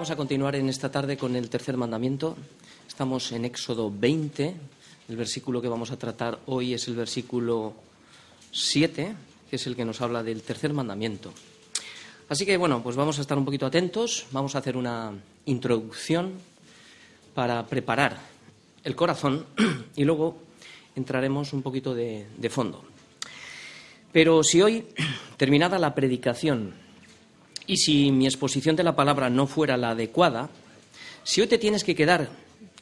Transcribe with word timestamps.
Vamos 0.00 0.12
a 0.12 0.16
continuar 0.16 0.56
en 0.56 0.70
esta 0.70 0.90
tarde 0.90 1.18
con 1.18 1.36
el 1.36 1.50
tercer 1.50 1.76
mandamiento. 1.76 2.34
Estamos 2.88 3.32
en 3.32 3.44
Éxodo 3.44 3.92
20. 3.94 4.54
El 5.10 5.16
versículo 5.16 5.60
que 5.60 5.68
vamos 5.68 5.90
a 5.90 5.98
tratar 5.98 6.38
hoy 6.46 6.72
es 6.72 6.88
el 6.88 6.96
versículo 6.96 7.74
7, 8.50 9.14
que 9.50 9.56
es 9.56 9.66
el 9.66 9.76
que 9.76 9.84
nos 9.84 10.00
habla 10.00 10.22
del 10.22 10.40
tercer 10.40 10.72
mandamiento. 10.72 11.34
Así 12.30 12.46
que, 12.46 12.56
bueno, 12.56 12.82
pues 12.82 12.96
vamos 12.96 13.18
a 13.18 13.20
estar 13.20 13.36
un 13.36 13.44
poquito 13.44 13.66
atentos. 13.66 14.24
Vamos 14.30 14.54
a 14.54 14.60
hacer 14.60 14.74
una 14.74 15.12
introducción 15.44 16.32
para 17.34 17.66
preparar 17.66 18.20
el 18.82 18.96
corazón 18.96 19.44
y 19.96 20.04
luego 20.04 20.38
entraremos 20.96 21.52
un 21.52 21.60
poquito 21.60 21.94
de, 21.94 22.26
de 22.38 22.48
fondo. 22.48 22.82
Pero 24.12 24.42
si 24.44 24.62
hoy, 24.62 24.86
terminada 25.36 25.78
la 25.78 25.94
predicación, 25.94 26.72
y 27.70 27.76
si 27.76 28.10
mi 28.10 28.26
exposición 28.26 28.74
de 28.74 28.82
la 28.82 28.96
palabra 28.96 29.30
no 29.30 29.46
fuera 29.46 29.76
la 29.76 29.90
adecuada, 29.90 30.50
si 31.22 31.40
hoy 31.40 31.46
te 31.46 31.56
tienes 31.56 31.84
que 31.84 31.94
quedar 31.94 32.28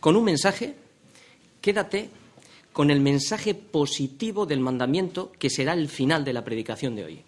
con 0.01 0.17
un 0.17 0.25
mensaje, 0.25 0.77
quédate 1.61 2.09
con 2.73 2.91
el 2.91 2.99
mensaje 2.99 3.53
positivo 3.53 4.47
del 4.47 4.61
mandamiento 4.61 5.31
que 5.39 5.51
será 5.51 5.75
el 5.75 5.91
final 5.91 6.25
de 6.25 6.33
la 6.33 6.43
predicación 6.43 6.97
de 6.97 7.05
hoy. 7.05 7.21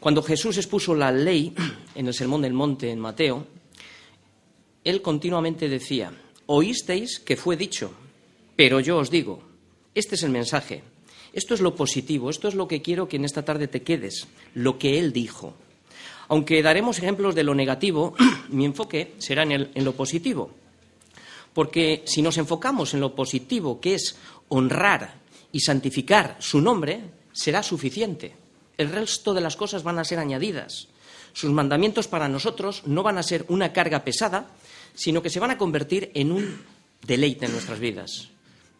Cuando 0.00 0.22
Jesús 0.22 0.58
expuso 0.58 0.94
la 0.94 1.10
ley 1.10 1.54
en 1.94 2.08
el 2.08 2.12
Sermón 2.12 2.42
del 2.42 2.52
Monte 2.52 2.90
en 2.90 3.00
Mateo, 3.00 3.46
él 4.84 5.00
continuamente 5.00 5.70
decía, 5.70 6.12
oísteis 6.44 7.20
que 7.20 7.38
fue 7.38 7.56
dicho, 7.56 7.90
pero 8.54 8.80
yo 8.80 8.98
os 8.98 9.10
digo, 9.10 9.40
este 9.94 10.16
es 10.16 10.22
el 10.24 10.30
mensaje, 10.30 10.82
esto 11.32 11.54
es 11.54 11.62
lo 11.62 11.74
positivo, 11.74 12.28
esto 12.28 12.48
es 12.48 12.54
lo 12.54 12.68
que 12.68 12.82
quiero 12.82 13.08
que 13.08 13.16
en 13.16 13.24
esta 13.24 13.46
tarde 13.46 13.66
te 13.66 13.80
quedes, 13.80 14.28
lo 14.52 14.78
que 14.78 14.98
él 14.98 15.14
dijo. 15.14 15.54
Aunque 16.28 16.62
daremos 16.62 16.98
ejemplos 16.98 17.34
de 17.34 17.44
lo 17.44 17.54
negativo, 17.54 18.14
mi 18.48 18.64
enfoque 18.64 19.14
será 19.18 19.42
en, 19.42 19.84
lo 19.84 19.92
positivo. 19.92 20.50
Porque 21.54 22.02
si 22.06 22.22
nos 22.22 22.38
enfocamos 22.38 22.94
en 22.94 23.00
lo 23.00 23.14
positivo, 23.14 23.80
que 23.80 23.94
es 23.94 24.16
honrar 24.48 25.14
y 25.52 25.60
santificar 25.60 26.36
su 26.38 26.60
nombre, 26.60 27.00
será 27.32 27.62
suficiente. 27.62 28.34
El 28.76 28.90
resto 28.90 29.32
de 29.32 29.40
las 29.40 29.56
cosas 29.56 29.82
van 29.82 29.98
a 29.98 30.04
ser 30.04 30.18
añadidas. 30.18 30.88
Sus 31.32 31.50
mandamientos 31.50 32.08
para 32.08 32.28
nosotros 32.28 32.82
no 32.86 33.02
van 33.02 33.18
a 33.18 33.22
ser 33.22 33.44
una 33.48 33.72
carga 33.72 34.04
pesada, 34.04 34.48
sino 34.94 35.22
que 35.22 35.30
se 35.30 35.40
van 35.40 35.50
a 35.50 35.58
convertir 35.58 36.10
en 36.14 36.32
un 36.32 36.62
deleite 37.06 37.46
en 37.46 37.52
nuestras 37.52 37.78
vidas. 37.78 38.28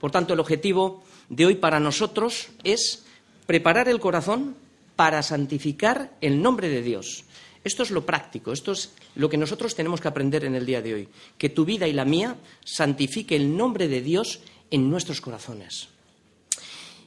Por 0.00 0.11
tanto, 0.11 0.34
el 0.34 0.41
objetivo 0.41 1.05
de 1.28 1.47
hoy 1.47 1.55
para 1.56 1.80
nosotros 1.80 2.48
es 2.64 3.05
preparar 3.47 3.89
el 3.89 4.00
corazón 4.00 4.56
para 4.97 5.22
santificar 5.22 6.12
el 6.20 6.42
nombre 6.42 6.69
de 6.69 6.83
Dios. 6.83 7.24
Esto 7.67 7.83
es 7.83 7.91
lo 7.91 8.06
práctico, 8.06 8.53
esto 8.53 8.70
es 8.70 8.95
lo 9.17 9.28
que 9.28 9.36
nosotros 9.36 9.75
tenemos 9.75 10.00
que 10.00 10.06
aprender 10.06 10.45
en 10.45 10.55
el 10.55 10.64
día 10.64 10.81
de 10.81 10.95
hoy. 10.95 11.09
Que 11.36 11.48
tu 11.48 11.64
vida 11.64 11.89
y 11.89 11.92
la 11.92 12.05
mía 12.05 12.36
santifique 12.64 13.34
el 13.34 13.56
nombre 13.56 13.89
de 13.89 14.03
Dios 14.03 14.39
en 14.70 14.89
nuestros 14.89 15.20
corazones. 15.20 15.89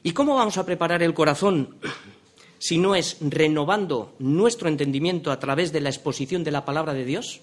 ¿Y 0.02 0.12
cómo 0.12 0.34
vamos 0.34 0.58
a 0.58 0.66
preparar 0.66 1.02
el 1.02 1.14
corazón 1.14 1.76
si 2.58 2.76
no 2.76 2.94
es 2.94 3.16
renovando 3.22 4.14
nuestro 4.18 4.68
entendimiento 4.68 5.32
a 5.32 5.40
través 5.40 5.72
de 5.72 5.80
la 5.80 5.88
exposición 5.88 6.44
de 6.44 6.50
la 6.50 6.66
palabra 6.66 6.92
de 6.92 7.06
Dios? 7.06 7.40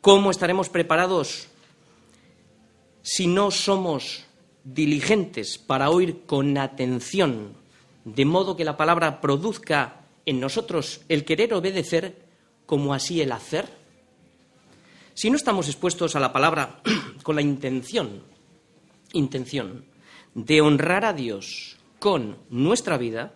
¿Cómo 0.00 0.32
estaremos 0.32 0.70
preparados 0.70 1.46
si 3.02 3.28
no 3.28 3.52
somos 3.52 4.24
diligentes 4.64 5.56
para 5.56 5.90
oír 5.90 6.22
con 6.26 6.58
atención, 6.58 7.54
de 8.04 8.24
modo 8.24 8.56
que 8.56 8.64
la 8.64 8.76
palabra 8.76 9.20
produzca 9.20 9.99
en 10.26 10.40
nosotros 10.40 11.02
el 11.08 11.24
querer 11.24 11.54
obedecer 11.54 12.16
como 12.66 12.94
así 12.94 13.20
el 13.20 13.32
hacer? 13.32 13.66
Si 15.14 15.30
no 15.30 15.36
estamos 15.36 15.68
expuestos 15.68 16.16
a 16.16 16.20
la 16.20 16.32
palabra 16.32 16.80
con 17.22 17.36
la 17.36 17.42
intención, 17.42 18.22
intención 19.12 19.84
de 20.34 20.60
honrar 20.60 21.04
a 21.04 21.12
Dios 21.12 21.76
con 21.98 22.38
nuestra 22.48 22.96
vida, 22.96 23.34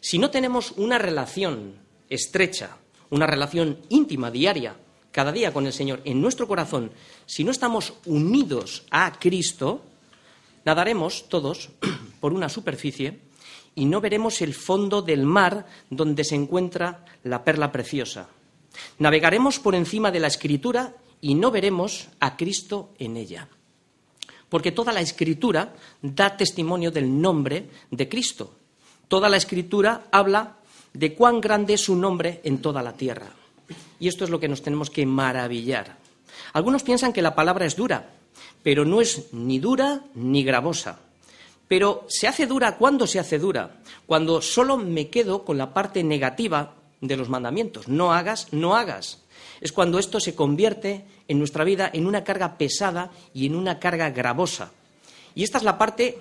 si 0.00 0.18
no 0.18 0.30
tenemos 0.30 0.72
una 0.76 0.98
relación 0.98 1.74
estrecha, 2.08 2.78
una 3.10 3.26
relación 3.26 3.78
íntima, 3.88 4.30
diaria, 4.30 4.76
cada 5.10 5.32
día 5.32 5.52
con 5.52 5.66
el 5.66 5.72
Señor 5.72 6.00
en 6.04 6.20
nuestro 6.20 6.46
corazón, 6.46 6.92
si 7.26 7.42
no 7.42 7.50
estamos 7.50 7.94
unidos 8.04 8.84
a 8.90 9.18
Cristo, 9.18 9.82
nadaremos 10.64 11.28
todos 11.28 11.70
por 12.20 12.32
una 12.32 12.48
superficie 12.48 13.20
y 13.76 13.84
no 13.84 14.00
veremos 14.00 14.40
el 14.40 14.54
fondo 14.54 15.02
del 15.02 15.24
mar 15.24 15.66
donde 15.90 16.24
se 16.24 16.34
encuentra 16.34 17.04
la 17.22 17.44
perla 17.44 17.70
preciosa. 17.70 18.28
Navegaremos 18.98 19.60
por 19.60 19.74
encima 19.74 20.10
de 20.10 20.18
la 20.18 20.26
escritura 20.26 20.96
y 21.20 21.34
no 21.34 21.50
veremos 21.50 22.08
a 22.18 22.36
Cristo 22.36 22.90
en 22.98 23.16
ella. 23.16 23.48
Porque 24.48 24.72
toda 24.72 24.92
la 24.92 25.02
escritura 25.02 25.74
da 26.00 26.36
testimonio 26.36 26.90
del 26.90 27.20
nombre 27.20 27.68
de 27.90 28.08
Cristo. 28.08 28.54
Toda 29.08 29.28
la 29.28 29.36
escritura 29.36 30.08
habla 30.10 30.56
de 30.94 31.14
cuán 31.14 31.40
grande 31.40 31.74
es 31.74 31.84
su 31.84 31.96
nombre 31.96 32.40
en 32.44 32.62
toda 32.62 32.82
la 32.82 32.94
tierra. 32.94 33.28
Y 34.00 34.08
esto 34.08 34.24
es 34.24 34.30
lo 34.30 34.40
que 34.40 34.48
nos 34.48 34.62
tenemos 34.62 34.88
que 34.88 35.04
maravillar. 35.04 35.98
Algunos 36.54 36.82
piensan 36.82 37.12
que 37.12 37.22
la 37.22 37.34
palabra 37.34 37.66
es 37.66 37.76
dura, 37.76 38.10
pero 38.62 38.86
no 38.86 39.02
es 39.02 39.32
ni 39.32 39.58
dura 39.58 40.04
ni 40.14 40.44
gravosa. 40.44 41.00
Pero 41.68 42.06
se 42.08 42.28
hace 42.28 42.46
dura 42.46 42.76
cuando 42.76 43.06
se 43.06 43.18
hace 43.18 43.38
dura, 43.38 43.82
cuando 44.06 44.40
solo 44.40 44.76
me 44.76 45.08
quedo 45.08 45.44
con 45.44 45.58
la 45.58 45.74
parte 45.74 46.02
negativa 46.04 46.74
de 47.00 47.16
los 47.16 47.28
mandamientos. 47.28 47.88
No 47.88 48.12
hagas, 48.12 48.52
no 48.52 48.76
hagas. 48.76 49.22
Es 49.60 49.72
cuando 49.72 49.98
esto 49.98 50.20
se 50.20 50.34
convierte 50.34 51.04
en 51.28 51.38
nuestra 51.38 51.64
vida 51.64 51.90
en 51.92 52.06
una 52.06 52.24
carga 52.24 52.58
pesada 52.58 53.10
y 53.34 53.46
en 53.46 53.56
una 53.56 53.78
carga 53.78 54.10
gravosa. 54.10 54.72
Y 55.34 55.42
esta 55.42 55.58
es 55.58 55.64
la 55.64 55.78
parte 55.78 56.18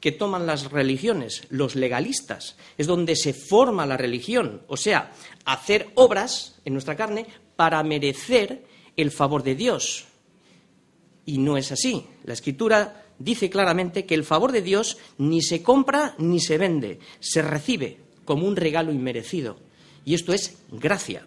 que 0.00 0.12
toman 0.12 0.46
las 0.46 0.70
religiones, 0.70 1.42
los 1.50 1.74
legalistas. 1.74 2.56
Es 2.78 2.86
donde 2.86 3.16
se 3.16 3.32
forma 3.32 3.86
la 3.86 3.96
religión, 3.96 4.62
o 4.68 4.76
sea, 4.76 5.12
hacer 5.44 5.90
obras 5.94 6.56
en 6.64 6.74
nuestra 6.74 6.96
carne 6.96 7.26
para 7.56 7.82
merecer 7.82 8.64
el 8.96 9.10
favor 9.10 9.42
de 9.42 9.54
Dios. 9.54 10.04
Y 11.24 11.38
no 11.38 11.56
es 11.56 11.72
así. 11.72 12.06
La 12.24 12.34
escritura 12.34 13.05
dice 13.18 13.50
claramente 13.50 14.06
que 14.06 14.14
el 14.14 14.24
favor 14.24 14.52
de 14.52 14.62
Dios 14.62 14.98
ni 15.18 15.42
se 15.42 15.62
compra 15.62 16.14
ni 16.18 16.40
se 16.40 16.58
vende, 16.58 16.98
se 17.20 17.42
recibe 17.42 17.98
como 18.24 18.46
un 18.46 18.56
regalo 18.56 18.92
inmerecido. 18.92 19.56
Y 20.04 20.14
esto 20.14 20.32
es 20.32 20.58
gracia. 20.70 21.26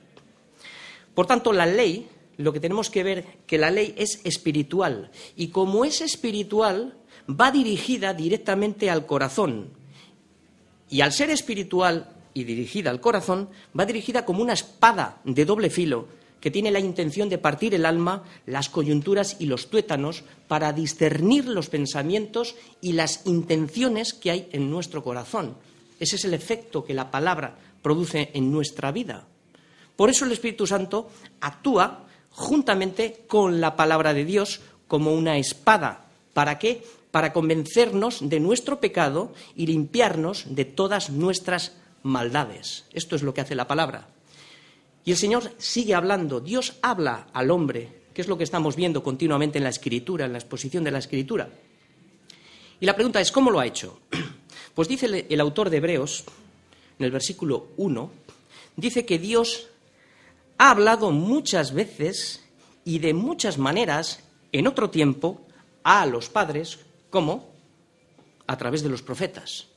Por 1.15 1.25
tanto, 1.25 1.51
la 1.51 1.65
ley, 1.65 2.07
lo 2.37 2.53
que 2.53 2.59
tenemos 2.59 2.89
que 2.89 3.03
ver, 3.03 3.25
que 3.45 3.57
la 3.57 3.71
ley 3.71 3.93
es 3.97 4.21
espiritual. 4.23 5.11
Y 5.35 5.47
como 5.47 5.83
es 5.85 6.01
espiritual, 6.01 6.95
va 7.29 7.51
dirigida 7.51 8.13
directamente 8.13 8.89
al 8.89 9.05
corazón. 9.05 9.71
Y 10.89 11.01
al 11.01 11.11
ser 11.11 11.29
espiritual 11.29 12.09
y 12.33 12.43
dirigida 12.43 12.89
al 12.89 13.01
corazón, 13.01 13.49
va 13.77 13.85
dirigida 13.85 14.25
como 14.25 14.41
una 14.41 14.53
espada 14.53 15.19
de 15.25 15.45
doble 15.45 15.69
filo 15.69 16.18
que 16.39 16.51
tiene 16.51 16.71
la 16.71 16.79
intención 16.79 17.29
de 17.29 17.37
partir 17.37 17.75
el 17.75 17.85
alma, 17.85 18.23
las 18.45 18.69
coyunturas 18.69 19.37
y 19.39 19.45
los 19.45 19.69
tuétanos 19.69 20.23
para 20.47 20.73
discernir 20.73 21.45
los 21.45 21.69
pensamientos 21.69 22.55
y 22.81 22.93
las 22.93 23.25
intenciones 23.25 24.13
que 24.13 24.31
hay 24.31 24.49
en 24.51 24.69
nuestro 24.69 25.03
corazón. 25.03 25.55
Ese 25.99 26.15
es 26.15 26.25
el 26.25 26.33
efecto 26.33 26.83
que 26.83 26.93
la 26.93 27.11
palabra 27.11 27.57
produce 27.81 28.31
en 28.33 28.51
nuestra 28.51 28.91
vida. 28.91 29.25
Por 29.95 30.09
eso 30.09 30.25
el 30.25 30.31
Espíritu 30.31 30.65
Santo 30.65 31.09
actúa 31.41 32.05
juntamente 32.31 33.25
con 33.27 33.59
la 33.59 33.75
palabra 33.75 34.13
de 34.13 34.23
Dios 34.23 34.61
como 34.87 35.13
una 35.13 35.37
espada. 35.37 36.05
¿Para 36.33 36.57
qué? 36.57 36.83
Para 37.11 37.33
convencernos 37.33 38.29
de 38.29 38.39
nuestro 38.39 38.79
pecado 38.79 39.33
y 39.55 39.67
limpiarnos 39.67 40.55
de 40.55 40.63
todas 40.65 41.09
nuestras 41.09 41.73
maldades. 42.03 42.85
Esto 42.93 43.15
es 43.15 43.23
lo 43.23 43.33
que 43.33 43.41
hace 43.41 43.55
la 43.55 43.67
palabra. 43.67 44.07
Y 45.05 45.11
el 45.11 45.17
Señor 45.17 45.51
sigue 45.57 45.95
hablando, 45.95 46.39
Dios 46.39 46.75
habla 46.81 47.27
al 47.33 47.51
hombre, 47.51 48.03
que 48.13 48.21
es 48.21 48.27
lo 48.27 48.37
que 48.37 48.43
estamos 48.43 48.75
viendo 48.75 49.01
continuamente 49.01 49.57
en 49.57 49.63
la 49.63 49.69
escritura, 49.69 50.25
en 50.25 50.33
la 50.33 50.39
exposición 50.39 50.83
de 50.83 50.91
la 50.91 50.99
escritura. 50.99 51.49
Y 52.79 52.85
la 52.85 52.95
pregunta 52.95 53.19
es, 53.19 53.31
¿cómo 53.31 53.51
lo 53.51 53.59
ha 53.59 53.65
hecho? 53.65 53.99
Pues 54.75 54.87
dice 54.87 55.25
el 55.27 55.41
autor 55.41 55.69
de 55.69 55.77
Hebreos, 55.77 56.23
en 56.97 57.05
el 57.05 57.11
versículo 57.11 57.67
1, 57.75 58.11
dice 58.77 59.05
que 59.05 59.19
Dios 59.19 59.67
ha 60.57 60.71
hablado 60.71 61.11
muchas 61.11 61.73
veces 61.73 62.45
y 62.85 62.99
de 62.99 63.13
muchas 63.13 63.57
maneras 63.57 64.23
en 64.51 64.67
otro 64.67 64.89
tiempo 64.89 65.41
a 65.83 66.05
los 66.05 66.29
padres, 66.29 66.79
¿cómo? 67.09 67.49
A 68.47 68.57
través 68.57 68.83
de 68.83 68.89
los 68.89 69.01
profetas. 69.01 69.68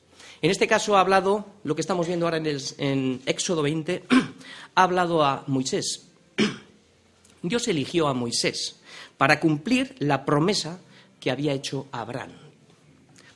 En 0.43 0.51
este 0.51 0.67
caso 0.67 0.97
ha 0.97 0.99
hablado, 0.99 1.45
lo 1.63 1.73
que 1.73 1.79
estamos 1.79 2.05
viendo 2.05 2.25
ahora 2.25 2.35
en, 2.37 3.21
Éxodo 3.25 3.61
20, 3.61 4.03
ha 4.75 4.83
hablado 4.83 5.23
a 5.23 5.45
Moisés. 5.47 6.09
Dios 7.41 7.65
eligió 7.69 8.09
a 8.09 8.13
Moisés 8.13 8.75
para 9.17 9.39
cumplir 9.39 9.95
la 9.99 10.25
promesa 10.25 10.81
que 11.21 11.31
había 11.31 11.53
hecho 11.53 11.87
Abraham. 11.93 12.33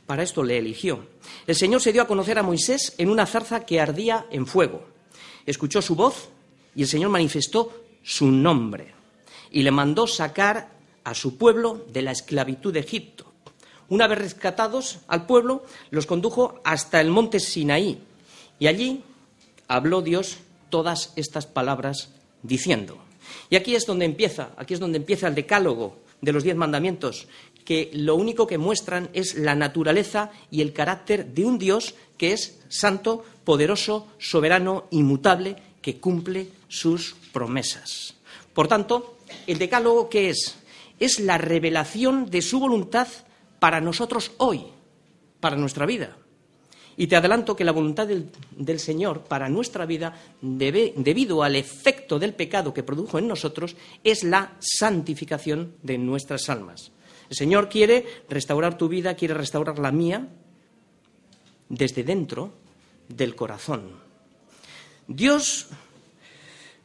Para 0.05 0.21
esto 0.21 0.43
le 0.43 0.57
eligió. 0.57 1.07
El 1.47 1.55
Señor 1.55 1.81
se 1.81 1.93
dio 1.93 2.01
a 2.01 2.07
conocer 2.07 2.39
a 2.39 2.43
Moisés 2.43 2.93
en 2.97 3.09
una 3.09 3.25
zarza 3.25 3.65
que 3.65 3.79
ardía 3.79 4.25
en 4.29 4.45
fuego. 4.45 4.85
Escuchó 5.45 5.81
su 5.81 5.95
voz 5.95 6.27
y 6.75 6.81
el 6.81 6.89
Señor 6.89 7.09
manifestó 7.09 7.85
su 8.03 8.29
nombre. 8.29 8.93
y 9.49 9.63
le 9.63 9.71
mandó 9.71 10.07
sacar 10.07 10.71
a 11.05 11.13
su 11.13 11.37
pueblo 11.37 11.85
de 11.87 12.01
la 12.01 12.11
esclavitud 12.11 12.73
de 12.73 12.81
Egipto. 12.81 13.26
Una 13.89 14.07
vez 14.07 14.17
rescatados 14.19 14.99
al 15.07 15.25
pueblo, 15.25 15.63
los 15.91 16.05
condujo 16.05 16.59
hasta 16.63 16.99
el 16.99 17.09
monte 17.09 17.39
Sinaí 17.39 17.99
y 18.59 18.67
allí 18.67 19.03
habló 19.67 20.01
Dios 20.01 20.37
todas 20.69 21.13
estas 21.15 21.45
palabras 21.45 22.09
diciendo. 22.43 22.97
Y 23.49 23.55
aquí 23.55 23.75
es 23.75 23.85
donde 23.85 24.05
empieza, 24.05 24.49
aquí 24.57 24.73
es 24.73 24.79
donde 24.79 24.97
empieza 24.97 25.27
el 25.27 25.35
decálogo 25.35 25.97
de 26.21 26.31
los 26.31 26.43
diez 26.43 26.55
mandamientos, 26.55 27.27
que 27.63 27.89
lo 27.93 28.15
único 28.15 28.47
que 28.47 28.57
muestran 28.57 29.09
es 29.13 29.35
la 29.35 29.55
naturaleza 29.55 30.31
y 30.49 30.61
el 30.61 30.73
carácter 30.73 31.27
de 31.27 31.45
un 31.45 31.57
Dios 31.57 31.95
que 32.17 32.33
es 32.33 32.59
santo, 32.69 33.25
poderoso, 33.43 34.07
soberano, 34.17 34.85
inmutable, 34.91 35.57
que 35.81 35.97
cumple 35.97 36.49
sus 36.67 37.15
promesas. 37.31 38.15
Por 38.53 38.67
tanto, 38.67 39.17
el 39.45 39.59
decálogo 39.59 40.09
¿qué 40.09 40.29
es? 40.29 40.55
Es 40.99 41.19
la 41.19 41.37
revelación 41.37 42.29
de 42.29 42.41
su 42.41 42.59
voluntad 42.59 43.07
para 43.59 43.81
nosotros 43.81 44.31
hoy, 44.37 44.63
para 45.39 45.55
nuestra 45.55 45.85
vida. 45.85 46.17
Y 46.99 47.05
te 47.05 47.15
adelanto 47.15 47.55
que 47.55 47.63
la 47.63 47.71
voluntad 47.71 48.07
del, 48.07 48.79
Señor 48.79 49.21
para 49.21 49.49
nuestra 49.49 49.85
vida, 49.85 50.19
debido 50.41 51.43
al 51.43 51.55
efecto 51.55 52.17
del 52.17 52.33
pecado 52.33 52.73
que 52.73 52.81
produjo 52.81 53.19
en 53.19 53.27
nosotros, 53.27 53.75
es 54.03 54.23
la 54.23 54.53
santificación 54.59 55.75
de 55.83 55.99
nuestras 55.99 56.49
almas. 56.49 56.91
El 57.29 57.35
Señor 57.35 57.69
quiere 57.69 58.05
restaurar 58.29 58.77
tu 58.77 58.87
vida, 58.87 59.15
quiere 59.15 59.35
restaurar 59.35 59.77
la 59.77 59.91
mía, 59.91 60.27
desde 61.69 62.03
dentro 62.03 62.53
del 63.09 63.35
corazón. 63.35 63.91
Dios 65.07 65.67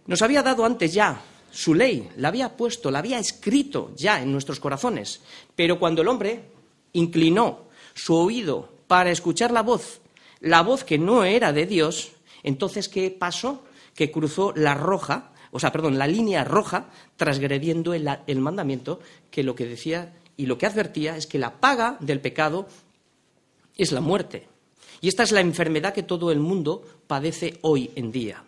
nos 0.06 0.22
había 0.22 0.42
dado 0.42 0.64
antes 0.64 0.92
ya 0.92 1.22
su 1.50 1.74
ley, 1.74 2.08
la 2.16 2.28
había 2.28 2.56
puesto, 2.56 2.90
la 2.90 2.98
había 2.98 3.18
escrito 3.18 3.92
ya 3.96 4.22
en 4.22 4.32
nuestros 4.32 4.58
corazones, 4.58 5.20
pero 5.54 5.78
cuando 5.78 6.02
el 6.02 6.08
hombre 6.08 6.51
inclinó 6.92 7.68
su 7.94 8.14
oído 8.14 8.72
para 8.86 9.10
escuchar 9.10 9.50
la 9.50 9.62
voz 9.62 10.02
la 10.42 10.62
voz 10.62 10.84
que 10.84 10.98
no 10.98 11.24
era 11.24 11.52
de 11.52 11.66
Dios, 11.66 12.12
entonces 12.42 12.88
¿qué 12.88 13.10
pasó? 13.10 13.62
Que 13.94 14.10
cruzó 14.10 14.52
la 14.56 14.74
roja, 14.74 15.32
o 15.52 15.60
sea, 15.60 15.70
perdón, 15.70 15.98
la 15.98 16.08
línea 16.08 16.44
roja, 16.44 16.90
transgrediendo 17.16 17.94
el, 17.94 18.08
el 18.26 18.40
mandamiento 18.40 19.00
que 19.30 19.44
lo 19.44 19.54
que 19.54 19.66
decía 19.66 20.14
y 20.36 20.46
lo 20.46 20.58
que 20.58 20.66
advertía 20.66 21.16
es 21.16 21.28
que 21.28 21.38
la 21.38 21.60
paga 21.60 21.96
del 22.00 22.20
pecado 22.20 22.66
es 23.76 23.92
la 23.92 24.00
muerte. 24.00 24.48
Y 25.00 25.08
esta 25.08 25.22
es 25.22 25.32
la 25.32 25.40
enfermedad 25.40 25.94
que 25.94 26.02
todo 26.02 26.32
el 26.32 26.40
mundo 26.40 26.82
padece 27.06 27.58
hoy 27.62 27.90
en 27.94 28.10
día. 28.10 28.42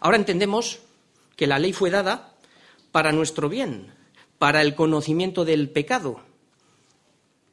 Ahora 0.00 0.16
entendemos 0.16 0.78
que 1.34 1.48
la 1.48 1.58
ley 1.58 1.72
fue 1.72 1.90
dada 1.90 2.34
para 2.92 3.10
nuestro 3.10 3.48
bien, 3.48 3.92
para 4.38 4.62
el 4.62 4.76
conocimiento 4.76 5.44
del 5.44 5.68
pecado, 5.68 6.20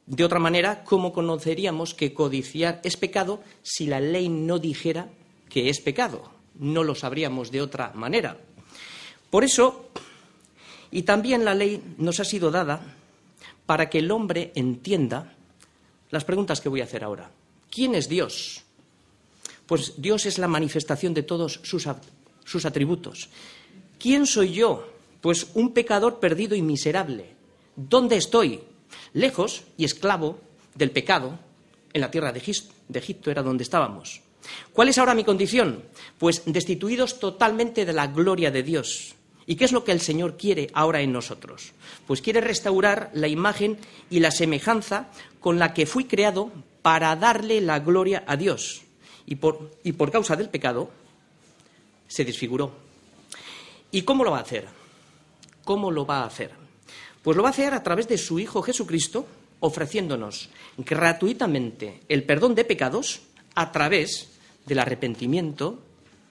de 0.06 0.24
otra 0.24 0.38
manera, 0.38 0.84
¿cómo 0.84 1.12
conoceríamos 1.12 1.92
que 1.92 2.14
codiciar 2.14 2.80
es 2.84 2.96
pecado 2.96 3.42
si 3.62 3.86
la 3.86 4.00
ley 4.00 4.28
no 4.28 4.60
dijera 4.60 5.08
que 5.48 5.68
es 5.68 5.80
pecado? 5.80 6.30
No 6.54 6.84
lo 6.84 6.94
sabríamos 6.94 7.50
de 7.50 7.60
otra 7.60 7.92
manera. 7.92 8.38
Por 9.30 9.42
eso, 9.42 9.90
y 10.92 11.02
también 11.02 11.44
la 11.44 11.54
ley 11.54 11.82
nos 11.98 12.20
ha 12.20 12.24
sido 12.24 12.52
dada 12.52 12.94
para 13.66 13.90
que 13.90 13.98
el 13.98 14.12
hombre 14.12 14.52
entienda 14.54 15.34
las 16.10 16.24
preguntas 16.24 16.60
que 16.60 16.68
voy 16.68 16.80
a 16.80 16.84
hacer 16.84 17.02
ahora. 17.02 17.32
¿Quién 17.68 17.96
es 17.96 18.08
Dios? 18.08 18.62
Pues 19.66 19.94
Dios 20.00 20.24
es 20.26 20.38
la 20.38 20.46
manifestación 20.46 21.14
de 21.14 21.24
todos 21.24 21.60
sus, 21.64 21.88
sus 22.44 22.64
atributos. 22.64 23.28
¿Quién 23.98 24.24
soy 24.26 24.52
yo? 24.52 24.88
Pues 25.20 25.48
un 25.54 25.74
pecador 25.74 26.20
perdido 26.20 26.54
y 26.54 26.62
miserable. 26.62 27.34
¿Dónde 27.74 28.16
estoy? 28.16 28.60
Lejos 29.16 29.64
y 29.78 29.84
esclavo 29.84 30.38
del 30.74 30.90
pecado 30.90 31.38
en 31.92 32.00
la 32.02 32.10
tierra 32.10 32.32
de 32.32 32.38
Egipto, 32.38 33.30
era 33.30 33.42
donde 33.42 33.64
estábamos. 33.64 34.20
¿Cuál 34.72 34.90
es 34.90 34.98
ahora 34.98 35.14
mi 35.14 35.24
condición? 35.24 35.82
Pues 36.18 36.42
destituidos 36.44 37.18
totalmente 37.18 37.86
de 37.86 37.94
la 37.94 38.08
gloria 38.08 38.50
de 38.50 38.62
Dios. 38.62 39.14
¿Y 39.46 39.56
qué 39.56 39.64
es 39.64 39.72
lo 39.72 39.84
que 39.84 39.92
el 39.92 40.00
Señor 40.00 40.36
quiere 40.36 40.68
ahora 40.74 41.00
en 41.00 41.12
nosotros? 41.12 41.72
Pues 42.06 42.20
quiere 42.20 42.42
restaurar 42.42 43.10
la 43.14 43.26
imagen 43.26 43.78
y 44.10 44.20
la 44.20 44.30
semejanza 44.30 45.08
con 45.40 45.58
la 45.58 45.72
que 45.72 45.86
fui 45.86 46.04
creado 46.04 46.52
para 46.82 47.16
darle 47.16 47.60
la 47.62 47.78
gloria 47.78 48.22
a 48.26 48.36
Dios. 48.36 48.82
Y 49.24 49.36
por, 49.36 49.72
y 49.82 49.92
por 49.92 50.12
causa 50.12 50.36
del 50.36 50.50
pecado 50.50 50.90
se 52.06 52.24
desfiguró. 52.24 52.72
¿Y 53.90 54.02
cómo 54.02 54.24
lo 54.24 54.32
va 54.32 54.38
a 54.38 54.42
hacer? 54.42 54.66
¿Cómo 55.64 55.90
lo 55.90 56.04
va 56.04 56.18
a 56.18 56.26
hacer? 56.26 56.65
Pues 57.26 57.36
lo 57.36 57.42
va 57.42 57.48
a 57.48 57.50
hacer 57.50 57.74
a 57.74 57.82
través 57.82 58.06
de 58.06 58.18
su 58.18 58.38
Hijo 58.38 58.62
Jesucristo, 58.62 59.26
ofreciéndonos 59.58 60.48
gratuitamente 60.78 62.02
el 62.08 62.22
perdón 62.22 62.54
de 62.54 62.64
pecados 62.64 63.22
a 63.56 63.72
través 63.72 64.28
del 64.64 64.78
arrepentimiento 64.78 65.80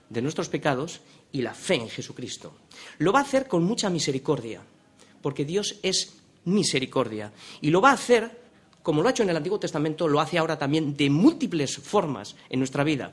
de 0.09 0.21
nuestros 0.21 0.47
pecados 0.47 1.01
y 1.33 1.41
la 1.41 1.53
fe 1.53 1.75
en 1.75 1.89
Jesucristo. 1.89 2.53
Lo 2.99 3.11
va 3.11 3.19
a 3.19 3.23
hacer 3.23 3.45
con 3.45 3.65
mucha 3.65 3.89
misericordia, 3.89 4.61
porque 5.21 5.43
Dios 5.43 5.79
es 5.83 6.13
misericordia. 6.45 7.33
Y 7.59 7.71
lo 7.71 7.81
va 7.81 7.89
a 7.89 7.95
hacer, 7.95 8.31
como 8.81 9.01
lo 9.01 9.09
ha 9.09 9.11
hecho 9.11 9.23
en 9.23 9.31
el 9.31 9.35
Antiguo 9.35 9.59
Testamento, 9.59 10.07
lo 10.07 10.21
hace 10.21 10.37
ahora 10.37 10.57
también 10.57 10.95
de 10.95 11.09
múltiples 11.09 11.75
formas 11.75 12.37
en 12.49 12.59
nuestra 12.59 12.85
vida. 12.85 13.11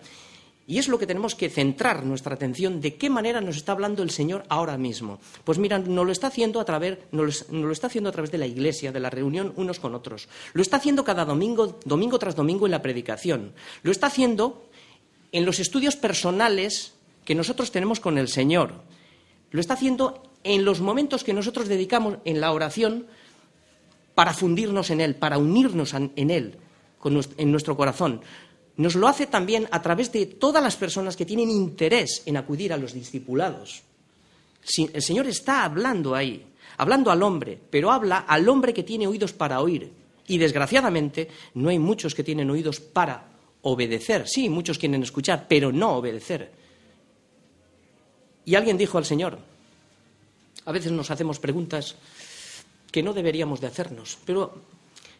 Y 0.67 0.79
es 0.79 0.88
lo 0.88 0.99
que 0.99 1.06
tenemos 1.06 1.35
que 1.35 1.50
centrar 1.50 2.05
nuestra 2.05 2.35
atención 2.35 2.81
de 2.81 2.94
qué 2.94 3.11
manera 3.11 3.41
nos 3.41 3.56
está 3.56 3.73
hablando 3.73 4.03
el 4.03 4.11
Señor 4.11 4.44
ahora 4.49 4.79
mismo. 4.79 5.19
Pues 5.44 5.59
mira, 5.59 5.79
no 5.79 6.05
lo 6.05 6.12
está 6.12 6.29
haciendo 6.29 6.61
a 6.61 6.64
través, 6.64 6.99
no 7.11 7.25
lo 7.25 7.73
está 7.73 7.88
haciendo 7.88 8.11
a 8.11 8.12
través 8.12 8.31
de 8.31 8.38
la 8.38 8.47
iglesia, 8.47 8.93
de 8.93 9.00
la 9.00 9.11
reunión 9.11 9.53
unos 9.56 9.81
con 9.81 9.94
otros. 9.94 10.29
Lo 10.53 10.62
está 10.62 10.76
haciendo 10.76 11.05
cada 11.05 11.25
domingo, 11.25 11.81
domingo 11.85 12.19
tras 12.19 12.37
domingo 12.37 12.67
en 12.67 12.70
la 12.70 12.82
predicación. 12.82 13.53
Lo 13.82 13.91
está 13.91 14.06
haciendo 14.06 14.69
en 15.32 15.44
los 15.44 15.59
estudios 15.59 15.97
personales 15.97 16.94
que 17.25 17.35
nosotros 17.35 17.73
tenemos 17.73 17.99
con 17.99 18.17
el 18.17 18.29
Señor. 18.29 18.82
Lo 19.50 19.61
está 19.61 19.75
haciendo 19.75 20.23
en 20.44 20.65
los 20.65 20.81
momentos 20.81 21.25
que 21.25 21.35
nosotros 21.35 21.67
dedicamos 21.67 22.19
en 22.25 22.41
la 22.41 22.53
oración 22.53 23.06
para 24.15 24.32
fundirnos 24.32 24.91
en 24.91 25.01
Él, 25.01 25.17
para 25.17 25.39
unirnos 25.39 25.94
en 25.94 26.31
Él, 26.31 26.56
en 27.05 27.51
nuestro 27.51 27.77
corazón 27.77 28.20
nos 28.76 28.94
lo 28.94 29.08
hace 29.08 29.26
también 29.26 29.69
a 29.70 29.82
través 29.82 30.12
de 30.12 30.26
todas 30.26 30.62
las 30.62 30.76
personas 30.76 31.17
que 31.17 31.26
tienen 31.26 31.50
interés 31.50 32.22
en 32.26 32.36
acudir 32.36 32.72
a 32.72 32.76
los 32.76 32.93
discipulados. 32.93 33.82
El 34.93 35.02
Señor 35.02 35.26
está 35.26 35.64
hablando 35.64 36.14
ahí, 36.14 36.46
hablando 36.79 37.10
al 37.10 37.22
hombre, 37.22 37.58
pero 37.70 37.91
habla 37.91 38.19
al 38.19 38.48
hombre 38.48 38.72
que 38.72 38.82
tiene 38.82 39.06
oídos 39.06 39.32
para 39.32 39.60
oír. 39.60 39.91
Y 40.26 40.38
desgraciadamente 40.38 41.29
no 41.55 41.69
hay 41.69 41.79
muchos 41.79 42.14
que 42.14 42.24
tienen 42.24 42.48
oídos 42.48 42.81
para 42.81 43.24
obedecer. 43.62 44.29
Sí, 44.29 44.48
muchos 44.48 44.79
quieren 44.79 45.02
escuchar, 45.02 45.46
pero 45.48 45.72
no 45.72 45.96
obedecer. 45.96 46.52
Y 48.44 48.55
alguien 48.55 48.79
dijo 48.79 48.98
al 48.98 49.05
Señor, 49.05 49.38
a 50.64 50.72
veces 50.72 50.93
nos 50.93 51.10
hacemos 51.10 51.38
preguntas 51.38 51.96
que 52.91 53.02
no 53.02 53.12
deberíamos 53.12 53.60
de 53.60 53.67
hacernos, 53.67 54.19
pero 54.24 54.55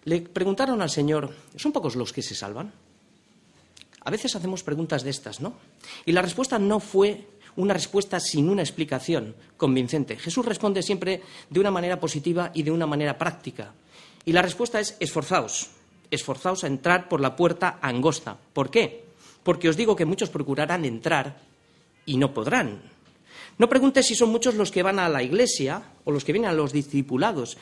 le 0.05 0.21
preguntaron 0.21 0.83
al 0.83 0.91
Señor, 0.91 1.35
¿son 1.57 1.73
pocos 1.73 1.97
los 1.97 2.13
que 2.13 2.23
se 2.23 2.35
salvan? 2.35 2.73
A 4.05 4.11
veces 4.11 4.35
hacemos 4.35 4.63
preguntas 4.63 5.03
de 5.03 5.11
estas, 5.11 5.41
¿no? 5.41 5.55
Y 6.05 6.13
la 6.13 6.23
respuesta 6.23 6.59
no 6.59 6.81
fue 6.81 7.27
una 7.57 7.75
respuesta 7.75 8.19
sin 8.19 8.49
una 8.49 8.63
explicación 8.63 9.35
convincente. 9.57 10.17
Jesús 10.17 10.45
responde 10.45 10.83
siempre 10.83 11.23
de 11.51 11.61
una 11.61 11.71
manera 11.71 12.01
positiva 12.01 12.51
y 12.55 12.63
de 12.63 12.71
una 12.71 12.87
manera 12.87 13.19
práctica. 13.19 13.73
Y 14.25 14.33
la 14.33 14.43
respuesta 14.43 14.81
es 14.81 14.97
esforzaos, 15.01 15.69
esforzaos 16.11 16.65
a 16.65 16.69
entrar 16.69 17.09
por 17.09 17.21
la 17.21 17.37
puerta 17.37 17.79
angosta. 17.83 18.37
¿Por 18.53 18.71
qué? 18.71 19.05
Porque 19.43 19.69
os 19.69 19.77
digo 19.77 19.97
que 19.97 20.05
muchos 20.05 20.31
procurarán 20.31 20.85
entrar 20.85 21.41
y 22.07 22.17
no 22.17 22.33
podrán. 22.33 22.83
No 23.59 23.69
preguntes 23.69 24.07
si 24.07 24.15
son 24.15 24.31
muchos 24.31 24.55
los 24.55 24.71
que 24.71 24.83
van 24.83 24.99
a 24.99 25.09
la 25.09 25.23
iglesia 25.23 25.83
o 26.05 26.11
los 26.11 26.25
que 26.25 26.33
vienen 26.33 26.51
a 26.51 26.55
los 26.55 26.73
discipulados. 26.73 27.57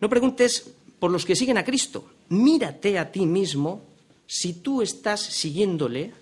No 0.00 0.08
preguntes 0.08 0.70
por 0.98 1.10
los 1.10 1.24
que 1.24 1.36
siguen 1.36 1.58
a 1.58 1.64
Cristo. 1.64 2.04
Mírate 2.28 2.98
a 2.98 3.10
ti 3.10 3.24
mismo 3.24 3.95
si 4.26 4.54
tú 4.54 4.82
estás 4.82 5.20
siguiéndole 5.20 6.12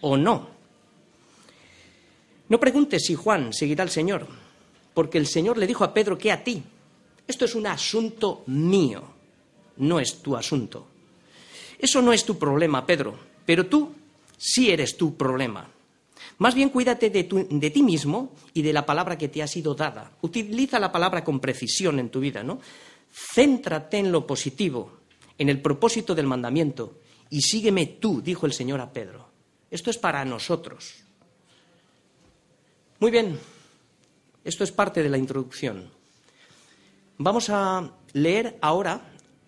o 0.00 0.16
no. 0.16 0.48
No 2.48 2.60
preguntes 2.60 3.04
si 3.06 3.14
Juan 3.14 3.52
seguirá 3.52 3.82
al 3.82 3.90
Señor, 3.90 4.26
porque 4.94 5.18
el 5.18 5.26
Señor 5.26 5.58
le 5.58 5.66
dijo 5.66 5.84
a 5.84 5.94
Pedro 5.94 6.18
que 6.18 6.32
a 6.32 6.44
ti. 6.44 6.62
Esto 7.26 7.44
es 7.44 7.54
un 7.54 7.66
asunto 7.66 8.42
mío, 8.46 9.02
no 9.76 10.00
es 10.00 10.22
tu 10.22 10.36
asunto. 10.36 10.86
Eso 11.78 12.02
no 12.02 12.12
es 12.12 12.24
tu 12.24 12.38
problema, 12.38 12.86
Pedro, 12.86 13.18
pero 13.46 13.66
tú 13.66 13.92
sí 14.36 14.70
eres 14.70 14.96
tu 14.96 15.16
problema. 15.16 15.68
Más 16.38 16.54
bien 16.54 16.70
cuídate 16.70 17.10
de, 17.10 17.24
ti 17.24 17.82
mismo 17.82 18.32
y 18.52 18.62
de 18.62 18.72
la 18.72 18.84
palabra 18.84 19.16
que 19.16 19.28
te 19.28 19.42
ha 19.42 19.46
sido 19.46 19.74
dada. 19.74 20.12
Utiliza 20.22 20.80
la 20.80 20.90
palabra 20.90 21.24
con 21.24 21.40
precisión 21.40 21.98
en 21.98 22.08
tu 22.08 22.20
vida, 22.20 22.42
¿no? 22.42 22.60
Céntrate 23.12 23.98
en 23.98 24.10
lo 24.10 24.26
positivo, 24.26 24.98
en 25.38 25.48
el 25.48 25.60
propósito 25.60 26.14
del 26.14 26.26
mandamiento, 26.26 26.98
y 27.32 27.40
sígueme 27.40 27.86
tú, 27.86 28.20
dijo 28.20 28.44
el 28.44 28.52
Señor 28.52 28.82
a 28.82 28.92
Pedro. 28.92 29.26
Esto 29.70 29.88
es 29.88 29.96
para 29.96 30.22
nosotros. 30.22 30.96
Muy 33.00 33.10
bien, 33.10 33.38
Esto 34.44 34.64
es 34.64 34.72
parte 34.72 35.02
de 35.02 35.08
la 35.08 35.16
introducción. 35.16 35.88
Vamos 37.16 37.48
a 37.48 37.90
leer 38.12 38.58
ahora 38.60 39.00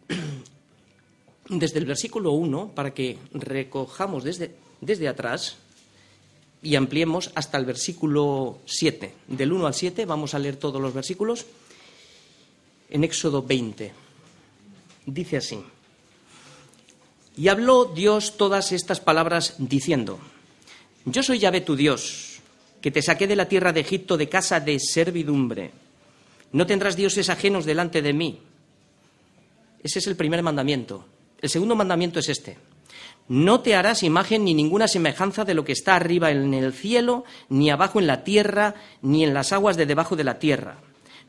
desde 1.48 1.78
el 1.78 1.84
versículo 1.84 2.32
1 2.32 2.72
para 2.74 2.94
que 2.94 3.18
recojamos 3.32 4.24
desde, 4.24 4.54
desde 4.80 5.08
atrás 5.08 5.56
y 6.62 6.76
ampliemos 6.76 7.32
hasta 7.34 7.58
el 7.58 7.66
versículo 7.66 8.60
7. 8.64 9.14
Del 9.28 9.52
1 9.52 9.66
al 9.66 9.74
7 9.74 10.06
vamos 10.06 10.32
a 10.32 10.38
leer 10.38 10.56
todos 10.56 10.80
los 10.80 10.94
versículos 10.94 11.44
en 12.88 13.04
Éxodo 13.04 13.42
20. 13.42 13.92
Dice 15.06 15.36
así. 15.36 15.73
Y 17.36 17.48
habló 17.48 17.86
Dios 17.86 18.36
todas 18.36 18.72
estas 18.72 19.00
palabras 19.00 19.56
diciendo, 19.58 20.20
Yo 21.04 21.22
soy 21.22 21.38
Yahvé 21.38 21.60
tu 21.60 21.74
Dios, 21.74 22.40
que 22.80 22.90
te 22.90 23.02
saqué 23.02 23.26
de 23.26 23.36
la 23.36 23.48
tierra 23.48 23.72
de 23.72 23.80
Egipto 23.80 24.16
de 24.16 24.28
casa 24.28 24.60
de 24.60 24.78
servidumbre. 24.78 25.72
No 26.52 26.66
tendrás 26.66 26.96
dioses 26.96 27.30
ajenos 27.30 27.64
delante 27.64 28.02
de 28.02 28.12
mí. 28.12 28.38
Ese 29.82 29.98
es 29.98 30.06
el 30.06 30.16
primer 30.16 30.42
mandamiento. 30.42 31.04
El 31.40 31.50
segundo 31.50 31.74
mandamiento 31.74 32.20
es 32.20 32.28
este. 32.28 32.56
No 33.28 33.60
te 33.60 33.74
harás 33.74 34.02
imagen 34.02 34.44
ni 34.44 34.54
ninguna 34.54 34.86
semejanza 34.86 35.44
de 35.44 35.54
lo 35.54 35.64
que 35.64 35.72
está 35.72 35.96
arriba 35.96 36.30
en 36.30 36.54
el 36.54 36.72
cielo, 36.72 37.24
ni 37.48 37.70
abajo 37.70 37.98
en 37.98 38.06
la 38.06 38.22
tierra, 38.22 38.74
ni 39.02 39.24
en 39.24 39.34
las 39.34 39.52
aguas 39.52 39.76
de 39.76 39.86
debajo 39.86 40.14
de 40.14 40.24
la 40.24 40.38
tierra. 40.38 40.78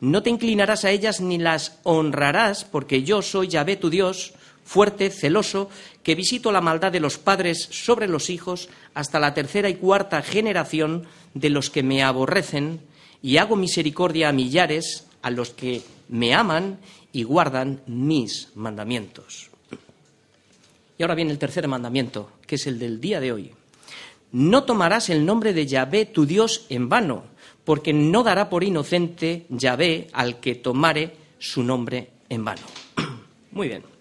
No 0.01 0.21
te 0.21 0.29
inclinarás 0.29 0.85
a 0.85 0.91
ellas 0.91 1.21
ni 1.21 1.37
las 1.37 1.79
honrarás, 1.83 2.65
porque 2.65 3.03
yo 3.03 3.21
soy 3.21 3.47
Yahvé 3.47 3.77
tu 3.77 3.89
Dios, 3.89 4.33
fuerte, 4.65 5.09
celoso, 5.11 5.69
que 6.03 6.15
visito 6.15 6.51
la 6.51 6.59
maldad 6.59 6.91
de 6.91 6.99
los 6.99 7.17
padres 7.17 7.69
sobre 7.71 8.07
los 8.07 8.29
hijos 8.29 8.67
hasta 8.93 9.19
la 9.19 9.33
tercera 9.33 9.69
y 9.69 9.75
cuarta 9.75 10.21
generación 10.21 11.05
de 11.33 11.49
los 11.49 11.69
que 11.69 11.83
me 11.83 12.03
aborrecen, 12.03 12.81
y 13.21 13.37
hago 13.37 13.55
misericordia 13.55 14.29
a 14.29 14.33
millares 14.33 15.07
a 15.21 15.31
los 15.31 15.51
que 15.51 15.81
me 16.09 16.33
aman 16.33 16.79
y 17.11 17.23
guardan 17.23 17.81
mis 17.87 18.49
mandamientos. 18.55 19.49
Y 20.97 21.03
ahora 21.03 21.15
viene 21.15 21.31
el 21.31 21.39
tercer 21.39 21.67
mandamiento, 21.67 22.31
que 22.45 22.55
es 22.55 22.67
el 22.67 22.77
del 22.77 23.01
día 23.01 23.19
de 23.19 23.31
hoy. 23.31 23.51
No 24.31 24.63
tomarás 24.63 25.09
el 25.09 25.25
nombre 25.25 25.53
de 25.53 25.65
Yahvé 25.65 26.05
tu 26.05 26.25
Dios 26.25 26.65
en 26.69 26.89
vano, 26.89 27.23
porque 27.63 27.93
no 27.93 28.21
dará 28.21 28.49
por 28.49 28.63
inocente 28.63 29.45
Yahvé 29.49 30.07
al 30.13 30.39
que 30.39 30.55
tomare 30.55 31.15
su 31.39 31.63
nombre 31.63 32.09
en 32.29 32.45
vano. 32.45 32.61
Muy 33.51 33.69
bien. 33.69 33.94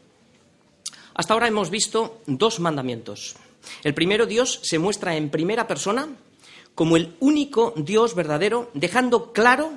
Hasta 1.14 1.32
ahora 1.32 1.48
hemos 1.48 1.70
visto 1.70 2.20
dos 2.26 2.58
mandamientos. 2.58 3.36
El 3.82 3.94
primero, 3.94 4.26
Dios 4.26 4.60
se 4.62 4.78
muestra 4.78 5.16
en 5.16 5.30
primera 5.30 5.66
persona 5.66 6.08
como 6.74 6.96
el 6.96 7.14
único 7.20 7.72
Dios 7.76 8.14
verdadero, 8.14 8.70
dejando 8.74 9.32
claro 9.32 9.70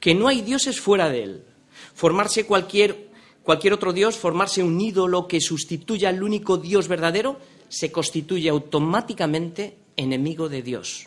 que 0.00 0.14
no 0.14 0.26
hay 0.26 0.40
dioses 0.40 0.80
fuera 0.80 1.08
de 1.08 1.22
él. 1.22 1.44
Formarse 1.94 2.44
cualquier, 2.44 3.08
cualquier 3.44 3.72
otro 3.72 3.92
Dios, 3.92 4.16
formarse 4.16 4.64
un 4.64 4.80
ídolo 4.80 5.28
que 5.28 5.40
sustituya 5.40 6.08
al 6.08 6.22
único 6.22 6.56
Dios 6.56 6.88
verdadero, 6.88 7.38
se 7.68 7.92
constituye 7.92 8.48
automáticamente 8.48 9.76
enemigo 9.96 10.48
de 10.48 10.62
Dios. 10.62 11.06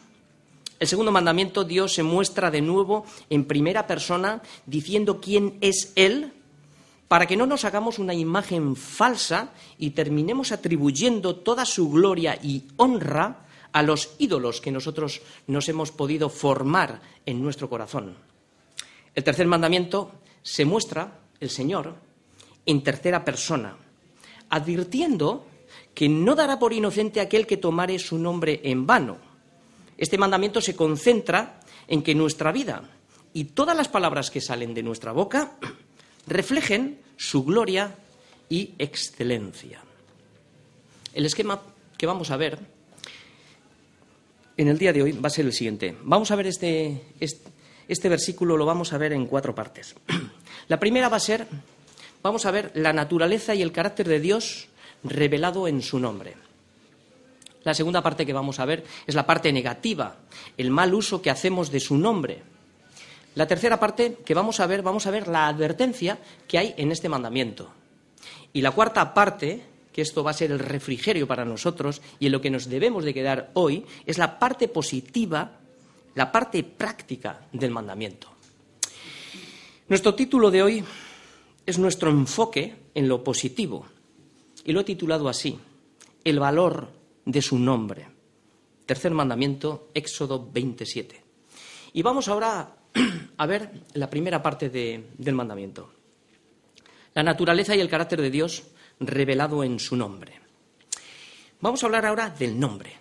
El 0.80 0.88
segundo 0.88 1.12
mandamiento, 1.12 1.66
Dios 1.66 1.94
se 1.94 2.04
muestra 2.04 2.52
de 2.52 2.62
nuevo 2.62 3.06
en 3.30 3.46
primera 3.46 3.86
persona 3.86 4.42
diciendo 4.66 5.20
quién 5.20 5.58
es 5.60 5.92
Él 5.96 6.32
para 7.14 7.28
que 7.28 7.38
no 7.38 7.46
nos 7.46 7.64
hagamos 7.64 8.00
una 8.00 8.16
imagen 8.16 8.76
falsa 8.76 9.54
y 9.78 9.92
terminemos 9.92 10.52
atribuyendo 10.52 11.36
toda 11.36 11.64
su 11.64 11.92
gloria 11.92 12.40
y 12.42 12.64
honra 12.78 13.46
a 13.72 13.84
los 13.84 14.16
ídolos 14.18 14.60
que 14.60 14.72
nosotros 14.72 15.22
nos 15.46 15.70
hemos 15.70 15.92
podido 15.92 16.28
formar 16.28 17.02
en 17.28 17.40
nuestro 17.40 17.70
corazón. 17.70 18.18
El 19.14 19.24
tercer 19.24 19.46
mandamiento 19.46 20.12
se 20.42 20.66
muestra 20.66 21.20
el 21.40 21.52
Señor 21.52 21.94
en 22.66 22.82
tercera 22.82 23.24
persona, 23.24 23.78
advirtiendo 24.50 25.46
que 25.94 26.10
no 26.10 26.34
dará 26.34 26.58
por 26.58 26.74
inocente 26.74 27.22
aquel 27.22 27.46
que 27.46 27.58
tomare 27.58 28.00
su 28.00 28.18
nombre 28.18 28.60
en 28.64 28.88
vano. 28.88 29.20
Este 30.00 30.18
mandamiento 30.18 30.62
se 30.62 30.76
concentra 30.76 31.60
en 31.88 32.02
que 32.02 32.16
nuestra 32.16 32.52
vida 32.52 32.90
y 33.34 33.44
todas 33.44 33.78
las 33.78 33.88
palabras 33.88 34.32
que 34.32 34.42
salen 34.42 34.74
de 34.74 34.82
nuestra 34.82 35.12
boca 35.12 35.60
reflejen 36.26 37.03
su 37.24 37.46
gloria 37.46 37.96
y 38.50 38.74
excelencia. 38.78 39.80
El 41.14 41.26
esquema 41.26 41.62
que 41.98 42.06
vamos 42.06 42.32
a 42.32 42.38
ver 42.38 42.60
en 44.58 44.68
el 44.68 44.78
día 44.78 44.92
de 44.92 45.04
hoy 45.04 45.14
va 45.14 45.28
a 45.28 45.32
ser 45.32 45.46
el 45.46 45.54
siguiente. 45.54 45.96
Vamos 46.04 46.32
a 46.32 46.36
ver 46.36 46.48
este, 46.48 47.02
este, 47.88 48.10
versículo, 48.10 48.58
lo 48.58 48.66
vamos 48.66 48.92
a 48.92 48.98
ver 48.98 49.14
en 49.14 49.26
cuatro 49.26 49.56
partes. 49.56 49.96
La 50.68 50.80
primera 50.80 51.08
va 51.08 51.18
a 51.18 51.22
ser, 51.22 51.48
vamos 52.22 52.46
a 52.46 52.52
ver 52.52 52.72
la 52.76 52.94
naturaleza 52.94 53.56
y 53.56 53.62
el 53.62 53.72
carácter 53.72 54.08
de 54.08 54.20
Dios 54.20 54.68
revelado 55.04 55.68
en 55.68 55.82
su 55.82 56.00
nombre. 56.00 56.36
La 57.64 57.74
segunda 57.74 58.02
parte 58.02 58.26
que 58.26 58.34
vamos 58.34 58.60
a 58.60 58.66
ver 58.66 58.84
es 59.08 59.16
la 59.16 59.26
parte 59.26 59.52
negativa, 59.52 60.18
el 60.58 60.72
mal 60.72 60.94
uso 60.94 61.22
que 61.22 61.30
hacemos 61.30 61.72
de 61.72 61.80
su 61.80 61.98
nombre. 61.98 62.44
La 63.36 63.48
tercera 63.48 63.80
parte 63.80 64.18
que 64.24 64.34
vamos 64.34 64.60
a 64.60 64.68
ver, 64.68 64.84
vamos 64.84 65.08
a 65.08 65.12
ver 65.12 65.28
la 65.28 65.48
advertencia 65.48 66.20
que 66.48 66.58
hay 66.58 66.74
en 66.78 66.92
este 66.92 67.10
mandamiento. 67.10 67.72
Y 68.54 68.62
la 68.62 68.72
cuarta 68.72 69.14
parte, 69.14 69.64
que 69.92 70.02
esto 70.02 70.24
va 70.24 70.32
a 70.32 70.36
ser 70.36 70.52
el 70.52 70.60
refrigerio 70.60 71.28
para 71.28 71.46
nosotros 71.46 72.02
y 72.20 72.28
en 72.28 72.32
lo 72.32 72.42
que 72.42 72.52
nos 72.52 72.70
debemos 72.70 73.04
de 73.04 73.14
quedar 73.14 73.50
hoy, 73.54 73.86
es 74.06 74.18
la 74.18 74.38
parte 74.38 74.68
positiva, 74.68 75.60
la 76.14 76.32
parte 76.32 76.64
práctica 76.64 77.48
del 77.52 77.72
mandamiento. 77.72 78.30
Nuestro 79.88 80.14
título 80.14 80.52
de 80.52 80.64
hoy 80.64 80.84
es 81.66 81.80
nuestro 81.80 82.12
enfoque 82.12 82.76
en 82.94 83.08
lo 83.08 83.24
positivo 83.24 83.86
y 84.64 84.72
lo 84.72 84.82
he 84.82 84.86
titulado 84.86 85.28
así, 85.28 85.60
el 86.24 86.40
valor 86.40 86.90
de 87.26 87.42
su 87.42 87.58
nombre. 87.58 88.08
Tercer 88.86 89.12
mandamiento, 89.12 89.90
Éxodo 89.94 90.50
27. 90.52 91.24
Y 91.94 92.02
vamos 92.02 92.28
ahora 92.28 92.83
a 93.38 93.46
ver 93.46 93.70
la 93.94 94.10
primera 94.10 94.42
parte 94.42 94.70
del 94.70 95.34
mandamiento. 95.34 95.92
La 97.14 97.24
naturaleza 97.24 97.76
y 97.76 97.80
el 97.80 97.90
carácter 97.90 98.22
de 98.22 98.32
Dios 98.32 98.64
revelado 99.00 99.64
en 99.64 99.80
su 99.80 99.96
nombre. 99.96 100.40
Vamos 101.62 101.84
a 101.84 101.86
hablar 101.86 102.06
ahora 102.06 102.30
del 102.30 102.60
nombre. 102.60 102.92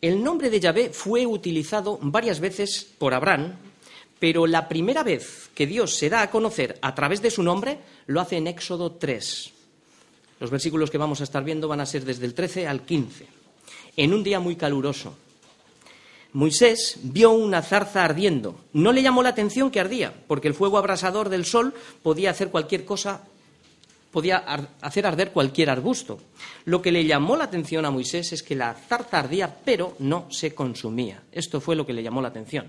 El 0.00 0.22
nombre 0.22 0.48
de 0.48 0.60
Yahvé 0.60 0.90
fue 0.90 1.26
utilizado 1.26 1.98
varias 2.00 2.40
veces 2.40 2.86
por 2.98 3.12
Abraham, 3.12 3.54
pero 4.18 4.46
la 4.46 4.68
primera 4.68 5.02
vez 5.02 5.50
que 5.54 5.66
Dios 5.66 5.94
se 5.94 6.08
da 6.08 6.22
a 6.22 6.30
conocer 6.30 6.78
a 6.80 6.94
través 6.94 7.20
de 7.20 7.30
su 7.30 7.42
nombre 7.42 7.78
lo 8.06 8.20
hace 8.20 8.38
en 8.38 8.46
Éxodo 8.46 8.92
3. 8.92 9.52
Los 10.40 10.50
versículos 10.50 10.90
que 10.90 10.98
vamos 10.98 11.20
a 11.20 11.24
estar 11.24 11.44
viendo 11.44 11.68
van 11.68 11.80
a 11.80 11.86
ser 11.86 12.04
desde 12.04 12.24
el 12.24 12.32
13 12.32 12.66
al 12.66 12.82
15, 12.82 13.26
en 13.96 14.14
un 14.14 14.24
día 14.24 14.40
muy 14.40 14.56
caluroso. 14.56 15.14
Moisés 16.32 16.98
vio 17.02 17.32
una 17.32 17.62
zarza 17.62 18.04
ardiendo. 18.04 18.60
No 18.72 18.92
le 18.92 19.02
llamó 19.02 19.22
la 19.22 19.30
atención 19.30 19.70
que 19.70 19.80
ardía, 19.80 20.14
porque 20.28 20.48
el 20.48 20.54
fuego 20.54 20.78
abrasador 20.78 21.28
del 21.28 21.44
sol 21.44 21.74
podía 22.02 22.30
hacer 22.30 22.50
cualquier 22.50 22.84
cosa, 22.84 23.22
podía 24.12 24.38
hacer 24.80 25.06
arder 25.06 25.32
cualquier 25.32 25.70
arbusto. 25.70 26.20
Lo 26.64 26.82
que 26.82 26.92
le 26.92 27.04
llamó 27.04 27.36
la 27.36 27.44
atención 27.44 27.84
a 27.84 27.90
Moisés 27.90 28.32
es 28.32 28.42
que 28.42 28.54
la 28.54 28.74
zarza 28.74 29.18
ardía, 29.18 29.56
pero 29.64 29.96
no 29.98 30.26
se 30.30 30.54
consumía. 30.54 31.22
Esto 31.32 31.60
fue 31.60 31.76
lo 31.76 31.84
que 31.84 31.92
le 31.92 32.02
llamó 32.02 32.22
la 32.22 32.28
atención. 32.28 32.66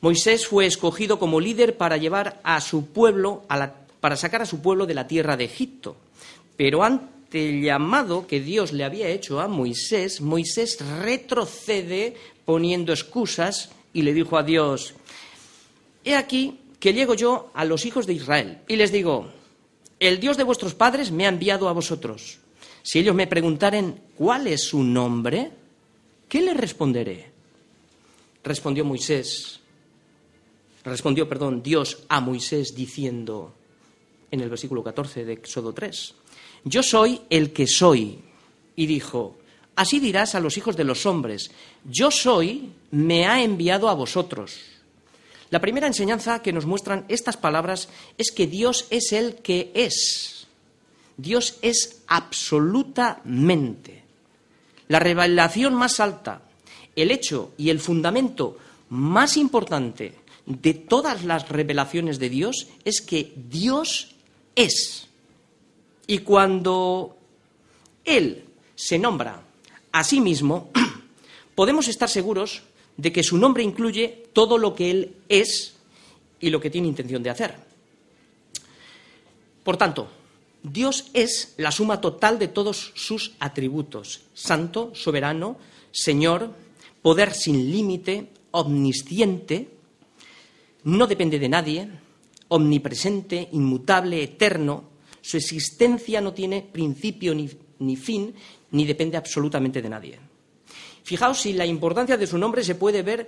Moisés 0.00 0.46
fue 0.46 0.66
escogido 0.66 1.18
como 1.18 1.40
líder 1.40 1.76
para 1.76 1.96
llevar 1.96 2.40
a 2.44 2.60
su 2.60 2.86
pueblo, 2.86 3.42
para 4.00 4.16
sacar 4.16 4.42
a 4.42 4.46
su 4.46 4.60
pueblo 4.60 4.86
de 4.86 4.94
la 4.94 5.06
tierra 5.06 5.36
de 5.36 5.44
Egipto. 5.44 5.96
Pero 6.56 6.84
ante 6.84 7.48
el 7.48 7.62
llamado 7.62 8.26
que 8.26 8.40
Dios 8.40 8.72
le 8.72 8.84
había 8.84 9.08
hecho 9.08 9.40
a 9.40 9.48
Moisés, 9.48 10.20
Moisés 10.20 10.78
retrocede 11.02 12.16
poniendo 12.44 12.92
excusas 12.92 13.70
y 13.92 14.02
le 14.02 14.12
dijo 14.12 14.36
a 14.36 14.42
Dios, 14.42 14.94
he 16.04 16.14
aquí 16.14 16.58
que 16.80 16.92
llego 16.92 17.14
yo 17.14 17.50
a 17.54 17.64
los 17.64 17.86
hijos 17.86 18.06
de 18.06 18.14
Israel 18.14 18.58
y 18.68 18.76
les 18.76 18.92
digo, 18.92 19.30
el 20.00 20.20
Dios 20.20 20.36
de 20.36 20.44
vuestros 20.44 20.74
padres 20.74 21.10
me 21.10 21.26
ha 21.26 21.30
enviado 21.30 21.68
a 21.68 21.72
vosotros. 21.72 22.38
Si 22.82 22.98
ellos 22.98 23.14
me 23.14 23.26
preguntaren 23.26 24.00
cuál 24.14 24.46
es 24.46 24.62
su 24.64 24.82
nombre, 24.82 25.50
¿qué 26.28 26.42
les 26.42 26.56
responderé? 26.56 27.30
Respondió 28.42 28.84
Moisés, 28.84 29.60
respondió, 30.84 31.26
perdón, 31.26 31.62
Dios 31.62 32.04
a 32.08 32.20
Moisés 32.20 32.74
diciendo 32.74 33.54
en 34.30 34.40
el 34.40 34.50
versículo 34.50 34.84
14 34.84 35.24
de 35.24 35.32
Éxodo 35.32 35.72
3, 35.72 36.14
yo 36.64 36.82
soy 36.82 37.22
el 37.30 37.52
que 37.52 37.66
soy. 37.66 38.18
Y 38.76 38.86
dijo, 38.86 39.36
Así 39.76 39.98
dirás 39.98 40.34
a 40.34 40.40
los 40.40 40.56
hijos 40.56 40.76
de 40.76 40.84
los 40.84 41.04
hombres, 41.04 41.50
yo 41.84 42.10
soy, 42.10 42.72
me 42.90 43.26
ha 43.26 43.42
enviado 43.42 43.88
a 43.88 43.94
vosotros. 43.94 44.56
La 45.50 45.60
primera 45.60 45.86
enseñanza 45.86 46.42
que 46.42 46.52
nos 46.52 46.66
muestran 46.66 47.04
estas 47.08 47.36
palabras 47.36 47.88
es 48.18 48.30
que 48.30 48.46
Dios 48.46 48.86
es 48.90 49.12
el 49.12 49.36
que 49.36 49.72
es. 49.74 50.46
Dios 51.16 51.58
es 51.62 52.02
absolutamente. 52.06 54.02
La 54.88 54.98
revelación 54.98 55.74
más 55.74 56.00
alta, 56.00 56.42
el 56.94 57.10
hecho 57.10 57.52
y 57.56 57.70
el 57.70 57.80
fundamento 57.80 58.58
más 58.90 59.36
importante 59.36 60.14
de 60.46 60.74
todas 60.74 61.24
las 61.24 61.48
revelaciones 61.48 62.18
de 62.18 62.28
Dios 62.28 62.68
es 62.84 63.00
que 63.00 63.32
Dios 63.36 64.14
es. 64.54 65.08
Y 66.06 66.18
cuando 66.18 67.16
Él 68.04 68.44
se 68.74 68.98
nombra 68.98 69.43
a 69.94 70.02
sí 70.02 70.20
mismo, 70.20 70.72
podemos 71.54 71.86
estar 71.86 72.10
seguros 72.10 72.62
de 72.96 73.12
que 73.12 73.22
su 73.22 73.38
nombre 73.38 73.62
incluye 73.62 74.26
todo 74.32 74.58
lo 74.58 74.74
que 74.74 74.90
Él 74.90 75.16
es 75.28 75.76
y 76.40 76.50
lo 76.50 76.60
que 76.60 76.68
tiene 76.68 76.88
intención 76.88 77.22
de 77.22 77.30
hacer. 77.30 77.54
Por 79.62 79.76
tanto, 79.76 80.08
Dios 80.64 81.10
es 81.14 81.54
la 81.58 81.70
suma 81.70 82.00
total 82.00 82.40
de 82.40 82.48
todos 82.48 82.90
sus 82.96 83.34
atributos, 83.38 84.22
santo, 84.34 84.90
soberano, 84.96 85.58
Señor, 85.92 86.50
poder 87.00 87.32
sin 87.32 87.70
límite, 87.70 88.30
omnisciente, 88.50 89.68
no 90.82 91.06
depende 91.06 91.38
de 91.38 91.48
nadie, 91.48 91.88
omnipresente, 92.48 93.48
inmutable, 93.52 94.24
eterno, 94.24 94.90
su 95.20 95.36
existencia 95.36 96.20
no 96.20 96.34
tiene 96.34 96.62
principio 96.62 97.32
ni, 97.32 97.48
ni 97.78 97.94
fin, 97.94 98.34
ni 98.74 98.84
depende 98.84 99.16
absolutamente 99.16 99.80
de 99.80 99.88
nadie. 99.88 100.18
Fijaos 101.02 101.40
si 101.40 101.52
la 101.52 101.64
importancia 101.64 102.16
de 102.16 102.26
su 102.26 102.36
nombre 102.38 102.64
se 102.64 102.74
puede 102.74 103.02
ver 103.02 103.26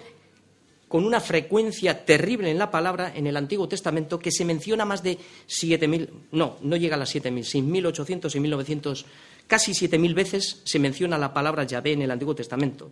con 0.88 1.04
una 1.04 1.20
frecuencia 1.20 2.04
terrible 2.04 2.50
en 2.50 2.58
la 2.58 2.70
palabra 2.70 3.12
en 3.14 3.26
el 3.26 3.36
Antiguo 3.36 3.68
Testamento 3.68 4.18
que 4.18 4.30
se 4.30 4.44
menciona 4.44 4.84
más 4.84 5.02
de 5.02 5.18
7.000, 5.48 6.08
no, 6.32 6.56
no 6.62 6.76
llega 6.76 6.96
a 6.96 6.98
las 6.98 7.14
7.000, 7.14 7.42
6.800 7.42 8.34
y 8.34 8.38
1.900, 8.38 9.04
casi 9.46 9.72
7.000 9.72 10.14
veces 10.14 10.62
se 10.64 10.78
menciona 10.78 11.18
la 11.18 11.34
palabra 11.34 11.64
Yahvé 11.64 11.92
en 11.92 12.02
el 12.02 12.10
Antiguo 12.10 12.34
Testamento. 12.34 12.90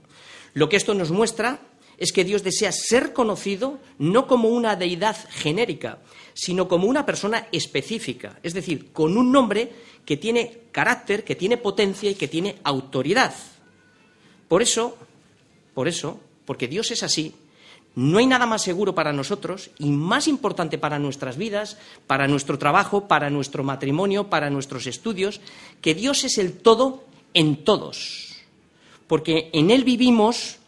Lo 0.54 0.68
que 0.68 0.76
esto 0.76 0.94
nos 0.94 1.10
muestra 1.10 1.60
es 1.98 2.12
que 2.12 2.24
Dios 2.24 2.42
desea 2.42 2.72
ser 2.72 3.12
conocido 3.12 3.78
no 3.98 4.26
como 4.26 4.48
una 4.48 4.76
deidad 4.76 5.16
genérica, 5.30 5.98
sino 6.34 6.68
como 6.68 6.86
una 6.86 7.06
persona 7.06 7.46
específica, 7.52 8.38
es 8.42 8.54
decir, 8.54 8.92
con 8.92 9.16
un 9.16 9.30
nombre 9.30 9.72
que 10.04 10.16
tiene 10.16 10.62
carácter, 10.72 11.24
que 11.24 11.36
tiene 11.36 11.56
potencia 11.56 12.10
y 12.10 12.14
que 12.14 12.28
tiene 12.28 12.56
autoridad. 12.64 13.34
Por 14.48 14.62
eso, 14.62 14.96
por 15.72 15.88
eso, 15.88 16.20
porque 16.44 16.68
Dios 16.68 16.90
es 16.90 17.02
así, 17.02 17.34
no 17.96 18.18
hay 18.18 18.26
nada 18.26 18.46
más 18.46 18.62
seguro 18.62 18.94
para 18.94 19.12
nosotros 19.12 19.70
y 19.78 19.90
más 19.90 20.26
importante 20.26 20.78
para 20.78 20.98
nuestras 20.98 21.36
vidas, 21.36 21.78
para 22.08 22.26
nuestro 22.26 22.58
trabajo, 22.58 23.06
para 23.06 23.30
nuestro 23.30 23.62
matrimonio, 23.62 24.28
para 24.28 24.50
nuestros 24.50 24.88
estudios, 24.88 25.40
que 25.80 25.94
Dios 25.94 26.24
es 26.24 26.38
el 26.38 26.54
todo 26.54 27.04
en 27.34 27.62
todos. 27.64 28.34
Porque 29.06 29.50
en 29.52 29.70
Él 29.70 29.84
vivimos, 29.84 30.58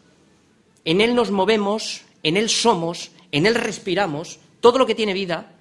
en 0.87 1.01
Él 1.01 1.15
nos 1.15 1.31
movemos, 1.31 2.03
en 2.23 2.37
Él 2.37 2.49
somos, 2.49 3.11
en 3.33 3.45
Él 3.45 3.55
respiramos, 3.55 4.39
todo 4.61 4.79
lo 4.79 4.85
que 4.85 4.95
tiene 4.95 5.11
vida, 5.11 5.51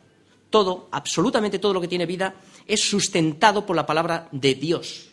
todo, 0.50 0.86
absolutamente 0.92 1.58
todo 1.58 1.74
lo 1.74 1.80
que 1.80 1.88
tiene 1.88 2.06
vida, 2.06 2.36
es 2.64 2.88
sustentado 2.88 3.66
por 3.66 3.74
la 3.74 3.86
palabra 3.86 4.28
de 4.30 4.54
Dios. 4.54 5.08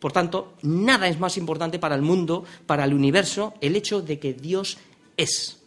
Por 0.00 0.10
tanto, 0.10 0.54
nada 0.62 1.06
es 1.06 1.20
más 1.20 1.36
importante 1.36 1.78
para 1.78 1.94
el 1.94 2.02
mundo, 2.02 2.44
para 2.66 2.82
el 2.82 2.92
universo, 2.92 3.54
el 3.60 3.76
hecho 3.76 4.02
de 4.02 4.18
que 4.18 4.34
Dios 4.34 4.78
es. 5.16 5.62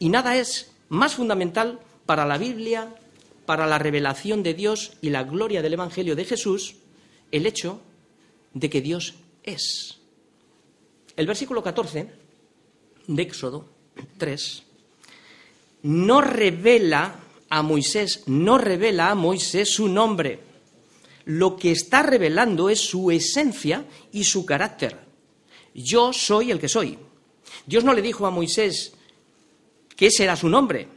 Y 0.00 0.08
nada 0.08 0.36
es 0.36 0.72
más 0.88 1.14
fundamental 1.14 1.78
para 2.06 2.26
la 2.26 2.38
Biblia, 2.38 2.92
para 3.46 3.68
la 3.68 3.78
revelación 3.78 4.42
de 4.42 4.54
Dios 4.54 4.94
y 5.00 5.10
la 5.10 5.22
gloria 5.22 5.62
del 5.62 5.74
Evangelio 5.74 6.16
de 6.16 6.24
Jesús, 6.24 6.74
el 7.30 7.46
hecho 7.46 7.80
de 8.52 8.68
que 8.68 8.80
Dios 8.80 9.14
es. 9.44 10.00
El 11.14 11.28
versículo 11.28 11.62
14 11.62 12.19
de 13.14 13.22
Éxodo 13.22 13.68
3 14.18 14.70
no 15.82 16.20
revela 16.20 17.16
a 17.48 17.62
Moisés, 17.62 18.24
no 18.26 18.58
revela 18.58 19.10
a 19.10 19.14
Moisés 19.14 19.70
su 19.70 19.88
nombre. 19.88 20.40
Lo 21.24 21.56
que 21.56 21.72
está 21.72 22.02
revelando 22.02 22.70
es 22.70 22.80
su 22.80 23.10
esencia 23.10 23.84
y 24.12 24.24
su 24.24 24.44
carácter. 24.44 24.98
Yo 25.74 26.12
soy 26.12 26.50
el 26.50 26.58
que 26.58 26.68
soy. 26.68 26.98
Dios 27.66 27.84
no 27.84 27.94
le 27.94 28.02
dijo 28.02 28.26
a 28.26 28.30
Moisés 28.30 28.92
que 29.96 30.06
ese 30.06 30.24
era 30.24 30.36
su 30.36 30.48
nombre. 30.48 30.88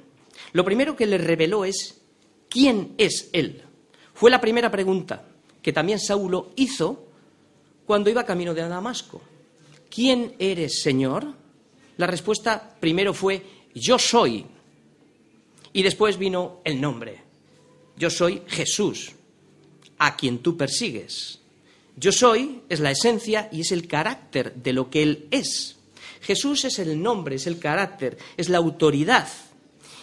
Lo 0.53 0.65
primero 0.65 0.95
que 0.95 1.05
le 1.05 1.17
reveló 1.17 1.65
es 1.65 2.01
quién 2.49 2.93
es 2.97 3.29
él. 3.33 3.63
Fue 4.13 4.31
la 4.31 4.41
primera 4.41 4.71
pregunta 4.71 5.25
que 5.61 5.73
también 5.73 5.99
Saulo 5.99 6.51
hizo 6.55 7.07
cuando 7.85 8.09
iba 8.09 8.25
camino 8.25 8.53
de 8.53 8.67
Damasco. 8.67 9.21
¿Quién 9.89 10.35
eres, 10.39 10.81
Señor? 10.81 11.42
La 11.97 12.07
respuesta 12.07 12.75
primero 12.79 13.13
fue 13.13 13.43
yo 13.73 13.97
soy. 13.97 14.45
Y 15.73 15.83
después 15.83 16.17
vino 16.17 16.61
el 16.63 16.79
nombre. 16.79 17.21
Yo 17.97 18.09
soy 18.09 18.41
Jesús, 18.47 19.11
a 19.97 20.15
quien 20.15 20.39
tú 20.39 20.55
persigues. 20.57 21.39
Yo 21.95 22.11
soy 22.11 22.61
es 22.69 22.79
la 22.79 22.91
esencia 22.91 23.49
y 23.51 23.61
es 23.61 23.71
el 23.71 23.87
carácter 23.87 24.53
de 24.55 24.73
lo 24.73 24.89
que 24.89 25.03
Él 25.03 25.27
es. 25.31 25.77
Jesús 26.21 26.65
es 26.65 26.79
el 26.79 27.01
nombre, 27.01 27.35
es 27.35 27.47
el 27.47 27.59
carácter, 27.59 28.17
es 28.37 28.49
la 28.49 28.57
autoridad. 28.57 29.27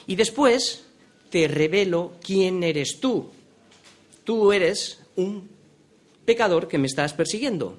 Y 0.06 0.16
después 0.16 0.84
te 1.30 1.48
revelo 1.48 2.16
quién 2.22 2.62
eres 2.62 3.00
tú. 3.00 3.30
Tú 4.24 4.52
eres 4.52 5.00
un 5.16 5.48
pecador 6.24 6.68
que 6.68 6.78
me 6.78 6.86
estás 6.86 7.12
persiguiendo. 7.12 7.76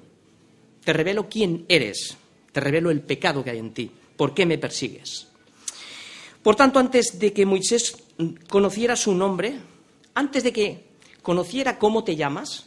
Te 0.84 0.92
revelo 0.92 1.28
quién 1.28 1.64
eres. 1.68 2.16
Te 2.52 2.60
revelo 2.60 2.90
el 2.90 3.00
pecado 3.00 3.44
que 3.44 3.50
hay 3.50 3.58
en 3.58 3.72
ti. 3.72 3.90
¿Por 4.22 4.34
qué 4.34 4.46
me 4.46 4.56
persigues? 4.56 5.26
Por 6.44 6.54
tanto, 6.54 6.78
antes 6.78 7.18
de 7.18 7.32
que 7.32 7.44
Moisés 7.44 8.04
conociera 8.48 8.94
su 8.94 9.16
nombre, 9.16 9.58
antes 10.14 10.44
de 10.44 10.52
que 10.52 10.84
conociera 11.22 11.76
cómo 11.76 12.04
te 12.04 12.14
llamas, 12.14 12.66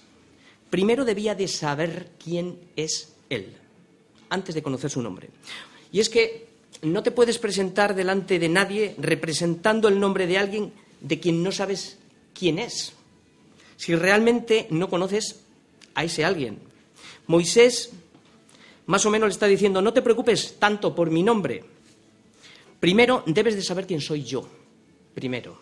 primero 0.70 1.06
debía 1.06 1.34
de 1.34 1.48
saber 1.48 2.12
quién 2.22 2.60
es 2.76 3.14
él 3.30 3.56
antes 4.28 4.54
de 4.54 4.62
conocer 4.62 4.92
su 4.92 5.02
nombre. 5.02 5.30
Y 5.94 6.02
es 6.02 6.10
que 6.10 6.50
no 6.82 7.02
te 7.04 7.12
puedes 7.12 7.38
presentar 7.38 7.96
delante 7.96 8.38
de 8.38 8.50
nadie 8.50 8.94
representando 8.98 9.88
el 9.88 9.98
nombre 9.98 10.28
de 10.28 10.38
alguien 10.38 10.74
de 11.00 11.22
quien 11.22 11.42
no 11.42 11.54
sabes 11.54 11.98
quién 12.38 12.60
es. 12.60 12.92
Si 13.78 13.96
realmente 13.96 14.68
no 14.72 14.90
conoces 14.90 15.40
a 15.94 16.04
ese 16.04 16.26
alguien. 16.26 16.60
Moisés 17.28 17.92
más 18.88 19.06
o 19.06 19.10
menos 19.10 19.28
le 19.28 19.34
está 19.34 19.48
diciendo, 19.48 19.82
no 19.82 19.94
te 19.94 20.02
preocupes 20.02 20.58
tanto 20.60 20.94
por 20.94 21.10
mi 21.10 21.24
nombre. 21.24 21.64
Primero 22.80 23.24
debes 23.26 23.56
de 23.56 23.64
saber 23.64 23.88
quién 23.88 24.02
soy 24.02 24.24
yo, 24.24 24.48
primero. 25.14 25.58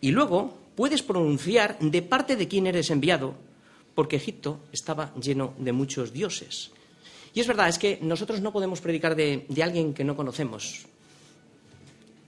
Y 0.00 0.10
luego 0.10 0.54
puedes 0.74 1.02
pronunciar 1.02 1.78
de 1.78 2.02
parte 2.02 2.36
de 2.36 2.48
quién 2.48 2.66
eres 2.66 2.90
enviado, 2.90 3.34
porque 3.94 4.16
Egipto 4.16 4.60
estaba 4.72 5.14
lleno 5.14 5.54
de 5.58 5.72
muchos 5.72 6.12
dioses. 6.12 6.70
Y 7.32 7.40
es 7.40 7.46
verdad, 7.46 7.68
es 7.68 7.78
que 7.78 7.98
nosotros 8.02 8.40
no 8.40 8.52
podemos 8.52 8.80
predicar 8.80 9.16
de, 9.16 9.46
alguien 9.62 9.94
que 9.94 10.04
no 10.04 10.16
conocemos. 10.16 10.86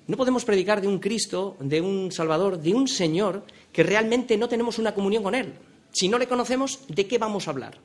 No 0.07 0.17
podemos 0.17 0.45
predicar 0.45 0.81
de 0.81 0.89
un 0.89 0.99
Cristo, 0.99 1.57
de 1.61 1.81
un 1.81 2.11
Salvador, 2.13 2.61
de 2.61 2.75
un 2.75 2.89
Señor 2.89 3.45
que 3.73 3.83
realmente 3.83 4.37
no 4.37 4.49
tenemos 4.49 4.79
una 4.79 4.95
comunión 4.95 5.23
con 5.23 5.35
Él. 5.35 5.53
Si 5.93 6.09
no 6.09 6.19
le 6.19 6.29
conocemos, 6.29 6.81
¿de 6.89 7.07
qué 7.07 7.19
vamos 7.19 7.47
a 7.47 7.51
hablar? 7.51 7.79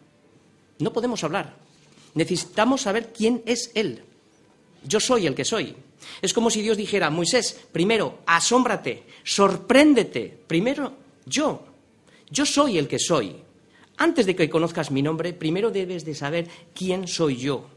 No 0.80 0.94
podemos 0.94 1.24
hablar. 1.24 1.56
Necesitamos 2.14 2.82
saber 2.82 3.12
quién 3.14 3.42
es 3.46 3.72
Él. 3.76 4.04
Yo 4.84 5.00
soy 5.00 5.28
el 5.28 5.36
que 5.36 5.46
soy. 5.46 5.76
Es 6.22 6.34
como 6.34 6.50
si 6.50 6.62
Dios 6.62 6.78
dijera, 6.78 7.10
Moisés, 7.10 7.60
primero, 7.72 8.20
asómbrate, 8.26 9.04
sorpréndete. 9.24 10.38
Primero, 10.48 10.94
yo. 11.26 11.66
Yo 12.30 12.46
soy 12.46 12.78
el 12.78 12.88
que 12.88 13.00
soy. 13.00 13.36
Antes 13.98 14.26
de 14.26 14.36
que 14.36 14.50
conozcas 14.50 14.90
mi 14.90 15.02
nombre, 15.02 15.34
primero 15.34 15.70
debes 15.70 16.06
de 16.06 16.16
saber 16.16 16.48
quién 16.74 17.08
soy 17.08 17.38
yo. 17.38 17.68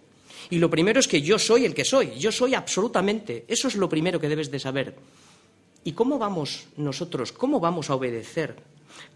Y 0.50 0.58
lo 0.58 0.70
primero 0.70 1.00
es 1.00 1.08
que 1.08 1.22
yo 1.22 1.38
soy 1.38 1.64
el 1.64 1.74
que 1.74 1.84
soy, 1.84 2.18
yo 2.18 2.30
soy 2.32 2.54
absolutamente. 2.54 3.44
Eso 3.48 3.68
es 3.68 3.76
lo 3.76 3.88
primero 3.88 4.20
que 4.20 4.28
debes 4.28 4.50
de 4.50 4.58
saber. 4.58 4.94
¿Y 5.84 5.92
cómo 5.92 6.18
vamos 6.18 6.66
nosotros, 6.76 7.32
cómo 7.32 7.60
vamos 7.60 7.90
a 7.90 7.94
obedecer? 7.94 8.56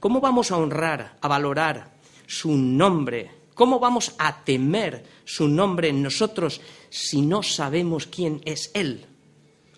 ¿Cómo 0.00 0.20
vamos 0.20 0.50
a 0.50 0.56
honrar, 0.56 1.16
a 1.20 1.28
valorar 1.28 1.92
su 2.26 2.56
nombre? 2.56 3.30
¿Cómo 3.58 3.80
vamos 3.80 4.14
a 4.18 4.44
temer 4.44 5.02
su 5.24 5.48
nombre 5.48 5.88
en 5.88 6.00
nosotros 6.00 6.60
si 6.90 7.22
no 7.22 7.42
sabemos 7.42 8.06
quién 8.06 8.40
es 8.44 8.70
Él? 8.72 9.04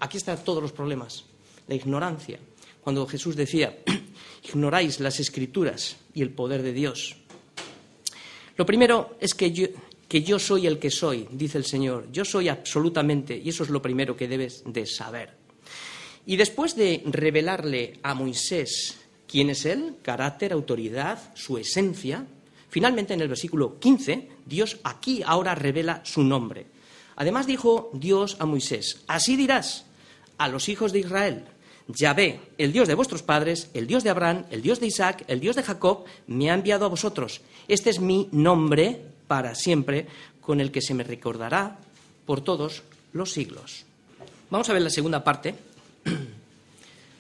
Aquí 0.01 0.19
están 0.19 0.45
todos 0.45 0.62
los 0.62 0.73
problemas. 0.73 1.25
La 1.66 1.77
ignorancia. 1.77 2.38
Cuando 2.83 3.07
Jesús 3.07 3.37
decía, 3.37 3.79
ignoráis 4.45 5.01
las 5.01 5.19
escrituras 5.19 5.97
y 6.12 6.21
el 6.21 6.29
poder 6.29 6.62
de 6.62 6.75
Dios. 6.75 7.16
Lo 8.59 8.66
primero 8.66 9.16
es 9.19 9.33
que 9.33 9.51
yo, 9.51 9.69
que 10.07 10.23
yo 10.23 10.38
soy 10.38 10.66
el 10.66 10.79
que 10.79 10.90
soy, 10.90 11.27
dice 11.31 11.57
el 11.57 11.64
Señor. 11.64 12.09
Yo 12.12 12.27
soy 12.27 12.51
absolutamente, 12.51 13.35
y 13.43 13.49
eso 13.49 13.62
es 13.62 13.71
lo 13.71 13.81
primero 13.81 14.14
que 14.14 14.29
debes 14.29 14.62
de 14.66 14.85
saber. 14.85 15.38
Y 16.27 16.37
después 16.37 16.77
de 16.77 17.03
revelarle 17.07 17.99
a 18.03 18.12
Moisés 18.12 18.99
quién 19.27 19.49
es 19.49 19.64
él, 19.64 19.95
carácter, 20.03 20.53
autoridad, 20.53 21.33
su 21.35 21.57
esencia, 21.57 22.27
finalmente 22.70 23.12
en 23.12 23.20
el 23.20 23.28
versículo 23.28 23.78
15, 23.78 24.28
Dios 24.46 24.78
aquí 24.85 25.22
ahora 25.24 25.54
revela 25.54 26.00
su 26.04 26.22
nombre. 26.22 26.66
Además 27.16 27.46
dijo 27.46 27.90
Dios 27.92 28.37
a 28.40 28.46
Moisés, 28.46 29.02
así 29.06 29.37
dirás 29.37 29.85
a 30.38 30.48
los 30.48 30.70
hijos 30.70 30.92
de 30.92 31.00
Israel, 31.00 31.44
Yahvé, 31.87 32.40
el 32.56 32.72
Dios 32.72 32.88
de 32.88 32.94
vuestros 32.94 33.22
padres, 33.22 33.68
el 33.74 33.87
Dios 33.87 34.04
de 34.04 34.11
Abraham, 34.11 34.44
el 34.50 34.62
Dios 34.62 34.80
de 34.80 34.87
Isaac, 34.87 35.24
el 35.28 35.40
Dios 35.40 35.56
de 35.56 35.62
Jacob, 35.62 36.04
me 36.26 36.50
ha 36.50 36.54
enviado 36.54 36.87
a 36.87 36.88
vosotros. 36.88 37.42
Este 37.68 37.90
es 37.90 38.00
mi 38.00 38.28
nombre 38.33 39.02
para 39.26 39.54
siempre, 39.54 40.06
con 40.40 40.61
el 40.61 40.70
que 40.70 40.80
se 40.83 40.94
me 40.94 41.04
recordará 41.04 41.78
por 42.26 42.40
todos 42.40 42.83
los 43.12 43.33
siglos. 43.33 43.85
Vamos 44.50 44.68
a 44.68 44.72
ver 44.72 44.83
la 44.83 44.90
segunda 44.90 45.22
parte 45.22 45.54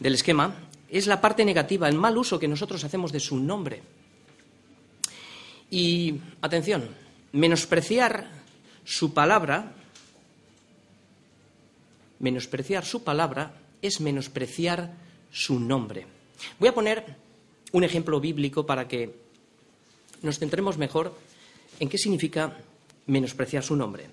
del 0.00 0.14
esquema. 0.14 0.54
Es 0.88 1.06
la 1.06 1.20
parte 1.20 1.44
negativa, 1.44 1.88
el 1.88 1.96
mal 1.96 2.18
uso 2.18 2.38
que 2.38 2.48
nosotros 2.48 2.82
hacemos 2.82 3.12
de 3.12 3.20
su 3.20 3.38
nombre. 3.38 3.82
Y, 5.70 6.20
atención, 6.40 6.88
menospreciar 7.32 8.28
su 8.84 9.14
palabra, 9.14 9.72
menospreciar 12.18 12.84
su 12.84 13.04
palabra 13.04 13.54
es 13.80 14.00
menospreciar 14.00 14.92
su 15.30 15.60
nombre. 15.60 16.06
Voy 16.58 16.68
a 16.68 16.74
poner 16.74 17.16
un 17.72 17.84
ejemplo 17.84 18.20
bíblico 18.20 18.66
para 18.66 18.88
que 18.88 19.14
nos 20.22 20.38
centremos 20.38 20.76
mejor 20.76 21.16
en 21.78 21.88
qué 21.88 21.98
significa 21.98 22.56
menospreciar 23.06 23.62
su 23.62 23.76
nombre. 23.76 24.10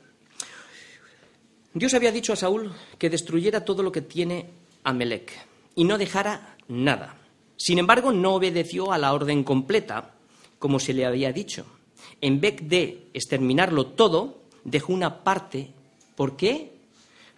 Dios 1.74 1.94
había 1.94 2.12
dicho 2.12 2.34
a 2.34 2.38
Saúl 2.38 2.72
que 2.98 3.10
destruyera 3.10 3.66
todo 3.66 3.84
lo 3.84 3.92
que 3.92 4.02
tiene 4.02 4.50
Amelec 4.84 5.32
y 5.76 5.84
no 5.84 5.98
dejara 5.98 6.56
nada. 6.68 7.18
Sin 7.56 7.78
embargo, 7.80 8.12
no 8.12 8.36
obedeció 8.36 8.92
a 8.92 8.98
la 8.98 9.14
orden 9.14 9.44
completa, 9.44 10.14
como 10.60 10.80
se 10.80 10.94
le 10.94 11.06
había 11.06 11.32
dicho. 11.32 11.66
En 12.22 12.40
vez 12.40 12.56
de 12.62 13.08
exterminarlo 13.14 13.88
todo, 13.88 14.42
dejó 14.64 14.94
una 14.94 15.24
parte. 15.24 15.72
¿Por 16.16 16.36
qué? 16.36 16.72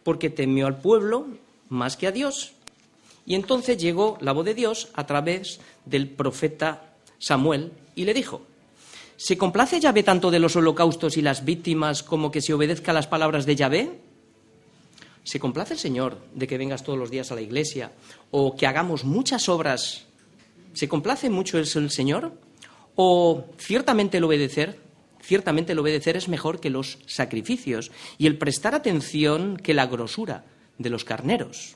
Porque 0.03 0.29
temió 0.29 0.67
al 0.67 0.79
pueblo 0.79 1.27
más 1.69 1.97
que 1.97 2.07
a 2.07 2.11
Dios. 2.11 2.53
Y 3.25 3.35
entonces 3.35 3.77
llegó 3.77 4.17
la 4.21 4.31
voz 4.31 4.45
de 4.45 4.55
Dios 4.55 4.89
a 4.93 5.05
través 5.05 5.59
del 5.85 6.09
profeta 6.09 6.95
Samuel 7.19 7.71
y 7.95 8.05
le 8.05 8.13
dijo, 8.13 8.41
¿se 9.17 9.37
complace 9.37 9.79
Yahvé 9.79 10.03
tanto 10.03 10.31
de 10.31 10.39
los 10.39 10.55
holocaustos 10.55 11.17
y 11.17 11.21
las 11.21 11.45
víctimas 11.45 12.01
como 12.01 12.31
que 12.31 12.41
se 12.41 12.53
obedezca 12.53 12.91
a 12.91 12.95
las 12.95 13.07
palabras 13.07 13.45
de 13.45 13.55
Yahvé? 13.55 13.99
¿Se 15.23 15.39
complace 15.39 15.73
el 15.73 15.79
Señor 15.79 16.17
de 16.33 16.47
que 16.47 16.57
vengas 16.57 16.83
todos 16.83 16.97
los 16.97 17.11
días 17.11 17.31
a 17.31 17.35
la 17.35 17.41
iglesia 17.41 17.91
o 18.31 18.55
que 18.55 18.65
hagamos 18.65 19.03
muchas 19.03 19.47
obras? 19.47 20.05
¿Se 20.73 20.87
complace 20.87 21.29
mucho 21.29 21.59
el 21.59 21.67
Señor? 21.67 22.33
¿O 22.95 23.45
ciertamente 23.57 24.17
el 24.17 24.23
obedecer? 24.23 24.79
Ciertamente 25.21 25.73
el 25.73 25.79
obedecer 25.79 26.17
es 26.17 26.27
mejor 26.27 26.59
que 26.59 26.69
los 26.69 26.99
sacrificios 27.05 27.91
y 28.17 28.27
el 28.27 28.37
prestar 28.37 28.75
atención 28.75 29.57
que 29.57 29.73
la 29.73 29.87
grosura 29.87 30.45
de 30.77 30.89
los 30.89 31.03
carneros. 31.03 31.75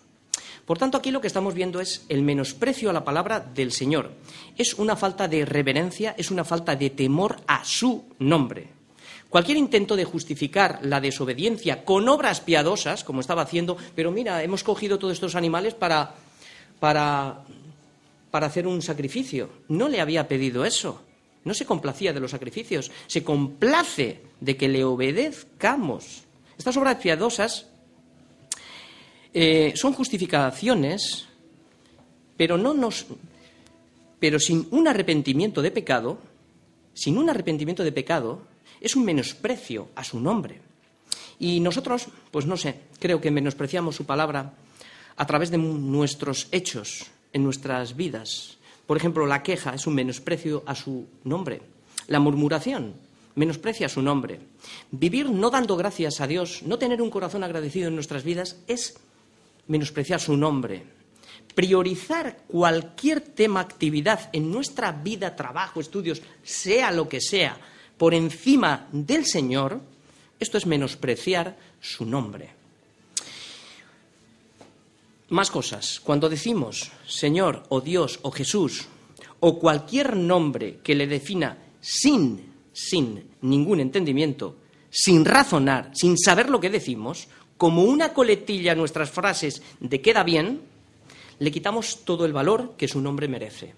Por 0.65 0.77
tanto, 0.77 0.97
aquí 0.97 1.11
lo 1.11 1.19
que 1.19 1.27
estamos 1.27 1.53
viendo 1.53 1.81
es 1.81 2.05
el 2.07 2.21
menosprecio 2.21 2.89
a 2.89 2.93
la 2.93 3.03
palabra 3.03 3.41
del 3.41 3.71
Señor. 3.73 4.13
Es 4.57 4.73
una 4.75 4.95
falta 4.95 5.27
de 5.27 5.45
reverencia, 5.45 6.15
es 6.17 6.31
una 6.31 6.45
falta 6.45 6.75
de 6.75 6.89
temor 6.89 7.41
a 7.47 7.65
su 7.65 8.05
nombre. 8.19 8.69
Cualquier 9.29 9.57
intento 9.57 9.95
de 9.95 10.05
justificar 10.05 10.79
la 10.83 11.01
desobediencia 11.01 11.83
con 11.83 12.07
obras 12.07 12.39
piadosas, 12.39 13.03
como 13.03 13.19
estaba 13.19 13.41
haciendo, 13.41 13.75
pero 13.95 14.11
mira, 14.11 14.43
hemos 14.43 14.63
cogido 14.63 14.99
todos 14.99 15.13
estos 15.13 15.35
animales 15.35 15.73
para, 15.73 16.13
para, 16.79 17.43
para 18.33 18.47
hacer 18.47 18.65
un 18.65 18.81
sacrificio. 18.81 19.47
No 19.67 19.87
le 19.87 20.01
había 20.01 20.27
pedido 20.27 20.65
eso. 20.65 21.03
No 21.43 21.53
se 21.53 21.67
complacía 21.67 22.13
de 22.13 22.19
los 22.19 22.31
sacrificios, 22.31 22.89
se 23.05 23.23
complace 23.23 24.21
de 24.41 24.57
que 24.57 24.67
le 24.67 24.83
obedezcamos. 24.83 26.23
Estas 26.57 26.75
obras 26.77 26.95
piadosas 26.95 27.67
eh, 29.35 29.73
son 29.75 29.93
justificaciones, 29.93 31.27
pero, 32.35 32.57
no 32.57 32.73
nos, 32.73 33.05
pero 34.19 34.39
sin 34.39 34.67
un 34.71 34.87
arrepentimiento 34.87 35.61
de 35.61 35.69
pecado, 35.69 36.17
sin 36.95 37.19
un 37.19 37.29
arrepentimiento 37.29 37.83
de 37.83 37.91
pecado, 37.91 38.47
es 38.81 38.95
un 38.95 39.05
menosprecio 39.05 39.89
a 39.93 40.03
su 40.03 40.19
nombre. 40.19 40.59
Y 41.37 41.59
nosotros, 41.59 42.07
pues 42.31 42.47
no 42.47 42.57
sé, 42.57 42.79
creo 42.99 43.21
que 43.21 43.29
menospreciamos 43.29 43.95
su 43.95 44.07
palabra 44.07 44.53
a 45.17 45.27
través 45.27 45.51
de 45.51 45.59
nuestros 45.59 46.47
hechos 46.51 47.12
en 47.33 47.43
nuestras 47.43 47.95
vidas. 47.95 48.57
Por 48.87 48.97
ejemplo, 48.97 49.25
la 49.25 49.43
queja 49.43 49.73
es 49.73 49.87
un 49.87 49.95
menosprecio 49.95 50.63
a 50.65 50.75
su 50.75 51.07
nombre. 51.23 51.61
La 52.07 52.19
murmuración 52.19 52.93
menosprecia 53.35 53.89
su 53.89 54.01
nombre. 54.01 54.39
Vivir 54.91 55.29
no 55.29 55.49
dando 55.49 55.75
gracias 55.75 56.21
a 56.21 56.27
Dios, 56.27 56.63
no 56.63 56.77
tener 56.77 57.01
un 57.01 57.09
corazón 57.09 57.43
agradecido 57.43 57.87
en 57.87 57.95
nuestras 57.95 58.23
vidas 58.23 58.57
es 58.67 58.95
menospreciar 59.67 60.19
su 60.19 60.37
nombre. 60.37 60.83
Priorizar 61.55 62.37
cualquier 62.47 63.21
tema, 63.21 63.59
actividad 63.59 64.29
en 64.33 64.51
nuestra 64.51 64.91
vida, 64.91 65.35
trabajo, 65.35 65.79
estudios, 65.79 66.21
sea 66.43 66.91
lo 66.91 67.07
que 67.07 67.21
sea, 67.21 67.57
por 67.97 68.13
encima 68.13 68.87
del 68.91 69.25
Señor, 69.25 69.79
esto 70.39 70.57
es 70.57 70.65
menospreciar 70.65 71.55
su 71.79 72.05
nombre. 72.05 72.62
Más 75.29 75.49
cosas. 75.49 75.99
Cuando 76.03 76.29
decimos 76.29 76.91
Señor 77.07 77.63
o 77.69 77.81
Dios 77.81 78.19
o 78.21 78.31
Jesús 78.31 78.87
o 79.39 79.59
cualquier 79.59 80.15
nombre 80.15 80.79
que 80.83 80.95
le 80.95 81.07
defina 81.07 81.57
sin, 81.81 82.53
sin 82.71 83.31
ningún 83.41 83.79
entendimiento, 83.79 84.55
sin 84.89 85.25
razonar, 85.25 85.91
sin 85.93 86.17
saber 86.17 86.49
lo 86.49 86.59
que 86.59 86.69
decimos, 86.69 87.27
como 87.57 87.83
una 87.83 88.13
coletilla 88.13 88.71
a 88.71 88.75
nuestras 88.75 89.09
frases 89.09 89.61
de 89.79 90.01
queda 90.01 90.23
bien, 90.23 90.61
le 91.39 91.51
quitamos 91.51 92.05
todo 92.05 92.25
el 92.25 92.33
valor 92.33 92.75
que 92.77 92.87
su 92.87 93.01
nombre 93.01 93.27
merece. 93.27 93.73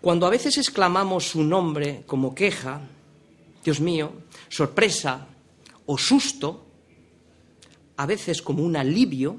Cuando 0.00 0.26
a 0.26 0.30
veces 0.30 0.58
exclamamos 0.58 1.28
su 1.28 1.42
nombre 1.42 2.02
como 2.06 2.34
queja, 2.34 2.80
Dios 3.64 3.80
mío, 3.80 4.12
sorpresa 4.48 5.26
o 5.86 5.98
susto, 5.98 6.64
a 7.96 8.06
veces 8.06 8.42
como 8.42 8.62
un 8.62 8.76
alivio, 8.76 9.36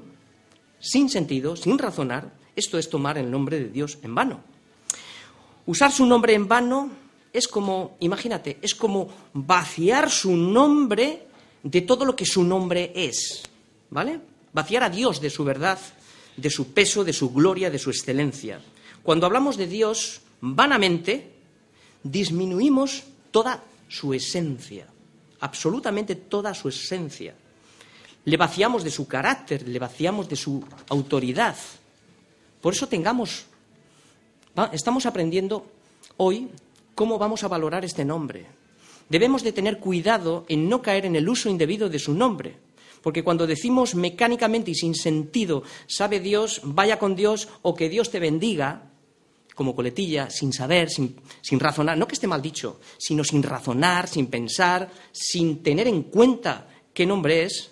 sin 0.80 1.08
sentido, 1.08 1.56
sin 1.56 1.78
razonar, 1.78 2.32
esto 2.56 2.78
es 2.78 2.90
tomar 2.90 3.18
el 3.18 3.30
nombre 3.30 3.58
de 3.58 3.68
Dios 3.68 3.98
en 4.02 4.14
vano. 4.14 4.40
Usar 5.66 5.92
su 5.92 6.06
nombre 6.06 6.34
en 6.34 6.48
vano 6.48 6.90
es 7.32 7.46
como, 7.46 7.96
imagínate, 8.00 8.58
es 8.62 8.74
como 8.74 9.08
vaciar 9.32 10.10
su 10.10 10.36
nombre 10.36 11.26
de 11.62 11.80
todo 11.82 12.04
lo 12.04 12.16
que 12.16 12.24
su 12.24 12.42
nombre 12.42 12.92
es, 12.94 13.42
¿vale? 13.90 14.20
Vaciar 14.52 14.84
a 14.84 14.90
Dios 14.90 15.20
de 15.20 15.30
su 15.30 15.44
verdad, 15.44 15.78
de 16.36 16.50
su 16.50 16.72
peso, 16.72 17.04
de 17.04 17.12
su 17.12 17.32
gloria, 17.32 17.70
de 17.70 17.78
su 17.78 17.90
excelencia. 17.90 18.60
Cuando 19.02 19.26
hablamos 19.26 19.56
de 19.56 19.66
Dios, 19.66 20.20
vanamente, 20.40 21.32
disminuimos 22.02 23.04
toda 23.30 23.62
su 23.88 24.14
esencia, 24.14 24.86
absolutamente 25.40 26.14
toda 26.14 26.54
su 26.54 26.68
esencia. 26.68 27.34
Le 28.28 28.36
vaciamos 28.36 28.84
de 28.84 28.90
su 28.90 29.08
carácter, 29.08 29.66
le 29.66 29.78
vaciamos 29.78 30.28
de 30.28 30.36
su 30.36 30.62
autoridad. 30.90 31.56
Por 32.60 32.74
eso 32.74 32.86
tengamos, 32.86 33.46
estamos 34.72 35.06
aprendiendo 35.06 35.66
hoy 36.18 36.48
cómo 36.94 37.18
vamos 37.18 37.42
a 37.44 37.48
valorar 37.48 37.84
este 37.84 38.04
nombre 38.04 38.58
debemos 39.08 39.42
de 39.42 39.52
tener 39.52 39.78
cuidado 39.78 40.44
en 40.48 40.68
no 40.68 40.82
caer 40.82 41.06
en 41.06 41.16
el 41.16 41.28
uso 41.28 41.48
indebido 41.48 41.88
de 41.88 41.98
su 41.98 42.14
nombre. 42.14 42.56
Porque 43.02 43.22
cuando 43.22 43.46
decimos 43.46 43.94
mecánicamente 43.94 44.72
y 44.72 44.74
sin 44.74 44.94
sentido, 44.94 45.62
sabe 45.86 46.20
Dios, 46.20 46.60
vaya 46.64 46.98
con 46.98 47.14
Dios 47.14 47.48
o 47.62 47.74
que 47.74 47.88
Dios 47.88 48.10
te 48.10 48.18
bendiga, 48.18 48.90
como 49.54 49.74
coletilla, 49.74 50.30
sin 50.30 50.52
saber, 50.52 50.90
sin, 50.90 51.16
sin, 51.40 51.58
razonar, 51.58 51.96
no 51.96 52.06
que 52.06 52.14
esté 52.14 52.26
mal 52.26 52.42
dicho, 52.42 52.80
sino 52.96 53.24
sin 53.24 53.42
razonar, 53.42 54.08
sin 54.08 54.26
pensar, 54.26 54.90
sin 55.12 55.62
tener 55.62 55.88
en 55.88 56.04
cuenta 56.04 56.68
qué 56.92 57.06
nombre 57.06 57.44
es, 57.44 57.70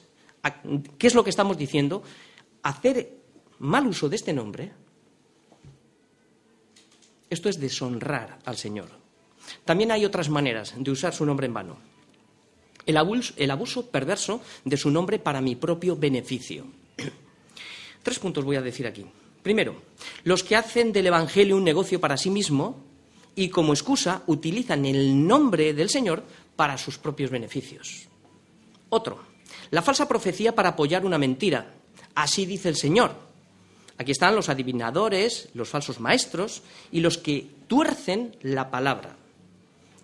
qué 0.98 1.06
es 1.06 1.14
lo 1.14 1.24
que 1.24 1.30
estamos 1.30 1.56
diciendo, 1.56 2.02
hacer 2.62 3.10
mal 3.58 3.86
uso 3.86 4.08
de 4.08 4.16
este 4.16 4.32
nombre, 4.32 4.72
esto 7.28 7.48
es 7.48 7.58
deshonrar 7.58 8.38
al 8.44 8.56
Señor. 8.56 8.88
También 9.64 9.92
hay 9.92 10.04
otras 10.04 10.28
maneras 10.28 10.74
de 10.76 10.90
usar 10.90 11.14
su 11.14 11.24
nombre 11.24 11.46
en 11.46 11.54
vano. 11.54 11.76
El 12.84 12.96
abuso, 12.96 13.86
perverso 13.90 14.40
de 14.64 14.76
su 14.76 14.90
nombre 14.90 15.18
para 15.18 15.40
mi 15.40 15.56
propio 15.56 15.96
beneficio. 15.96 16.66
Tres 18.02 18.18
puntos 18.18 18.44
voy 18.44 18.56
a 18.56 18.62
decir 18.62 18.86
aquí. 18.86 19.04
Primero, 19.42 19.82
los 20.24 20.44
que 20.44 20.56
hacen 20.56 20.92
del 20.92 21.08
Evangelio 21.08 21.56
un 21.56 21.64
negocio 21.64 22.00
para 22.00 22.16
sí 22.16 22.30
mismo 22.30 22.84
y 23.34 23.48
como 23.48 23.72
excusa 23.72 24.22
utilizan 24.26 24.86
el 24.86 25.26
nombre 25.26 25.74
del 25.74 25.90
Señor 25.90 26.22
para 26.54 26.78
sus 26.78 26.98
propios 26.98 27.30
beneficios. 27.30 28.08
Otro, 28.88 29.20
la 29.70 29.82
falsa 29.82 30.08
profecía 30.08 30.54
para 30.54 30.70
apoyar 30.70 31.04
una 31.04 31.18
mentira. 31.18 31.74
Así 32.14 32.46
dice 32.46 32.68
el 32.68 32.76
Señor. 32.76 33.26
Aquí 33.98 34.12
están 34.12 34.34
los 34.34 34.48
adivinadores, 34.48 35.48
los 35.54 35.68
falsos 35.68 36.00
maestros 36.00 36.62
y 36.92 37.00
los 37.00 37.18
que 37.18 37.46
tuercen 37.66 38.36
la 38.42 38.70
palabra. 38.70 39.16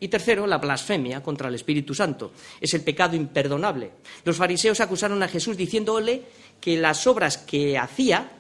Y 0.01 0.09
tercero, 0.09 0.47
la 0.47 0.59
blasfemia 0.59 1.23
contra 1.23 1.49
el 1.49 1.55
Espíritu 1.55 1.95
Santo. 1.95 2.33
Es 2.61 2.75
el 2.75 2.81
pecado 2.81 3.15
imperdonable. 3.15 3.93
Los 4.25 4.37
fariseos 4.37 4.81
acusaron 4.81 5.23
a 5.23 5.29
Jesús 5.29 5.57
diciéndole 5.57 6.23
que 6.61 6.77
las 6.77 7.07
obras 7.07 7.39
que 7.39 7.79
hacía 7.79 8.33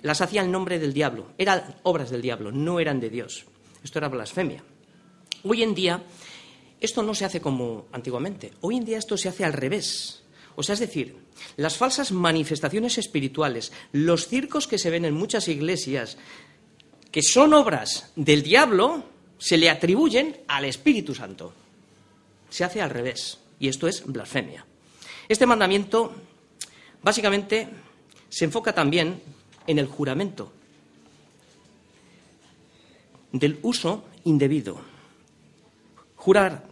las 0.00 0.20
hacía 0.20 0.42
en 0.42 0.52
nombre 0.52 0.78
del 0.78 0.92
diablo. 0.92 1.32
Eran 1.38 1.76
obras 1.82 2.10
del 2.10 2.22
diablo, 2.22 2.52
no 2.52 2.78
eran 2.78 3.00
de 3.00 3.10
Dios. 3.10 3.46
Esto 3.82 3.98
era 3.98 4.08
blasfemia. 4.08 4.62
Hoy 5.42 5.62
en 5.62 5.74
día 5.74 6.02
esto 6.84 7.02
no 7.02 7.14
se 7.14 7.24
hace 7.24 7.40
como 7.40 7.86
antiguamente. 7.92 8.52
Hoy 8.60 8.76
en 8.76 8.84
día 8.84 8.98
esto 8.98 9.16
se 9.16 9.28
hace 9.28 9.44
al 9.44 9.52
revés. 9.52 10.22
O 10.56 10.62
sea, 10.62 10.74
es 10.74 10.80
decir, 10.80 11.16
las 11.56 11.76
falsas 11.76 12.12
manifestaciones 12.12 12.98
espirituales, 12.98 13.72
los 13.92 14.28
circos 14.28 14.66
que 14.66 14.78
se 14.78 14.90
ven 14.90 15.04
en 15.04 15.14
muchas 15.14 15.48
iglesias, 15.48 16.16
que 17.10 17.22
son 17.22 17.54
obras 17.54 18.12
del 18.16 18.42
diablo, 18.42 19.04
se 19.38 19.56
le 19.56 19.70
atribuyen 19.70 20.36
al 20.48 20.64
Espíritu 20.64 21.14
Santo. 21.14 21.52
Se 22.50 22.64
hace 22.64 22.80
al 22.80 22.90
revés. 22.90 23.38
Y 23.58 23.68
esto 23.68 23.88
es 23.88 24.04
blasfemia. 24.04 24.64
Este 25.28 25.46
mandamiento, 25.46 26.12
básicamente, 27.02 27.68
se 28.28 28.44
enfoca 28.44 28.74
también 28.74 29.20
en 29.66 29.78
el 29.78 29.86
juramento 29.86 30.52
del 33.32 33.58
uso 33.62 34.04
indebido. 34.24 34.80
Jurar, 36.16 36.64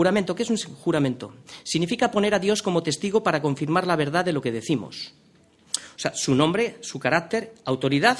juramento, 0.00 0.34
¿qué 0.34 0.44
es 0.44 0.48
un 0.48 0.56
juramento? 0.56 1.34
Significa 1.62 2.10
poner 2.10 2.32
a 2.34 2.38
Dios 2.38 2.62
como 2.62 2.82
testigo 2.82 3.22
para 3.22 3.42
confirmar 3.42 3.86
la 3.86 3.96
verdad 3.96 4.24
de 4.24 4.32
lo 4.32 4.40
que 4.40 4.50
decimos. 4.50 5.12
O 5.94 5.98
sea, 5.98 6.14
su 6.14 6.34
nombre, 6.34 6.78
su 6.80 6.98
carácter, 6.98 7.52
autoridad, 7.66 8.18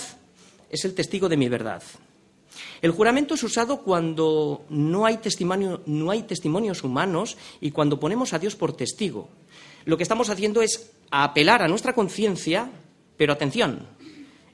es 0.68 0.84
el 0.84 0.92
testigo 0.92 1.26
de 1.30 1.38
mi 1.38 1.48
verdad. 1.48 1.82
El 2.82 2.90
juramento 2.90 3.32
es 3.32 3.42
usado 3.44 3.80
cuando 3.80 4.66
no 4.68 5.06
hay, 5.06 5.16
testimonio, 5.16 5.80
no 5.86 6.10
hay 6.10 6.24
testimonios 6.24 6.84
humanos 6.84 7.38
y 7.62 7.70
cuando 7.70 7.98
ponemos 7.98 8.34
a 8.34 8.38
Dios 8.38 8.56
por 8.56 8.76
testigo. 8.76 9.30
Lo 9.86 9.96
que 9.96 10.02
estamos 10.02 10.28
haciendo 10.28 10.60
es 10.60 10.90
apelar 11.10 11.62
a 11.62 11.68
nuestra 11.68 11.94
conciencia, 11.94 12.70
pero 13.16 13.32
atención, 13.32 13.86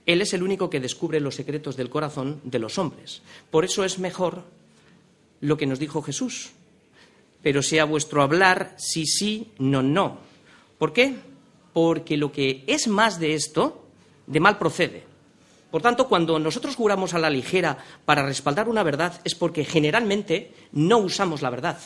Él 0.06 0.22
es 0.22 0.32
el 0.32 0.44
único 0.44 0.70
que 0.70 0.78
descubre 0.78 1.18
los 1.18 1.34
secretos 1.34 1.76
del 1.76 1.90
corazón 1.90 2.40
de 2.44 2.60
los 2.60 2.78
hombres. 2.78 3.22
Por 3.50 3.64
eso 3.64 3.84
es 3.84 3.98
mejor 3.98 4.44
lo 5.40 5.56
que 5.56 5.66
nos 5.66 5.80
dijo 5.80 6.02
Jesús. 6.02 6.52
Pero 7.42 7.62
sea 7.62 7.84
vuestro 7.84 8.22
hablar 8.22 8.74
sí, 8.76 9.06
sí, 9.06 9.52
no, 9.58 9.82
no. 9.82 10.18
¿Por 10.78 10.92
qué? 10.92 11.14
Porque 11.72 12.16
lo 12.16 12.32
que 12.32 12.64
es 12.66 12.88
más 12.88 13.20
de 13.20 13.34
esto, 13.34 13.86
de 14.26 14.40
mal 14.40 14.58
procede. 14.58 15.04
Por 15.70 15.82
tanto, 15.82 16.08
cuando 16.08 16.38
nosotros 16.38 16.76
juramos 16.76 17.14
a 17.14 17.18
la 17.18 17.30
ligera 17.30 17.76
para 18.04 18.24
respaldar 18.24 18.68
una 18.68 18.82
verdad 18.82 19.20
es 19.24 19.34
porque 19.34 19.64
generalmente 19.64 20.52
no 20.72 20.98
usamos 20.98 21.42
la 21.42 21.50
verdad. 21.50 21.78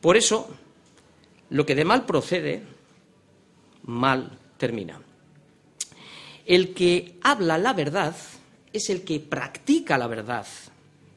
Por 0.00 0.16
eso, 0.16 0.48
lo 1.50 1.64
que 1.64 1.74
de 1.74 1.84
mal 1.84 2.04
procede, 2.04 2.62
mal 3.84 4.38
termina. 4.58 5.00
El 6.44 6.74
que 6.74 7.18
habla 7.22 7.58
la 7.58 7.72
verdad 7.72 8.14
es 8.72 8.90
el 8.90 9.02
que 9.02 9.20
practica 9.20 9.98
la 9.98 10.06
verdad. 10.06 10.46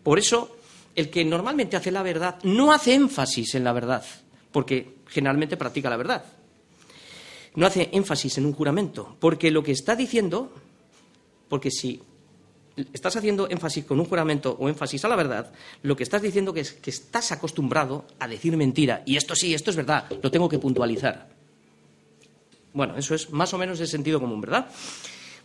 Por 0.04 0.20
eso, 0.20 0.58
el 0.96 1.10
que 1.10 1.24
normalmente 1.26 1.78
hace 1.78 1.92
la 1.92 2.04
verdad 2.04 2.40
no 2.44 2.72
hace 2.72 2.94
énfasis 2.94 3.56
en 3.56 3.64
la 3.64 3.74
verdad, 3.74 4.04
porque 4.52 4.96
generalmente 5.08 5.58
practica 5.58 5.90
la 5.90 5.98
verdad 5.98 6.24
no 7.56 7.66
hace 7.66 7.90
énfasis 7.92 8.38
en 8.38 8.46
un 8.46 8.54
juramento, 8.54 9.16
porque 9.20 9.52
lo 9.52 9.64
que 9.64 9.72
está 9.72 9.96
diciendo, 9.96 10.52
porque 11.48 11.72
si 11.72 12.02
estás 12.94 13.16
haciendo 13.16 13.50
énfasis 13.50 13.86
con 13.86 14.00
un 14.00 14.06
juramento 14.06 14.56
o 14.60 14.70
énfasis 14.70 15.04
a 15.04 15.10
la 15.10 15.16
verdad, 15.16 15.52
lo 15.84 15.96
que 15.96 16.04
estás 16.04 16.22
diciendo 16.22 16.54
es 16.56 16.74
que 16.74 16.90
estás 16.90 17.32
acostumbrado 17.32 18.06
a 18.20 18.28
decir 18.28 18.56
mentira. 18.56 19.04
Y 19.06 19.18
esto 19.18 19.36
sí, 19.36 19.54
esto 19.54 19.72
es 19.72 19.76
verdad, 19.76 20.06
lo 20.22 20.32
tengo 20.32 20.48
que 20.48 20.60
puntualizar. 20.60 21.28
Bueno, 22.74 22.96
eso 22.98 23.16
es 23.16 23.30
más 23.32 23.54
o 23.54 23.58
menos 23.58 23.80
el 23.80 23.88
sentido 23.88 24.20
común, 24.20 24.42
¿verdad? 24.42 24.70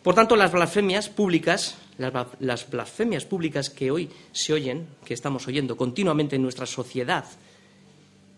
Por 0.04 0.14
tanto, 0.14 0.36
las 0.36 0.52
blasfemias 0.52 1.08
públicas, 1.08 1.78
las 1.96 2.70
blasfemias 2.70 3.24
públicas 3.24 3.70
que 3.70 3.90
hoy 3.90 4.10
se 4.32 4.52
oyen, 4.52 4.86
que 5.02 5.14
estamos 5.14 5.48
oyendo 5.48 5.78
continuamente 5.78 6.36
en 6.36 6.42
nuestra 6.42 6.66
sociedad, 6.66 7.24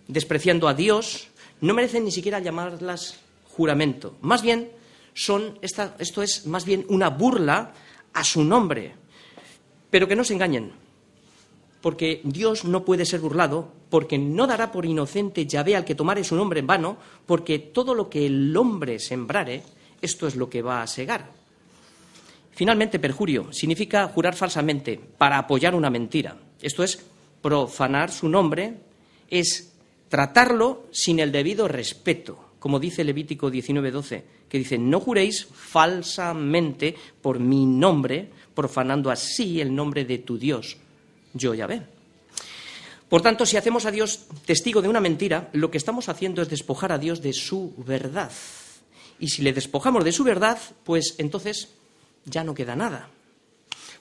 despreciando 0.06 0.68
a 0.68 0.74
Dios, 0.74 1.26
no 1.60 1.74
merecen 1.74 2.04
ni 2.04 2.12
siquiera 2.12 2.38
llamarlas 2.38 3.18
juramento. 3.50 4.14
Más 4.20 4.42
bien, 4.42 4.70
son, 5.12 5.58
esto 5.60 6.22
es 6.22 6.46
más 6.46 6.64
bien 6.64 6.86
una 6.88 7.10
burla 7.10 7.72
a 8.12 8.22
su 8.22 8.44
nombre. 8.44 8.94
Pero 9.90 10.06
que 10.06 10.14
no 10.14 10.22
se 10.22 10.34
engañen, 10.34 10.70
porque 11.80 12.20
Dios 12.22 12.64
no 12.64 12.84
puede 12.84 13.04
ser 13.04 13.18
burlado, 13.18 13.72
porque 13.90 14.18
no 14.18 14.46
dará 14.46 14.70
por 14.70 14.86
inocente 14.86 15.46
Yahvé 15.46 15.74
al 15.74 15.84
que 15.84 15.96
tomare 15.96 16.22
su 16.22 16.36
nombre 16.36 16.60
en 16.60 16.68
vano, 16.68 16.96
porque 17.26 17.58
todo 17.58 17.92
lo 17.92 18.08
que 18.08 18.24
el 18.24 18.56
hombre 18.56 19.00
sembrare, 19.00 19.64
esto 20.00 20.28
es 20.28 20.36
lo 20.36 20.48
que 20.48 20.62
va 20.62 20.80
a 20.80 20.86
segar. 20.86 21.35
Finalmente, 22.56 22.98
perjurio 22.98 23.52
significa 23.52 24.08
jurar 24.08 24.34
falsamente 24.34 24.98
para 24.98 25.38
apoyar 25.38 25.76
una 25.76 25.90
mentira. 25.90 26.36
Esto 26.60 26.82
es 26.82 26.98
profanar 27.40 28.10
su 28.10 28.28
nombre, 28.28 28.78
es 29.30 29.72
tratarlo 30.08 30.86
sin 30.90 31.20
el 31.20 31.30
debido 31.30 31.68
respeto 31.68 32.46
como 32.66 32.80
dice 32.80 33.04
Levítico 33.04 33.48
19:12, 33.48 34.24
que 34.48 34.58
dice, 34.58 34.76
no 34.76 34.98
juréis 34.98 35.46
falsamente 35.46 36.96
por 37.22 37.38
mi 37.38 37.64
nombre, 37.64 38.28
profanando 38.56 39.08
así 39.08 39.60
el 39.60 39.72
nombre 39.72 40.04
de 40.04 40.18
tu 40.18 40.36
Dios, 40.36 40.76
yo 41.32 41.54
ya 41.54 41.68
ve. 41.68 41.82
Por 43.08 43.22
tanto, 43.22 43.46
si 43.46 43.56
hacemos 43.56 43.86
a 43.86 43.92
Dios 43.92 44.26
testigo 44.46 44.82
de 44.82 44.88
una 44.88 45.00
mentira, 45.00 45.48
lo 45.52 45.70
que 45.70 45.78
estamos 45.78 46.08
haciendo 46.08 46.42
es 46.42 46.48
despojar 46.48 46.90
a 46.90 46.98
Dios 46.98 47.22
de 47.22 47.32
su 47.32 47.72
verdad. 47.86 48.32
Y 49.20 49.28
si 49.28 49.42
le 49.42 49.52
despojamos 49.52 50.04
de 50.04 50.10
su 50.10 50.24
verdad, 50.24 50.58
pues 50.82 51.14
entonces 51.18 51.75
ya 52.26 52.44
no 52.44 52.54
queda 52.54 52.76
nada. 52.76 53.08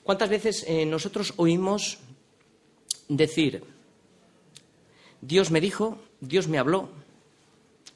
¿Cuántas 0.03 0.29
veces 0.29 0.65
eh, 0.67 0.85
nosotros 0.85 1.33
oímos 1.37 1.99
decir, 3.07 3.63
Dios 5.21 5.51
me 5.51 5.61
dijo, 5.61 5.97
Dios 6.19 6.47
me 6.47 6.59
habló, 6.59 6.89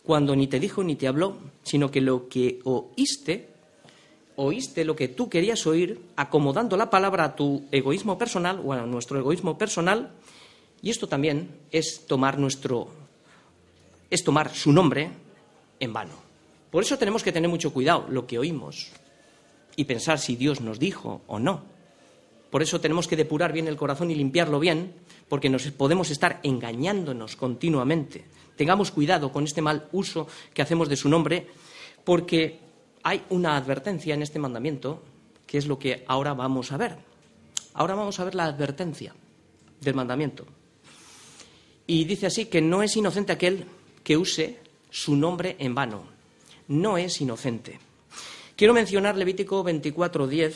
cuando 0.04 0.36
ni 0.36 0.48
te 0.48 0.60
dijo 0.60 0.84
ni 0.84 0.96
te 0.96 1.08
habló, 1.08 1.38
sino 1.64 1.92
que 1.92 2.02
lo 2.02 2.30
que 2.30 2.62
oíste, 2.64 3.50
oíste 4.38 4.86
lo 4.86 4.96
que 4.96 5.08
tú 5.08 5.30
querías 5.30 5.68
oír, 5.68 6.02
acomodando 6.16 6.78
la 6.78 6.90
palabra 6.90 7.26
a 7.26 7.36
tu 7.36 7.66
egoísmo 7.72 8.18
personal 8.18 8.62
o 8.64 8.74
a 8.74 8.86
nuestro 8.86 9.20
egoísmo 9.20 9.58
personal, 9.58 10.12
y 10.82 10.90
esto 10.90 11.08
también 11.08 11.50
es 11.72 12.06
tomar 12.08 12.40
nuestro 12.40 12.88
es 14.10 14.24
tomar 14.24 14.56
su 14.56 14.72
nombre 14.72 15.12
en 15.80 15.94
vano. 15.94 16.14
Por 16.72 16.84
eso 16.84 16.98
tenemos 16.98 17.22
que 17.22 17.32
tener 17.32 17.50
mucho 17.50 17.72
cuidado 17.72 18.08
lo 18.10 18.26
que 18.26 18.40
oímos 18.40 18.92
y 19.80 19.86
pensar 19.86 20.20
si 20.20 20.36
Dios 20.36 20.62
nos 20.62 20.80
dijo 20.80 21.22
o 21.28 21.40
no. 21.40 21.64
Por 22.50 22.62
eso 22.62 22.82
tenemos 22.82 23.08
que 23.08 23.16
depurar 23.16 23.54
bien 23.54 23.68
el 23.68 23.78
corazón 23.78 24.12
y 24.12 24.16
limpiarlo 24.16 24.60
bien, 24.60 24.94
porque 25.28 25.50
nos 25.50 25.64
podemos 25.72 26.10
estar 26.10 26.40
engañándonos 26.44 27.36
continuamente 27.36 28.26
tengamos 28.60 28.92
cuidado 28.92 29.32
con 29.32 29.46
este 29.46 29.62
mal 29.62 29.88
uso 29.94 30.28
que 30.54 30.62
hacemos 30.62 30.90
de 30.90 30.98
su 30.98 31.08
nombre, 31.08 31.48
porque 32.04 32.60
hay 33.04 33.24
una 33.30 33.56
advertencia 33.56 34.14
en 34.14 34.22
este 34.22 34.38
mandamiento, 34.38 35.02
que 35.48 35.58
es 35.58 35.66
lo 35.66 35.80
que 35.80 36.04
ahora 36.06 36.34
vamos 36.34 36.74
a 36.74 36.78
ver. 36.78 36.98
Ahora 37.74 37.96
vamos 37.96 38.20
a 38.20 38.26
ver 38.26 38.36
la 38.36 38.44
advertencia 38.44 39.16
del 39.80 39.94
mandamiento. 39.94 40.46
Y 41.88 42.04
dice 42.04 42.26
así 42.26 42.48
que 42.48 42.60
no 42.60 42.84
es 42.84 42.98
inocente 42.98 43.32
aquel 43.32 43.64
que 44.04 44.18
use 44.18 44.60
su 44.90 45.16
nombre 45.16 45.56
en 45.58 45.74
vano. 45.74 46.04
No 46.68 46.98
es 46.98 47.22
inocente. 47.22 47.80
Quiero 48.60 48.74
mencionar 48.74 49.16
Levítico 49.16 49.64
24.10 49.64 50.54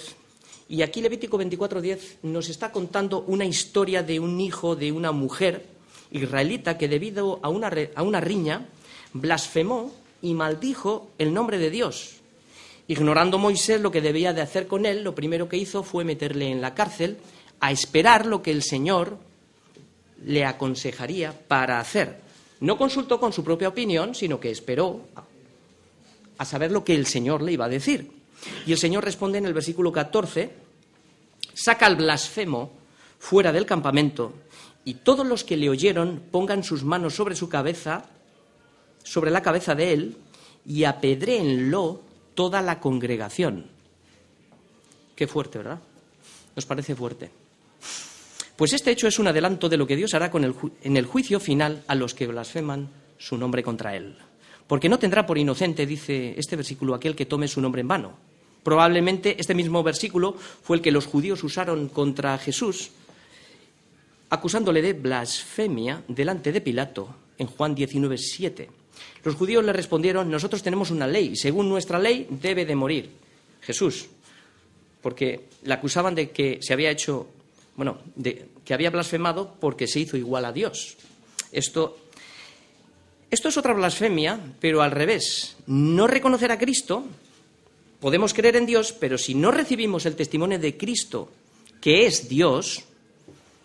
y 0.67 0.81
aquí 0.81 0.99
Levítico 0.99 1.39
24.10 1.39 2.17
nos 2.23 2.49
está 2.49 2.69
contando 2.69 3.23
una 3.27 3.45
historia 3.45 4.03
de 4.03 4.19
un 4.19 4.41
hijo 4.41 4.75
de 4.75 4.91
una 4.91 5.13
mujer 5.13 5.65
israelita 6.11 6.77
que 6.77 6.89
debido 6.89 7.39
a 7.41 7.47
una, 7.47 7.71
a 7.95 8.03
una 8.03 8.19
riña 8.19 8.67
blasfemó 9.13 9.93
y 10.21 10.33
maldijo 10.33 11.11
el 11.17 11.33
nombre 11.33 11.57
de 11.57 11.69
Dios. 11.69 12.15
Ignorando 12.89 13.37
Moisés 13.37 13.79
lo 13.79 13.91
que 13.91 14.01
debía 14.01 14.33
de 14.33 14.41
hacer 14.41 14.67
con 14.67 14.85
él, 14.85 15.01
lo 15.01 15.15
primero 15.15 15.47
que 15.47 15.55
hizo 15.55 15.81
fue 15.81 16.03
meterle 16.03 16.51
en 16.51 16.59
la 16.59 16.75
cárcel 16.75 17.19
a 17.61 17.71
esperar 17.71 18.25
lo 18.25 18.43
que 18.43 18.51
el 18.51 18.63
Señor 18.63 19.17
le 20.25 20.43
aconsejaría 20.43 21.31
para 21.47 21.79
hacer. 21.79 22.19
No 22.59 22.77
consultó 22.77 23.21
con 23.21 23.31
su 23.31 23.45
propia 23.45 23.69
opinión, 23.69 24.13
sino 24.13 24.41
que 24.41 24.51
esperó 24.51 24.99
a 26.37 26.45
saber 26.45 26.71
lo 26.71 26.83
que 26.83 26.95
el 26.95 27.05
Señor 27.05 27.41
le 27.41 27.53
iba 27.53 27.65
a 27.65 27.69
decir. 27.69 28.11
Y 28.65 28.71
el 28.71 28.77
Señor 28.77 29.03
responde 29.03 29.37
en 29.37 29.45
el 29.45 29.53
versículo 29.53 29.91
14, 29.91 30.51
saca 31.53 31.85
al 31.85 31.95
blasfemo 31.95 32.71
fuera 33.19 33.51
del 33.51 33.65
campamento 33.65 34.33
y 34.85 34.95
todos 34.95 35.25
los 35.25 35.43
que 35.43 35.57
le 35.57 35.69
oyeron 35.69 36.23
pongan 36.31 36.63
sus 36.63 36.83
manos 36.83 37.15
sobre 37.15 37.35
su 37.35 37.47
cabeza, 37.47 38.05
sobre 39.03 39.31
la 39.31 39.41
cabeza 39.41 39.75
de 39.75 39.93
él, 39.93 40.17
y 40.65 40.83
apedréenlo 40.83 42.01
toda 42.35 42.61
la 42.61 42.79
congregación. 42.79 43.67
Qué 45.15 45.27
fuerte, 45.27 45.59
¿verdad? 45.59 45.79
Nos 46.55 46.65
parece 46.65 46.95
fuerte. 46.95 47.31
Pues 48.55 48.73
este 48.73 48.91
hecho 48.91 49.07
es 49.07 49.19
un 49.19 49.27
adelanto 49.27 49.69
de 49.69 49.77
lo 49.77 49.87
que 49.87 49.95
Dios 49.95 50.13
hará 50.13 50.31
en 50.33 50.97
el 50.97 51.05
juicio 51.05 51.39
final 51.39 51.83
a 51.87 51.95
los 51.95 52.13
que 52.13 52.27
blasfeman 52.27 52.89
su 53.17 53.37
nombre 53.37 53.63
contra 53.63 53.95
él. 53.95 54.17
Porque 54.67 54.89
no 54.89 54.99
tendrá 54.99 55.25
por 55.25 55.37
inocente, 55.37 55.85
dice 55.85 56.33
este 56.37 56.55
versículo, 56.55 56.95
aquel 56.95 57.15
que 57.15 57.25
tome 57.25 57.47
su 57.47 57.61
nombre 57.61 57.81
en 57.81 57.87
vano. 57.87 58.13
Probablemente 58.63 59.35
este 59.39 59.53
mismo 59.53 59.83
versículo 59.83 60.33
fue 60.33 60.77
el 60.77 60.81
que 60.81 60.91
los 60.91 61.05
judíos 61.05 61.43
usaron 61.43 61.89
contra 61.89 62.37
Jesús, 62.37 62.91
acusándole 64.29 64.81
de 64.81 64.93
blasfemia 64.93 66.03
delante 66.07 66.51
de 66.51 66.61
Pilato 66.61 67.13
en 67.37 67.47
Juan 67.47 67.75
19, 67.75 68.17
7. 68.17 68.69
Los 69.23 69.35
judíos 69.35 69.63
le 69.63 69.73
respondieron, 69.73 70.29
nosotros 70.29 70.63
tenemos 70.63 70.91
una 70.91 71.07
ley, 71.07 71.35
según 71.35 71.69
nuestra 71.69 71.99
ley 71.99 72.27
debe 72.29 72.65
de 72.65 72.75
morir 72.75 73.09
Jesús, 73.61 74.07
porque 75.01 75.45
le 75.63 75.73
acusaban 75.73 76.15
de 76.15 76.31
que 76.31 76.59
se 76.61 76.73
había 76.73 76.89
hecho, 76.89 77.27
bueno, 77.75 77.99
de 78.15 78.47
que 78.63 78.73
había 78.73 78.89
blasfemado 78.89 79.55
porque 79.59 79.87
se 79.87 79.99
hizo 79.99 80.15
igual 80.15 80.45
a 80.45 80.53
Dios. 80.53 80.95
Esto 81.51 81.97
esto 83.33 83.49
es 83.49 83.57
otra 83.57 83.73
blasfemia, 83.73 84.39
pero 84.59 84.81
al 84.81 84.91
revés. 84.91 85.57
No 85.65 86.05
reconocer 86.05 86.51
a 86.51 86.59
Cristo, 86.59 87.03
podemos 87.99 88.33
creer 88.33 88.57
en 88.57 88.67
Dios, 88.67 88.93
pero 88.93 89.17
si 89.17 89.33
no 89.33 89.49
recibimos 89.49 90.05
el 90.05 90.15
testimonio 90.15 90.59
de 90.59 90.77
Cristo, 90.77 91.31
que 91.81 92.05
es 92.05 92.29
Dios, 92.29 92.83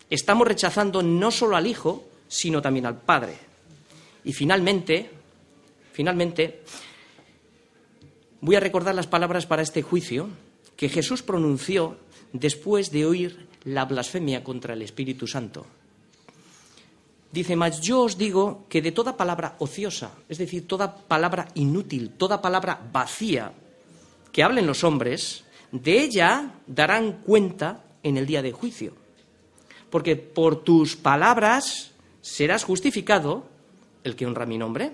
estamos 0.09 0.47
rechazando 0.47 1.03
no 1.03 1.29
solo 1.29 1.55
al 1.55 1.67
Hijo, 1.67 2.03
sino 2.27 2.63
también 2.63 2.87
al 2.87 2.99
Padre. 2.99 3.35
Y 4.23 4.33
finalmente, 4.33 5.11
finalmente, 5.93 6.61
voy 8.41 8.55
a 8.55 8.59
recordar 8.59 8.95
las 8.95 9.07
palabras 9.07 9.45
para 9.45 9.61
este 9.61 9.83
juicio 9.83 10.29
que 10.77 10.89
Jesús 10.89 11.21
pronunció 11.21 11.97
después 12.33 12.91
de 12.91 13.05
oír 13.05 13.47
la 13.65 13.85
blasfemia 13.85 14.43
contra 14.43 14.73
el 14.73 14.81
Espíritu 14.81 15.27
Santo. 15.27 15.67
Dice, 17.31 17.55
mas 17.55 17.81
yo 17.81 18.01
os 18.01 18.17
digo 18.17 18.65
que 18.69 18.81
de 18.81 18.91
toda 18.91 19.13
palabra 19.13 19.53
ociosa, 19.59 20.17
es 20.27 20.39
decir, 20.39 20.65
toda 20.65 20.95
palabra 20.95 21.47
inútil, 21.53 22.09
toda 22.17 22.41
palabra 22.41 22.81
vacía 22.91 23.53
que 24.31 24.41
hablen 24.41 24.65
los 24.65 24.83
hombres, 24.83 25.43
de 25.71 26.01
ella 26.01 26.55
darán 26.65 27.21
cuenta 27.21 27.85
en 28.01 28.17
el 28.17 28.25
día 28.25 28.41
de 28.41 28.51
juicio. 28.51 28.93
Porque 29.91 30.15
por 30.15 30.63
tus 30.63 30.95
palabras 30.95 31.91
serás 32.21 32.63
justificado, 32.63 33.45
el 34.03 34.15
que 34.15 34.25
honra 34.25 34.47
mi 34.47 34.57
nombre, 34.57 34.93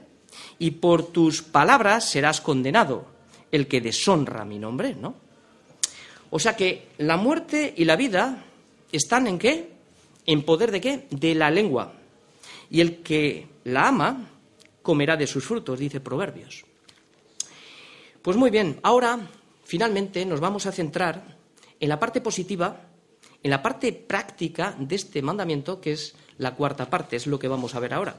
y 0.59 0.71
por 0.71 1.07
tus 1.07 1.41
palabras 1.41 2.09
serás 2.09 2.41
condenado, 2.41 3.05
el 3.51 3.67
que 3.67 3.79
deshonra 3.79 4.43
mi 4.43 4.59
nombre, 4.59 4.93
¿no? 4.93 5.15
O 6.31 6.39
sea 6.39 6.57
que 6.57 6.89
la 6.97 7.15
muerte 7.15 7.73
y 7.77 7.85
la 7.85 7.95
vida 7.95 8.43
están 8.91 9.27
en 9.27 9.39
qué? 9.39 9.71
En 10.25 10.43
poder 10.43 10.71
de 10.71 10.81
qué? 10.81 11.07
De 11.11 11.33
la 11.33 11.49
lengua 11.49 11.93
y 12.69 12.81
el 12.81 13.01
que 13.01 13.47
la 13.63 13.87
ama 13.87 14.29
comerá 14.81 15.17
de 15.17 15.27
sus 15.27 15.43
frutos, 15.43 15.79
dice 15.79 15.99
Proverbios. 15.99 16.63
Pues 18.21 18.37
muy 18.37 18.49
bien, 18.49 18.79
ahora 18.83 19.19
finalmente 19.63 20.25
nos 20.25 20.39
vamos 20.39 20.65
a 20.65 20.71
centrar 20.71 21.37
en 21.79 21.89
la 21.89 21.99
parte 21.99 22.21
positiva, 22.21 22.81
en 23.43 23.51
la 23.51 23.61
parte 23.61 23.91
práctica 23.91 24.75
de 24.79 24.95
este 24.95 25.21
mandamiento, 25.21 25.81
que 25.81 25.93
es 25.93 26.15
la 26.37 26.55
cuarta 26.55 26.89
parte, 26.89 27.15
es 27.15 27.27
lo 27.27 27.39
que 27.39 27.47
vamos 27.47 27.75
a 27.75 27.79
ver 27.79 27.93
ahora. 27.93 28.15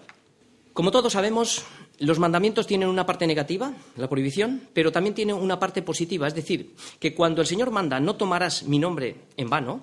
Como 0.72 0.90
todos 0.90 1.12
sabemos, 1.12 1.64
los 2.00 2.18
mandamientos 2.18 2.66
tienen 2.66 2.88
una 2.88 3.06
parte 3.06 3.26
negativa, 3.26 3.72
la 3.96 4.08
prohibición, 4.08 4.68
pero 4.74 4.92
también 4.92 5.14
tienen 5.14 5.36
una 5.36 5.58
parte 5.58 5.82
positiva, 5.82 6.28
es 6.28 6.34
decir, 6.34 6.74
que 7.00 7.14
cuando 7.14 7.40
el 7.40 7.46
Señor 7.46 7.70
manda 7.70 7.98
no 7.98 8.16
tomarás 8.16 8.64
mi 8.64 8.78
nombre 8.78 9.16
en 9.36 9.48
vano, 9.48 9.80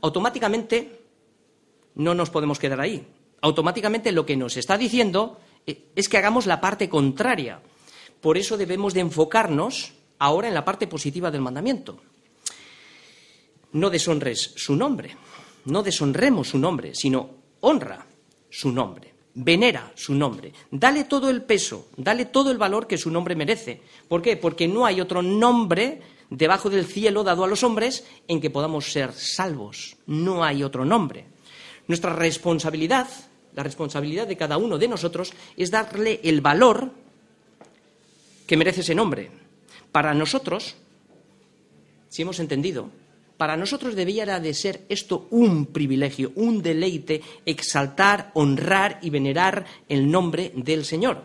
automáticamente 0.00 1.00
no 1.94 2.14
nos 2.14 2.30
podemos 2.30 2.58
quedar 2.58 2.80
ahí 2.80 3.06
automáticamente 3.42 4.12
lo 4.12 4.24
que 4.24 4.36
nos 4.36 4.56
está 4.56 4.78
diciendo 4.78 5.38
eh, 5.66 5.90
es 5.94 6.08
que 6.08 6.16
hagamos 6.16 6.46
la 6.46 6.60
parte 6.60 6.88
contraria. 6.88 7.60
Por 8.20 8.38
eso 8.38 8.56
debemos 8.56 8.94
de 8.94 9.00
enfocarnos 9.00 9.92
ahora 10.18 10.48
en 10.48 10.54
la 10.54 10.64
parte 10.64 10.86
positiva 10.86 11.30
del 11.30 11.42
mandamiento. 11.42 12.00
No 13.72 13.90
deshonres 13.90 14.54
su 14.56 14.76
nombre, 14.76 15.16
no 15.64 15.82
deshonremos 15.82 16.48
su 16.48 16.58
nombre, 16.58 16.94
sino 16.94 17.30
honra 17.60 18.06
su 18.48 18.70
nombre, 18.70 19.12
venera 19.34 19.92
su 19.96 20.14
nombre, 20.14 20.52
dale 20.70 21.04
todo 21.04 21.30
el 21.30 21.42
peso, 21.42 21.88
dale 21.96 22.26
todo 22.26 22.50
el 22.50 22.58
valor 22.58 22.86
que 22.86 22.98
su 22.98 23.10
nombre 23.10 23.34
merece. 23.34 23.82
¿Por 24.08 24.22
qué? 24.22 24.36
Porque 24.36 24.68
no 24.68 24.84
hay 24.86 25.00
otro 25.00 25.22
nombre 25.22 26.02
debajo 26.30 26.70
del 26.70 26.86
cielo 26.86 27.24
dado 27.24 27.44
a 27.44 27.48
los 27.48 27.64
hombres 27.64 28.06
en 28.28 28.40
que 28.40 28.50
podamos 28.50 28.92
ser 28.92 29.12
salvos. 29.12 29.96
No 30.06 30.44
hay 30.44 30.62
otro 30.62 30.84
nombre. 30.84 31.26
Nuestra 31.88 32.12
responsabilidad 32.12 33.08
la 33.54 33.62
responsabilidad 33.62 34.26
de 34.26 34.36
cada 34.36 34.56
uno 34.56 34.78
de 34.78 34.88
nosotros 34.88 35.32
es 35.56 35.70
darle 35.70 36.20
el 36.24 36.40
valor 36.40 36.90
que 38.46 38.56
merece 38.56 38.80
ese 38.80 38.94
nombre. 38.94 39.30
Para 39.90 40.14
nosotros, 40.14 40.76
si 42.08 42.22
hemos 42.22 42.40
entendido, 42.40 42.90
para 43.36 43.56
nosotros 43.56 43.94
debiera 43.94 44.40
de 44.40 44.54
ser 44.54 44.82
esto 44.88 45.26
un 45.30 45.66
privilegio, 45.66 46.32
un 46.36 46.62
deleite, 46.62 47.22
exaltar, 47.44 48.30
honrar 48.34 48.98
y 49.02 49.10
venerar 49.10 49.66
el 49.88 50.10
nombre 50.10 50.52
del 50.54 50.84
Señor. 50.84 51.24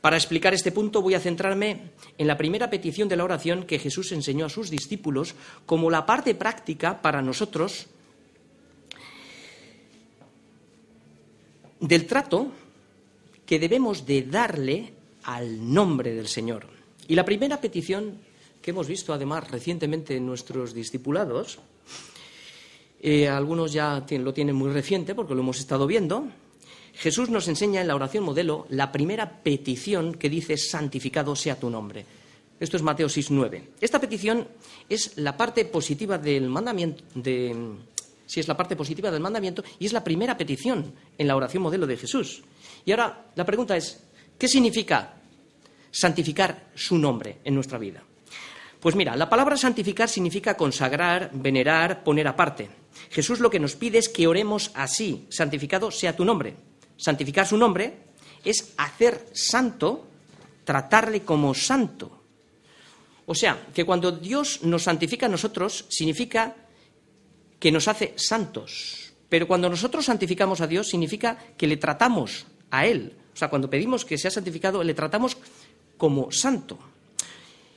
Para 0.00 0.16
explicar 0.16 0.52
este 0.52 0.72
punto 0.72 1.00
voy 1.00 1.14
a 1.14 1.20
centrarme 1.20 1.92
en 2.18 2.26
la 2.26 2.36
primera 2.36 2.68
petición 2.68 3.08
de 3.08 3.16
la 3.16 3.24
oración 3.24 3.64
que 3.64 3.78
Jesús 3.78 4.10
enseñó 4.12 4.46
a 4.46 4.50
sus 4.50 4.68
discípulos 4.68 5.34
como 5.64 5.90
la 5.90 6.04
parte 6.04 6.34
práctica 6.34 7.00
para 7.00 7.22
nosotros 7.22 7.86
del 11.82 12.06
trato 12.06 12.46
que 13.44 13.58
debemos 13.58 14.06
de 14.06 14.22
darle 14.22 14.94
al 15.24 15.72
nombre 15.72 16.14
del 16.14 16.28
Señor. 16.28 16.66
Y 17.08 17.14
la 17.14 17.24
primera 17.24 17.60
petición 17.60 18.18
que 18.62 18.70
hemos 18.70 18.86
visto 18.86 19.12
además 19.12 19.50
recientemente 19.50 20.16
en 20.16 20.24
nuestros 20.24 20.72
discipulados, 20.72 21.58
eh, 23.02 23.28
algunos 23.28 23.72
ya 23.72 24.06
lo 24.08 24.32
tienen 24.32 24.54
muy 24.54 24.70
reciente 24.70 25.14
porque 25.14 25.34
lo 25.34 25.40
hemos 25.40 25.58
estado 25.58 25.86
viendo, 25.88 26.28
Jesús 26.94 27.30
nos 27.30 27.48
enseña 27.48 27.80
en 27.80 27.88
la 27.88 27.96
oración 27.96 28.22
modelo 28.22 28.66
la 28.68 28.92
primera 28.92 29.42
petición 29.42 30.14
que 30.14 30.30
dice 30.30 30.56
santificado 30.56 31.34
sea 31.34 31.58
tu 31.58 31.68
nombre. 31.68 32.06
Esto 32.60 32.76
es 32.76 32.82
Mateo 32.84 33.08
6.9. 33.08 33.62
Esta 33.80 34.00
petición 34.00 34.46
es 34.88 35.16
la 35.16 35.36
parte 35.36 35.64
positiva 35.64 36.16
del 36.16 36.48
mandamiento 36.48 37.02
de, 37.16 37.56
si 38.32 38.40
es 38.40 38.48
la 38.48 38.56
parte 38.56 38.76
positiva 38.76 39.10
del 39.10 39.20
mandamiento 39.20 39.62
y 39.78 39.84
es 39.84 39.92
la 39.92 40.02
primera 40.02 40.38
petición 40.38 40.94
en 41.18 41.28
la 41.28 41.36
oración 41.36 41.62
modelo 41.62 41.86
de 41.86 41.98
Jesús. 41.98 42.42
Y 42.82 42.90
ahora 42.90 43.26
la 43.34 43.44
pregunta 43.44 43.76
es, 43.76 44.04
¿qué 44.38 44.48
significa 44.48 45.16
santificar 45.90 46.70
su 46.74 46.96
nombre 46.96 47.40
en 47.44 47.54
nuestra 47.54 47.76
vida? 47.76 48.02
Pues 48.80 48.94
mira, 48.94 49.16
la 49.16 49.28
palabra 49.28 49.58
santificar 49.58 50.08
significa 50.08 50.56
consagrar, 50.56 51.30
venerar, 51.34 52.02
poner 52.02 52.26
aparte. 52.26 52.70
Jesús 53.10 53.38
lo 53.38 53.50
que 53.50 53.60
nos 53.60 53.76
pide 53.76 53.98
es 53.98 54.08
que 54.08 54.26
oremos 54.26 54.70
así, 54.72 55.26
santificado 55.28 55.90
sea 55.90 56.16
tu 56.16 56.24
nombre. 56.24 56.56
Santificar 56.96 57.46
su 57.46 57.58
nombre 57.58 57.98
es 58.46 58.72
hacer 58.78 59.26
santo, 59.34 60.08
tratarle 60.64 61.20
como 61.20 61.52
santo. 61.52 62.22
O 63.26 63.34
sea, 63.34 63.66
que 63.74 63.84
cuando 63.84 64.10
Dios 64.10 64.62
nos 64.62 64.84
santifica 64.84 65.26
a 65.26 65.28
nosotros, 65.28 65.84
significa 65.90 66.56
que 67.62 67.70
nos 67.70 67.86
hace 67.86 68.12
santos. 68.16 69.14
Pero 69.28 69.46
cuando 69.46 69.70
nosotros 69.70 70.06
santificamos 70.06 70.60
a 70.60 70.66
Dios 70.66 70.88
significa 70.88 71.38
que 71.56 71.68
le 71.68 71.76
tratamos 71.76 72.44
a 72.72 72.86
Él. 72.86 73.14
O 73.32 73.36
sea, 73.36 73.48
cuando 73.48 73.70
pedimos 73.70 74.04
que 74.04 74.18
sea 74.18 74.32
santificado, 74.32 74.82
le 74.82 74.94
tratamos 74.94 75.36
como 75.96 76.32
santo. 76.32 76.76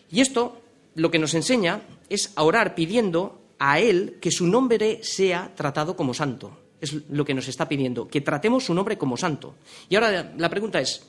Y 0.10 0.22
esto 0.22 0.60
lo 0.96 1.12
que 1.12 1.20
nos 1.20 1.36
enseña 1.36 1.82
es 2.10 2.34
a 2.36 2.42
orar 2.42 2.74
pidiendo 2.74 3.40
a 3.60 3.80
Él 3.80 4.18
que 4.20 4.32
su 4.32 4.48
nombre 4.48 5.04
sea 5.04 5.54
tratado 5.54 5.96
como 5.96 6.16
santo. 6.16 6.58
Es 6.82 7.08
lo 7.08 7.24
que 7.24 7.36
nos 7.36 7.48
está 7.48 7.70
pidiendo, 7.70 8.08
que 8.08 8.22
tratemos 8.22 8.66
su 8.66 8.74
nombre 8.74 8.98
como 8.98 9.18
santo. 9.18 9.54
Y 9.88 9.98
ahora 9.98 10.34
la 10.36 10.50
pregunta 10.50 10.82
es, 10.82 11.04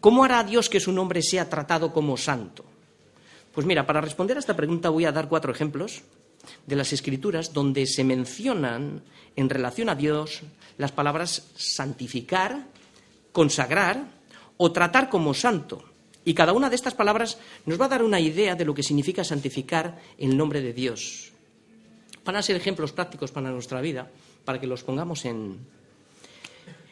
¿cómo 0.00 0.24
hará 0.24 0.44
Dios 0.44 0.68
que 0.68 0.78
su 0.78 0.92
nombre 0.92 1.22
sea 1.22 1.48
tratado 1.48 1.90
como 1.90 2.18
santo? 2.18 2.66
Pues 3.54 3.66
mira, 3.66 3.86
para 3.86 4.02
responder 4.02 4.36
a 4.36 4.40
esta 4.40 4.54
pregunta 4.54 4.90
voy 4.90 5.06
a 5.06 5.12
dar 5.12 5.30
cuatro 5.30 5.50
ejemplos 5.50 6.02
de 6.66 6.76
las 6.76 6.92
Escrituras 6.92 7.52
donde 7.52 7.86
se 7.86 8.04
mencionan 8.04 9.02
en 9.36 9.50
relación 9.50 9.88
a 9.88 9.94
Dios 9.94 10.42
las 10.78 10.92
palabras 10.92 11.50
santificar, 11.56 12.66
consagrar 13.32 14.06
o 14.56 14.72
tratar 14.72 15.08
como 15.08 15.34
santo. 15.34 15.84
Y 16.24 16.34
cada 16.34 16.52
una 16.52 16.70
de 16.70 16.76
estas 16.76 16.94
palabras 16.94 17.38
nos 17.66 17.80
va 17.80 17.86
a 17.86 17.88
dar 17.88 18.02
una 18.02 18.20
idea 18.20 18.54
de 18.54 18.64
lo 18.64 18.74
que 18.74 18.82
significa 18.82 19.24
santificar 19.24 20.00
el 20.16 20.36
nombre 20.36 20.62
de 20.62 20.72
Dios. 20.72 21.32
Van 22.24 22.36
a 22.36 22.42
ser 22.42 22.56
ejemplos 22.56 22.92
prácticos 22.92 23.30
para 23.30 23.50
nuestra 23.50 23.80
vida, 23.82 24.10
para 24.44 24.58
que 24.58 24.66
los 24.66 24.82
pongamos 24.82 25.24
en, 25.26 25.58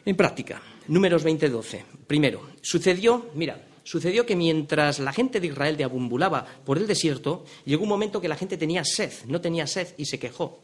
en 0.04 0.16
práctica. 0.16 0.60
Números 0.88 1.24
20:12. 1.24 1.82
Primero, 2.06 2.50
sucedió, 2.60 3.30
mira, 3.34 3.58
Sucedió 3.84 4.24
que 4.24 4.36
mientras 4.36 5.00
la 5.00 5.12
gente 5.12 5.40
de 5.40 5.48
Israel 5.48 5.76
deambulaba 5.76 6.46
por 6.64 6.78
el 6.78 6.86
desierto, 6.86 7.44
llegó 7.64 7.82
un 7.82 7.88
momento 7.88 8.20
que 8.20 8.28
la 8.28 8.36
gente 8.36 8.56
tenía 8.56 8.84
sed, 8.84 9.12
no 9.26 9.40
tenía 9.40 9.66
sed 9.66 9.88
y 9.96 10.06
se 10.06 10.18
quejó. 10.18 10.60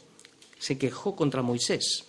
se 0.58 0.76
quejó 0.76 1.14
contra 1.14 1.42
Moisés. 1.42 2.04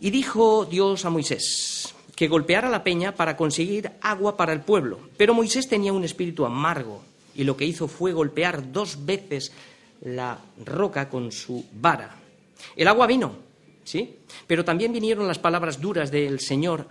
Y 0.00 0.10
dijo 0.10 0.64
Dios 0.64 1.04
a 1.04 1.10
Moisés 1.10 1.94
que 2.16 2.28
golpeara 2.28 2.70
la 2.70 2.82
peña 2.82 3.14
para 3.14 3.36
conseguir 3.36 3.92
agua 4.00 4.36
para 4.36 4.52
el 4.52 4.62
pueblo. 4.62 4.98
Pero 5.16 5.34
Moisés 5.34 5.68
tenía 5.68 5.92
un 5.92 6.02
espíritu 6.02 6.46
amargo 6.46 7.02
y 7.34 7.44
lo 7.44 7.56
que 7.56 7.66
hizo 7.66 7.88
fue 7.88 8.12
golpear 8.12 8.72
dos 8.72 9.04
veces 9.04 9.52
la 10.00 10.38
roca 10.64 11.08
con 11.08 11.30
su 11.30 11.64
vara. 11.74 12.16
El 12.74 12.88
agua 12.88 13.06
vino, 13.06 13.36
¿sí? 13.84 14.16
Pero 14.46 14.64
también 14.64 14.92
vinieron 14.92 15.28
las 15.28 15.38
palabras 15.38 15.80
duras 15.80 16.10
del 16.10 16.40
Señor 16.40 16.88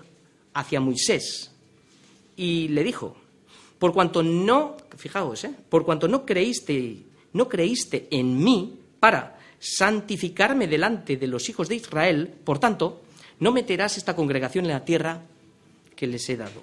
hacia 0.53 0.79
Moisés 0.79 1.54
y 2.35 2.67
le 2.69 2.83
dijo, 2.83 3.15
por 3.79 3.93
cuanto 3.93 4.23
no, 4.23 4.77
fijaos, 4.97 5.43
¿eh? 5.43 5.51
por 5.69 5.85
cuanto 5.85 6.07
no 6.07 6.25
creíste, 6.25 7.03
no 7.33 7.47
creíste 7.47 8.07
en 8.11 8.43
mí 8.43 8.79
para 8.99 9.39
santificarme 9.59 10.67
delante 10.67 11.17
de 11.17 11.27
los 11.27 11.49
hijos 11.49 11.67
de 11.67 11.75
Israel, 11.75 12.33
por 12.43 12.59
tanto, 12.59 13.01
no 13.39 13.51
meterás 13.51 13.97
esta 13.97 14.15
congregación 14.15 14.65
en 14.65 14.71
la 14.71 14.85
tierra 14.85 15.21
que 15.95 16.07
les 16.07 16.29
he 16.29 16.37
dado. 16.37 16.61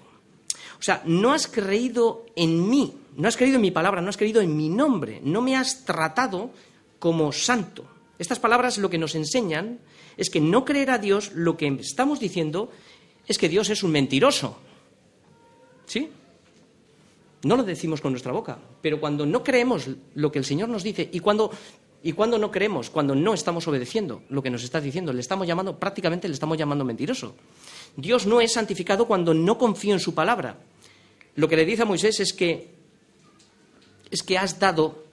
O 0.78 0.82
sea, 0.82 1.02
no 1.04 1.32
has 1.32 1.46
creído 1.46 2.26
en 2.34 2.68
mí, 2.68 2.92
no 3.16 3.28
has 3.28 3.36
creído 3.36 3.56
en 3.56 3.62
mi 3.62 3.70
palabra, 3.70 4.00
no 4.00 4.08
has 4.08 4.16
creído 4.16 4.40
en 4.40 4.56
mi 4.56 4.68
nombre, 4.68 5.20
no 5.22 5.40
me 5.40 5.56
has 5.56 5.84
tratado 5.84 6.50
como 6.98 7.32
santo. 7.32 7.84
Estas 8.18 8.38
palabras 8.38 8.78
lo 8.78 8.90
que 8.90 8.98
nos 8.98 9.14
enseñan 9.14 9.78
es 10.16 10.30
que 10.30 10.40
no 10.40 10.64
creer 10.64 10.90
a 10.90 10.98
Dios, 10.98 11.32
lo 11.34 11.56
que 11.56 11.68
estamos 11.80 12.20
diciendo 12.20 12.70
es 13.26 13.38
que 13.38 13.48
Dios 13.48 13.70
es 13.70 13.82
un 13.82 13.92
mentiroso. 13.92 14.58
¿Sí? 15.92 16.08
No 17.42 17.54
lo 17.54 17.64
decimos 17.64 18.00
con 18.00 18.12
nuestra 18.12 18.32
boca, 18.32 18.58
pero 18.80 18.98
cuando 18.98 19.26
no 19.26 19.44
creemos 19.44 19.90
lo 20.14 20.32
que 20.32 20.38
el 20.38 20.46
Señor 20.46 20.70
nos 20.70 20.82
dice 20.82 21.06
y 21.12 21.20
cuando 21.20 21.50
y 22.02 22.14
cuando 22.14 22.38
no 22.38 22.50
creemos, 22.50 22.88
cuando 22.88 23.14
no 23.14 23.34
estamos 23.34 23.68
obedeciendo 23.68 24.22
lo 24.30 24.42
que 24.42 24.48
nos 24.48 24.64
está 24.64 24.80
diciendo, 24.80 25.12
le 25.12 25.20
estamos 25.20 25.46
llamando, 25.46 25.78
prácticamente 25.78 26.28
le 26.28 26.34
estamos 26.34 26.56
llamando 26.56 26.86
mentiroso. 26.86 27.34
Dios 27.94 28.26
no 28.26 28.40
es 28.40 28.54
santificado 28.54 29.06
cuando 29.06 29.34
no 29.34 29.58
confío 29.58 29.92
en 29.92 30.00
su 30.00 30.14
palabra. 30.14 30.56
Lo 31.34 31.46
que 31.46 31.56
le 31.56 31.66
dice 31.66 31.82
a 31.82 31.84
Moisés 31.84 32.20
es 32.20 32.32
que 32.32 32.70
es 34.10 34.22
que 34.22 34.38
has 34.38 34.58
dado, 34.58 35.04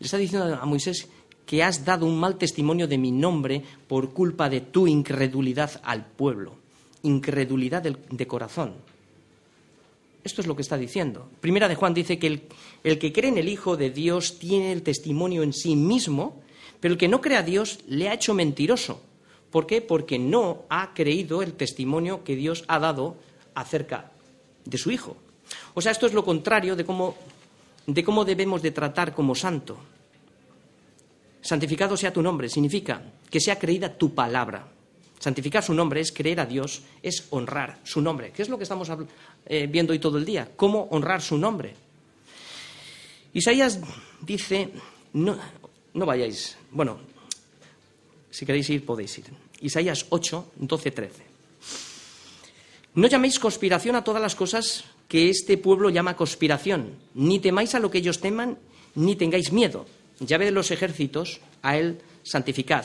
le 0.00 0.06
está 0.06 0.18
diciendo 0.18 0.58
a 0.60 0.66
Moisés 0.66 1.08
que 1.46 1.62
has 1.62 1.84
dado 1.84 2.04
un 2.04 2.18
mal 2.18 2.36
testimonio 2.36 2.88
de 2.88 2.98
mi 2.98 3.12
nombre 3.12 3.62
por 3.86 4.12
culpa 4.12 4.48
de 4.48 4.60
tu 4.60 4.88
incredulidad 4.88 5.80
al 5.84 6.04
pueblo, 6.04 6.56
incredulidad 7.04 7.82
de 7.82 8.26
corazón. 8.26 8.95
Esto 10.26 10.40
es 10.40 10.48
lo 10.48 10.56
que 10.56 10.62
está 10.62 10.76
diciendo. 10.76 11.30
Primera 11.40 11.68
de 11.68 11.76
Juan 11.76 11.94
dice 11.94 12.18
que 12.18 12.26
el, 12.82 12.98
que 12.98 13.12
cree 13.12 13.30
en 13.30 13.38
el 13.38 13.48
Hijo 13.48 13.76
de 13.76 13.90
Dios 13.90 14.40
tiene 14.40 14.72
el 14.72 14.82
testimonio 14.82 15.44
en 15.44 15.52
sí 15.52 15.76
mismo, 15.76 16.42
pero 16.80 16.94
el 16.94 16.98
que 16.98 17.06
no 17.06 17.20
cree 17.20 17.36
a 17.36 17.44
Dios 17.44 17.78
le 17.86 18.08
ha 18.08 18.14
hecho 18.14 18.34
mentiroso. 18.34 19.00
¿Por 19.52 19.68
qué? 19.68 19.80
Porque 19.80 20.18
no 20.18 20.64
ha 20.68 20.94
creído 20.94 21.42
el 21.42 21.52
testimonio 21.52 22.24
que 22.24 22.34
Dios 22.34 22.64
ha 22.66 22.80
dado 22.80 23.18
acerca 23.54 24.10
de 24.64 24.76
su 24.78 24.90
Hijo. 24.90 25.16
O 25.74 25.80
sea, 25.80 25.92
esto 25.92 26.06
es 26.06 26.12
lo 26.12 26.24
contrario 26.24 26.74
de 26.74 26.84
cómo, 26.84 27.14
de 27.86 28.02
cómo 28.02 28.24
debemos 28.24 28.62
de 28.62 28.72
tratar 28.72 29.14
como 29.14 29.36
santo. 29.36 29.78
Santificado 31.40 31.96
sea 31.96 32.12
tu 32.12 32.20
nombre, 32.20 32.48
significa 32.48 33.00
que 33.30 33.38
sea 33.38 33.60
creída 33.60 33.96
tu 33.96 34.12
palabra. 34.12 34.66
Santificar 35.26 35.60
su 35.60 35.74
nombre 35.74 36.00
es 36.00 36.12
creer 36.12 36.38
a 36.38 36.46
Dios, 36.46 36.82
es 37.02 37.26
honrar 37.30 37.80
su 37.82 38.00
nombre. 38.00 38.30
¿Qué 38.30 38.42
es 38.42 38.48
lo 38.48 38.56
que 38.56 38.62
estamos 38.62 38.88
eh, 39.46 39.66
viendo 39.68 39.92
hoy 39.92 39.98
todo 39.98 40.18
el 40.18 40.24
día? 40.24 40.48
¿Cómo 40.54 40.86
honrar 40.92 41.20
su 41.20 41.36
nombre? 41.36 41.74
Isaías 43.32 43.80
dice, 44.20 44.68
no, 45.14 45.36
no 45.94 46.06
vayáis, 46.06 46.56
bueno, 46.70 47.00
si 48.30 48.46
queréis 48.46 48.70
ir 48.70 48.86
podéis 48.86 49.18
ir. 49.18 49.24
Isaías 49.62 50.06
8, 50.10 50.52
12, 50.54 50.90
13. 50.92 51.22
No 52.94 53.08
llaméis 53.08 53.40
conspiración 53.40 53.96
a 53.96 54.04
todas 54.04 54.22
las 54.22 54.36
cosas 54.36 54.84
que 55.08 55.28
este 55.28 55.58
pueblo 55.58 55.90
llama 55.90 56.14
conspiración, 56.14 56.92
ni 57.14 57.40
temáis 57.40 57.74
a 57.74 57.80
lo 57.80 57.90
que 57.90 57.98
ellos 57.98 58.20
teman, 58.20 58.58
ni 58.94 59.16
tengáis 59.16 59.50
miedo. 59.50 59.86
Llave 60.20 60.44
de 60.44 60.52
los 60.52 60.70
ejércitos, 60.70 61.40
a 61.62 61.76
él 61.76 61.98
santificad 62.22 62.84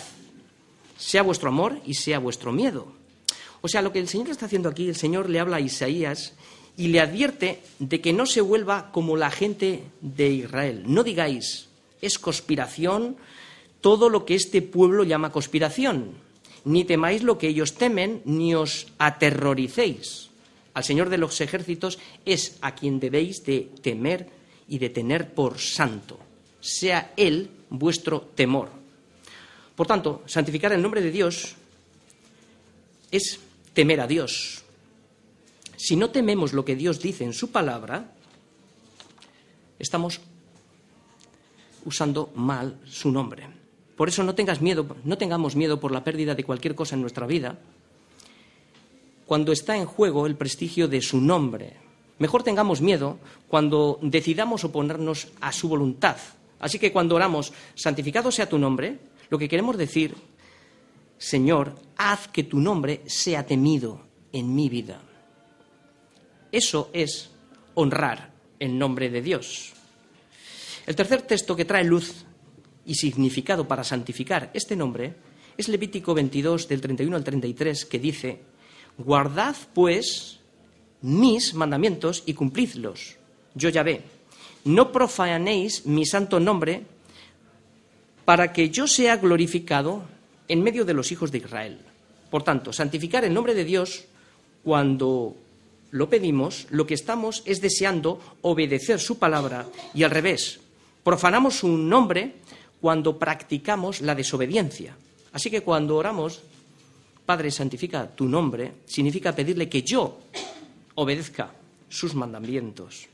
sea 1.02 1.24
vuestro 1.24 1.50
amor 1.50 1.82
y 1.84 1.96
sea 1.96 2.20
vuestro 2.20 2.52
miedo. 2.52 2.94
O 3.62 3.68
sea, 3.68 3.82
lo 3.82 3.92
que 3.92 4.00
el 4.00 4.08
Señor 4.08 4.30
está 4.30 4.46
haciendo 4.46 4.70
aquí, 4.70 4.88
el 4.88 4.96
Señor 4.96 5.30
le 5.30 5.40
habla 5.40 5.58
a 5.58 5.62
Isaías 5.62 6.34
y 6.78 6.88
le 6.90 7.00
advierte 7.00 7.64
de 7.80 8.02
que 8.02 8.14
no 8.14 8.28
se 8.28 8.42
vuelva 8.42 8.92
como 8.92 9.18
la 9.18 9.32
gente 9.32 9.84
de 10.02 10.30
Israel. 10.30 10.84
No 10.86 11.04
digáis, 11.04 11.70
es 12.02 12.20
conspiración 12.20 13.18
todo 13.82 14.10
lo 14.10 14.26
que 14.26 14.36
este 14.36 14.62
pueblo 14.62 15.04
llama 15.04 15.32
conspiración. 15.32 16.12
Ni 16.66 16.86
temáis 16.86 17.24
lo 17.24 17.40
que 17.40 17.48
ellos 17.48 17.74
temen, 17.74 18.22
ni 18.24 18.54
os 18.54 18.86
aterroricéis. 19.00 20.30
Al 20.76 20.84
Señor 20.84 21.10
de 21.10 21.18
los 21.18 21.42
ejércitos 21.42 21.98
es 22.26 22.58
a 22.62 22.76
quien 22.76 23.00
debéis 23.00 23.44
de 23.44 23.72
temer 23.82 24.30
y 24.68 24.78
de 24.78 24.90
tener 24.90 25.34
por 25.34 25.58
santo. 25.58 26.20
Sea 26.60 27.12
Él 27.18 27.50
vuestro 27.72 28.22
temor. 28.22 28.81
Por 29.76 29.88
tanto, 29.88 30.24
santificar 30.26 30.74
el 30.74 30.82
nombre 30.82 31.02
de 31.02 31.12
Dios 31.12 31.56
es 33.10 33.40
temer 33.74 34.02
a 34.02 34.08
Dios. 34.08 34.64
Si 35.78 35.96
no 35.96 36.10
tememos 36.10 36.54
lo 36.54 36.66
que 36.66 36.76
Dios 36.76 37.02
dice 37.02 37.24
en 37.24 37.34
su 37.34 37.52
palabra, 37.52 38.12
estamos 39.80 40.22
usando 41.86 42.32
mal 42.36 42.80
su 42.86 43.12
nombre. 43.12 43.48
Por 43.96 44.10
eso 44.10 44.24
no 44.24 44.36
tengas 44.36 44.62
miedo, 44.62 44.96
no 45.04 45.18
tengamos 45.18 45.56
miedo 45.56 45.80
por 45.80 45.92
la 45.92 46.04
pérdida 46.04 46.36
de 46.36 46.44
cualquier 46.44 46.76
cosa 46.76 46.96
en 46.96 47.02
nuestra 47.02 47.28
vida 47.28 47.58
cuando 49.32 49.54
está 49.54 49.78
en 49.78 49.86
juego 49.86 50.28
el 50.28 50.36
prestigio 50.36 50.90
de 50.90 51.00
su 51.02 51.22
nombre. 51.22 51.78
Mejor 52.20 52.44
tengamos 52.44 52.82
miedo 52.82 53.18
cuando 53.48 53.98
decidamos 54.02 54.66
oponernos 54.66 55.30
a 55.40 55.54
su 55.54 55.70
voluntad. 55.70 56.18
Así 56.60 56.80
que 56.80 56.92
cuando 56.92 57.16
oramos, 57.16 57.54
santificado 57.74 58.30
sea 58.30 58.50
tu 58.50 58.60
nombre, 58.60 59.00
lo 59.32 59.40
que 59.40 59.48
queremos 59.48 59.78
decir, 59.78 60.14
Señor, 61.18 61.74
haz 61.96 62.28
que 62.28 62.44
tu 62.44 62.60
nombre 62.60 63.02
sea 63.08 63.46
temido 63.46 64.04
en 64.34 64.54
mi 64.54 64.68
vida. 64.68 65.02
Eso 66.52 66.90
es 66.92 67.32
honrar 67.74 68.34
el 68.60 68.78
nombre 68.78 69.10
de 69.10 69.22
Dios. 69.22 69.72
El 70.86 70.98
tercer 70.98 71.22
texto 71.22 71.56
que 71.56 71.64
trae 71.64 71.86
luz 71.86 72.26
y 72.86 72.96
significado 72.96 73.66
para 73.66 73.86
santificar 73.86 74.52
este 74.54 74.76
nombre 74.76 75.16
es 75.56 75.70
Levítico 75.70 76.14
22 76.14 76.68
del 76.68 76.82
31 76.82 77.16
al 77.16 77.24
33 77.24 77.86
que 77.86 78.00
dice, 78.00 78.42
guardad 78.98 79.56
pues 79.74 80.42
mis 81.02 81.54
mandamientos 81.54 82.24
y 82.26 82.34
cumplidlos. 82.34 83.16
Yo 83.56 83.70
ya 83.70 83.84
ve, 83.84 84.02
no 84.66 84.92
profanéis 84.92 85.86
mi 85.86 86.06
santo 86.06 86.38
nombre 86.38 86.84
para 88.26 88.54
que 88.54 88.70
yo 88.70 88.88
sea 88.88 89.18
glorificado 89.18 90.04
en 90.48 90.64
medio 90.64 90.86
de 90.86 90.94
los 90.94 91.12
hijos 91.12 91.32
de 91.32 91.40
Israel. 91.40 91.80
Por 92.30 92.44
tanto, 92.44 92.72
santificar 92.74 93.24
el 93.26 93.34
nombre 93.34 93.54
de 93.54 93.66
Dios 93.66 94.06
cuando 94.64 95.36
lo 95.92 96.10
pedimos, 96.10 96.68
lo 96.70 96.88
que 96.88 96.94
estamos 96.94 97.44
es 97.46 97.62
deseando 97.62 98.20
obedecer 98.42 99.00
su 99.00 99.20
palabra 99.20 99.68
y 99.94 100.04
al 100.04 100.12
revés, 100.12 100.60
profanamos 101.04 101.56
su 101.56 101.68
nombre 101.68 102.36
cuando 102.80 103.20
practicamos 103.20 104.02
la 104.02 104.16
desobediencia. 104.16 104.96
Así 105.34 105.50
que 105.50 105.62
cuando 105.62 105.98
oramos, 105.98 106.42
Padre, 107.26 107.52
santifica 107.52 108.08
tu 108.08 108.26
nombre, 108.26 108.74
significa 108.86 109.36
pedirle 109.36 109.70
que 109.70 109.84
yo 109.84 110.20
obedezca 110.96 111.54
sus 111.90 112.16
mandamientos. 112.16 113.08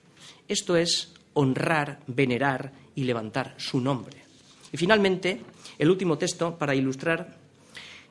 Esto 0.47 0.75
es 0.75 1.13
honrar, 1.33 1.99
venerar 2.07 2.71
y 2.95 3.03
levantar 3.03 3.55
su 3.57 3.79
nombre. 3.79 4.26
Y 4.71 4.77
finalmente, 4.77 5.41
el 5.77 5.89
último 5.89 6.17
texto 6.17 6.57
para 6.57 6.75
ilustrar 6.75 7.37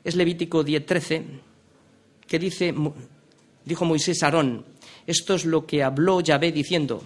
es 0.05 0.15
Levítico 0.15 0.65
10:13, 0.65 1.23
que 2.27 2.39
dice, 2.39 2.75
dijo 3.65 3.85
Moisés 3.85 4.23
a 4.23 4.27
Aarón, 4.27 4.65
esto 5.07 5.35
es 5.35 5.45
lo 5.45 5.67
que 5.67 5.83
habló 5.83 6.21
Yahvé 6.21 6.53
diciendo, 6.53 7.03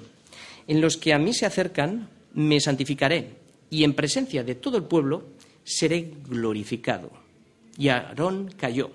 en 0.67 0.81
los 0.81 0.97
que 0.97 1.13
a 1.13 1.19
mí 1.19 1.33
se 1.33 1.47
acercan 1.47 2.09
me 2.35 2.61
santificaré 2.61 3.37
y 3.71 3.85
en 3.85 3.95
presencia 3.95 4.45
de 4.45 4.55
todo 4.55 4.77
el 4.77 4.85
pueblo 4.85 5.25
seré 5.65 6.13
glorificado. 6.29 7.11
Y 7.77 7.89
Aarón 7.89 8.53
cayó. 8.57 8.91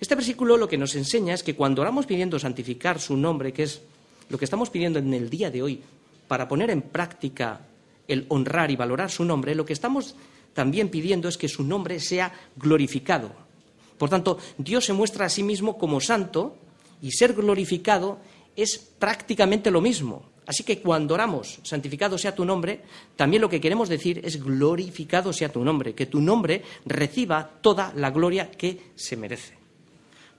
Este 0.00 0.14
versículo 0.14 0.56
lo 0.56 0.68
que 0.68 0.78
nos 0.78 0.94
enseña 0.94 1.34
es 1.34 1.42
que 1.42 1.54
cuando 1.54 1.82
oramos 1.82 2.06
pidiendo 2.06 2.38
santificar 2.38 3.00
su 3.00 3.16
nombre, 3.16 3.52
que 3.52 3.62
es 3.62 3.80
lo 4.28 4.38
que 4.38 4.44
estamos 4.44 4.70
pidiendo 4.70 4.98
en 4.98 5.14
el 5.14 5.30
día 5.30 5.50
de 5.50 5.62
hoy, 5.62 5.80
para 6.28 6.48
poner 6.48 6.70
en 6.70 6.82
práctica 6.82 7.60
el 8.08 8.26
honrar 8.28 8.70
y 8.70 8.76
valorar 8.76 9.10
su 9.10 9.24
nombre, 9.24 9.54
lo 9.54 9.64
que 9.64 9.72
estamos 9.72 10.14
también 10.54 10.88
pidiendo 10.88 11.28
es 11.28 11.36
que 11.36 11.48
su 11.48 11.62
nombre 11.64 12.00
sea 12.00 12.32
glorificado. 12.56 13.30
Por 13.98 14.10
tanto, 14.10 14.38
Dios 14.58 14.84
se 14.84 14.92
muestra 14.92 15.26
a 15.26 15.30
sí 15.30 15.42
mismo 15.42 15.78
como 15.78 16.00
santo 16.00 16.56
y 17.02 17.12
ser 17.12 17.34
glorificado 17.34 18.18
es 18.56 18.78
prácticamente 18.78 19.70
lo 19.70 19.80
mismo. 19.80 20.24
Así 20.46 20.62
que 20.62 20.80
cuando 20.80 21.14
oramos, 21.14 21.58
santificado 21.64 22.16
sea 22.18 22.34
tu 22.34 22.44
nombre, 22.44 22.80
también 23.16 23.42
lo 23.42 23.48
que 23.48 23.60
queremos 23.60 23.88
decir 23.88 24.20
es 24.24 24.42
glorificado 24.42 25.32
sea 25.32 25.50
tu 25.50 25.64
nombre, 25.64 25.94
que 25.94 26.06
tu 26.06 26.20
nombre 26.20 26.62
reciba 26.84 27.50
toda 27.60 27.92
la 27.96 28.10
gloria 28.10 28.50
que 28.50 28.92
se 28.94 29.16
merece. 29.16 29.54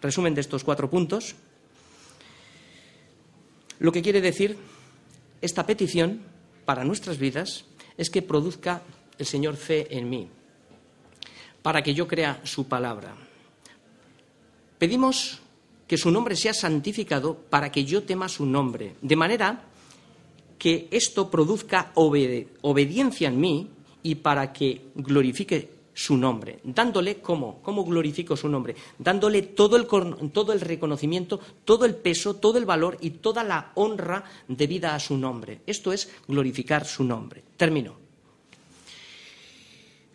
Resumen 0.01 0.33
de 0.33 0.41
estos 0.41 0.63
cuatro 0.63 0.89
puntos. 0.89 1.35
Lo 3.79 3.91
que 3.91 4.01
quiere 4.01 4.21
decir 4.21 4.57
esta 5.41 5.65
petición 5.65 6.21
para 6.67 6.83
nuestras 6.83 7.17
vidas 7.17 7.63
es 7.95 8.09
que 8.09 8.21
produzca 8.21 8.81
el 9.17 9.25
Señor 9.25 9.55
fe 9.55 9.87
en 9.97 10.09
mí, 10.09 10.27
para 11.61 11.81
que 11.81 11.93
yo 11.93 12.09
crea 12.09 12.41
su 12.43 12.67
palabra. 12.67 13.15
Pedimos 14.77 15.39
que 15.87 15.97
su 15.97 16.11
nombre 16.11 16.35
sea 16.35 16.53
santificado 16.53 17.37
para 17.37 17.71
que 17.71 17.85
yo 17.85 18.03
tema 18.03 18.27
su 18.27 18.45
nombre, 18.45 18.95
de 19.01 19.15
manera 19.15 19.63
que 20.59 20.89
esto 20.91 21.31
produzca 21.31 21.93
obediencia 21.95 23.29
en 23.29 23.39
mí 23.39 23.69
y 24.03 24.15
para 24.15 24.51
que 24.51 24.87
glorifique 24.93 25.69
su 25.97 26.15
nombre, 26.15 26.59
dándole 26.63 27.21
cómo, 27.21 27.59
cómo 27.63 27.83
glorifico 27.83 28.37
su 28.37 28.47
nombre, 28.47 28.75
dándole 28.99 29.41
todo 29.41 29.77
el, 29.77 29.87
todo 30.31 30.53
el 30.53 30.61
reconocimiento, 30.61 31.39
todo 31.65 31.85
el 31.85 31.95
peso, 31.95 32.35
todo 32.35 32.59
el 32.59 32.65
valor 32.65 32.99
y 33.01 33.09
toda 33.09 33.43
la 33.43 33.71
honra 33.73 34.23
debida 34.47 34.93
a 34.93 34.99
su 34.99 35.17
nombre. 35.17 35.61
Esto 35.65 35.91
es 35.91 36.11
glorificar 36.27 36.85
su 36.85 37.03
nombre. 37.03 37.43
Termino. 37.57 37.95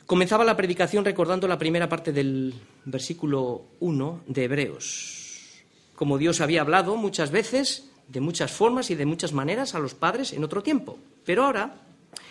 Comenzaba 0.06 0.44
la 0.44 0.56
predicación 0.56 1.04
recordando 1.04 1.48
la 1.48 1.58
primera 1.58 1.88
parte 1.88 2.12
del 2.12 2.54
versículo 2.84 3.64
1 3.80 4.20
de 4.28 4.44
Hebreos. 4.44 5.64
Como 5.96 6.16
Dios 6.16 6.40
había 6.40 6.60
hablado 6.60 6.94
muchas 6.94 7.32
veces 7.32 7.90
de 8.06 8.20
muchas 8.20 8.52
formas 8.52 8.88
y 8.92 8.94
de 8.94 9.04
muchas 9.04 9.32
maneras 9.32 9.74
a 9.74 9.80
los 9.80 9.94
padres 9.94 10.32
en 10.32 10.44
otro 10.44 10.62
tiempo. 10.62 10.96
Pero 11.24 11.44
ahora, 11.44 11.74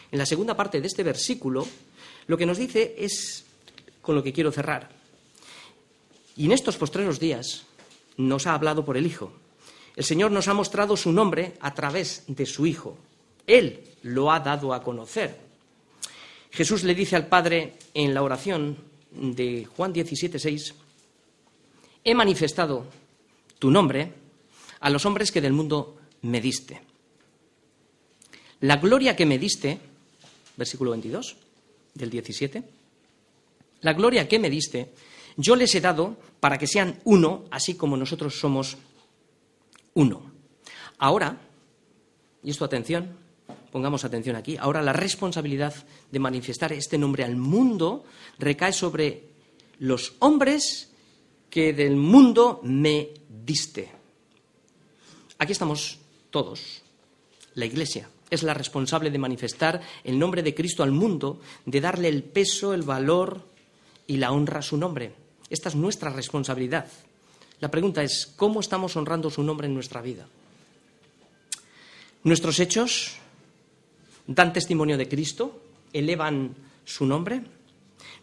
en 0.09 0.17
la 0.17 0.25
segunda 0.25 0.55
parte 0.55 0.79
de 0.79 0.87
este 0.87 1.03
versículo, 1.03 1.67
lo 2.27 2.37
que 2.37 2.45
nos 2.45 2.57
dice 2.57 2.95
es 2.97 3.45
con 4.01 4.15
lo 4.15 4.23
que 4.23 4.33
quiero 4.33 4.51
cerrar. 4.51 4.89
Y 6.35 6.45
en 6.45 6.51
estos 6.51 6.77
postreros 6.77 7.19
días 7.19 7.65
nos 8.17 8.47
ha 8.47 8.53
hablado 8.53 8.85
por 8.85 8.97
el 8.97 9.05
Hijo. 9.05 9.33
El 9.95 10.03
Señor 10.03 10.31
nos 10.31 10.47
ha 10.47 10.53
mostrado 10.53 10.95
su 10.95 11.11
nombre 11.11 11.53
a 11.59 11.73
través 11.73 12.23
de 12.27 12.45
su 12.45 12.65
Hijo. 12.65 12.97
Él 13.47 13.81
lo 14.03 14.31
ha 14.31 14.39
dado 14.39 14.73
a 14.73 14.83
conocer. 14.83 15.37
Jesús 16.51 16.83
le 16.83 16.95
dice 16.95 17.15
al 17.15 17.27
Padre 17.27 17.75
en 17.93 18.13
la 18.13 18.23
oración 18.23 18.77
de 19.11 19.65
Juan 19.65 19.93
17:6, 19.93 20.73
he 22.03 22.15
manifestado 22.15 22.85
tu 23.59 23.69
nombre 23.69 24.13
a 24.79 24.89
los 24.89 25.05
hombres 25.05 25.31
que 25.31 25.41
del 25.41 25.53
mundo 25.53 25.97
me 26.21 26.41
diste. 26.41 26.81
La 28.61 28.77
gloria 28.77 29.15
que 29.15 29.25
me 29.25 29.37
diste, 29.37 29.79
versículo 30.55 30.91
22 30.91 31.35
del 31.93 32.09
17, 32.09 32.63
la 33.81 33.93
gloria 33.93 34.27
que 34.27 34.39
me 34.39 34.49
diste, 34.49 34.93
yo 35.37 35.55
les 35.55 35.73
he 35.75 35.81
dado 35.81 36.17
para 36.39 36.57
que 36.57 36.67
sean 36.67 36.99
uno, 37.03 37.45
así 37.51 37.75
como 37.75 37.97
nosotros 37.97 38.39
somos 38.39 38.77
uno. 39.93 40.31
Ahora, 40.97 41.37
y 42.43 42.49
esto 42.49 42.65
atención, 42.65 43.17
pongamos 43.71 44.03
atención 44.03 44.35
aquí, 44.35 44.57
ahora 44.57 44.81
la 44.81 44.93
responsabilidad 44.93 45.73
de 46.11 46.19
manifestar 46.19 46.73
este 46.73 46.97
nombre 46.97 47.23
al 47.23 47.35
mundo 47.35 48.03
recae 48.37 48.73
sobre 48.73 49.29
los 49.79 50.13
hombres 50.19 50.91
que 51.49 51.73
del 51.73 51.95
mundo 51.95 52.61
me 52.63 53.09
diste. 53.27 53.89
Aquí 55.37 55.53
estamos 55.53 55.99
todos. 56.29 56.83
La 57.55 57.65
Iglesia 57.65 58.09
es 58.29 58.43
la 58.43 58.53
responsable 58.53 59.11
de 59.11 59.17
manifestar 59.17 59.81
el 60.03 60.17
nombre 60.17 60.41
de 60.41 60.55
Cristo 60.55 60.83
al 60.83 60.91
mundo, 60.91 61.41
de 61.65 61.81
darle 61.81 62.07
el 62.07 62.23
peso, 62.23 62.73
el 62.73 62.83
valor 62.83 63.45
y 64.07 64.17
la 64.17 64.31
honra 64.31 64.59
a 64.59 64.63
su 64.63 64.77
nombre. 64.77 65.13
Esta 65.49 65.69
es 65.69 65.75
nuestra 65.75 66.09
responsabilidad. 66.09 66.87
La 67.59 67.69
pregunta 67.69 68.01
es, 68.03 68.31
¿cómo 68.37 68.61
estamos 68.61 68.95
honrando 68.95 69.29
su 69.29 69.43
nombre 69.43 69.67
en 69.67 69.73
nuestra 69.73 70.01
vida? 70.01 70.27
¿Nuestros 72.23 72.59
hechos 72.59 73.13
dan 74.27 74.53
testimonio 74.53 74.97
de 74.97 75.09
Cristo? 75.09 75.61
¿Elevan 75.91 76.55
su 76.85 77.05
nombre? 77.05 77.41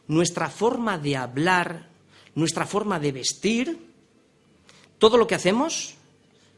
¿Nuestra 0.06 0.48
forma 0.48 0.98
de 0.98 1.16
hablar, 1.16 1.88
nuestra 2.34 2.66
forma 2.66 2.98
de 2.98 3.12
vestir, 3.12 3.78
todo 4.98 5.16
lo 5.18 5.26
que 5.26 5.34
hacemos 5.34 5.94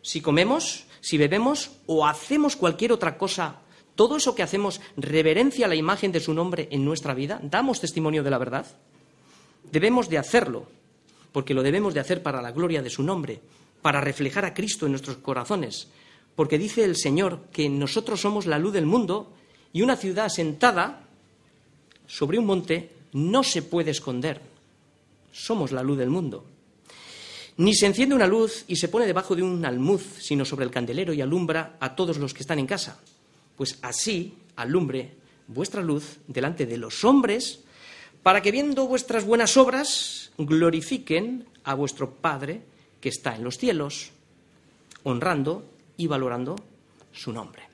si 0.03 0.21
comemos, 0.21 0.85
si 1.01 1.19
bebemos 1.19 1.71
o 1.87 2.07
hacemos 2.07 2.57
cualquier 2.57 2.93
otra 2.93 3.17
cosa, 3.17 3.61
todo 3.95 4.17
eso 4.17 4.35
que 4.35 4.43
hacemos 4.43 4.81
reverencia 4.97 5.67
a 5.67 5.69
la 5.69 5.75
imagen 5.75 6.13
de 6.13 6.21
su 6.21 6.33
nombre 6.33 6.69
en 6.71 6.85
nuestra 6.85 7.15
vida, 7.15 7.41
damos 7.43 7.81
testimonio 7.81 8.23
de 8.23 8.31
la 8.31 8.39
verdad. 8.39 8.67
Debemos 9.71 10.09
de 10.09 10.19
hacerlo, 10.19 10.67
porque 11.33 11.55
lo 11.55 11.63
debemos 11.63 11.95
de 11.95 12.01
hacer 12.01 12.23
para 12.23 12.43
la 12.43 12.53
gloria 12.53 12.83
de 12.83 12.91
su 12.91 13.03
nombre, 13.03 13.41
para 13.83 14.01
reflejar 14.01 14.45
a 14.45 14.55
Cristo 14.55 14.87
en 14.87 14.93
nuestros 14.93 15.19
corazones, 15.19 15.89
porque 16.35 16.59
dice 16.59 16.85
el 16.85 16.97
Señor 16.97 17.41
que 17.53 17.69
nosotros 17.69 18.21
somos 18.21 18.47
la 18.47 18.59
luz 18.59 18.73
del 18.73 18.87
mundo 18.87 19.33
y 19.73 19.83
una 19.83 19.97
ciudad 19.97 20.29
sentada 20.29 21.05
sobre 22.07 22.39
un 22.39 22.47
monte 22.47 22.91
no 23.13 23.43
se 23.43 23.63
puede 23.63 23.91
esconder. 23.91 24.41
Somos 25.33 25.73
la 25.73 25.83
luz 25.83 25.99
del 25.99 26.11
mundo. 26.11 26.45
Ni 27.57 27.75
se 27.75 27.87
enciende 27.87 28.15
una 28.15 28.27
luz 28.27 28.65
y 28.69 28.77
se 28.77 28.89
pone 28.89 29.07
debajo 29.07 29.37
de 29.37 29.43
un 29.43 29.65
almuz, 29.65 30.03
sino 30.19 30.45
sobre 30.45 30.65
el 30.65 30.71
candelero 30.71 31.13
y 31.13 31.21
alumbra 31.21 31.77
a 31.81 31.95
todos 31.95 32.19
los 32.19 32.33
que 32.33 32.41
están 32.41 32.59
en 32.59 32.67
casa. 32.67 33.01
Pues 33.57 33.79
así 33.83 34.35
alumbre 34.57 35.15
vuestra 35.47 35.83
luz 35.83 36.19
delante 36.27 36.67
de 36.67 36.79
los 36.79 37.05
hombres, 37.05 37.61
para 38.23 38.41
que 38.43 38.53
viendo 38.53 38.87
vuestras 38.87 39.25
buenas 39.25 39.57
obras 39.57 40.31
glorifiquen 40.39 41.47
a 41.65 41.75
vuestro 41.75 42.11
Padre 42.11 42.63
que 43.01 43.09
está 43.09 43.35
en 43.35 43.45
los 43.45 43.59
cielos, 43.59 44.11
honrando 45.03 45.65
y 45.97 46.07
valorando 46.07 46.57
su 47.13 47.33
nombre. 47.33 47.70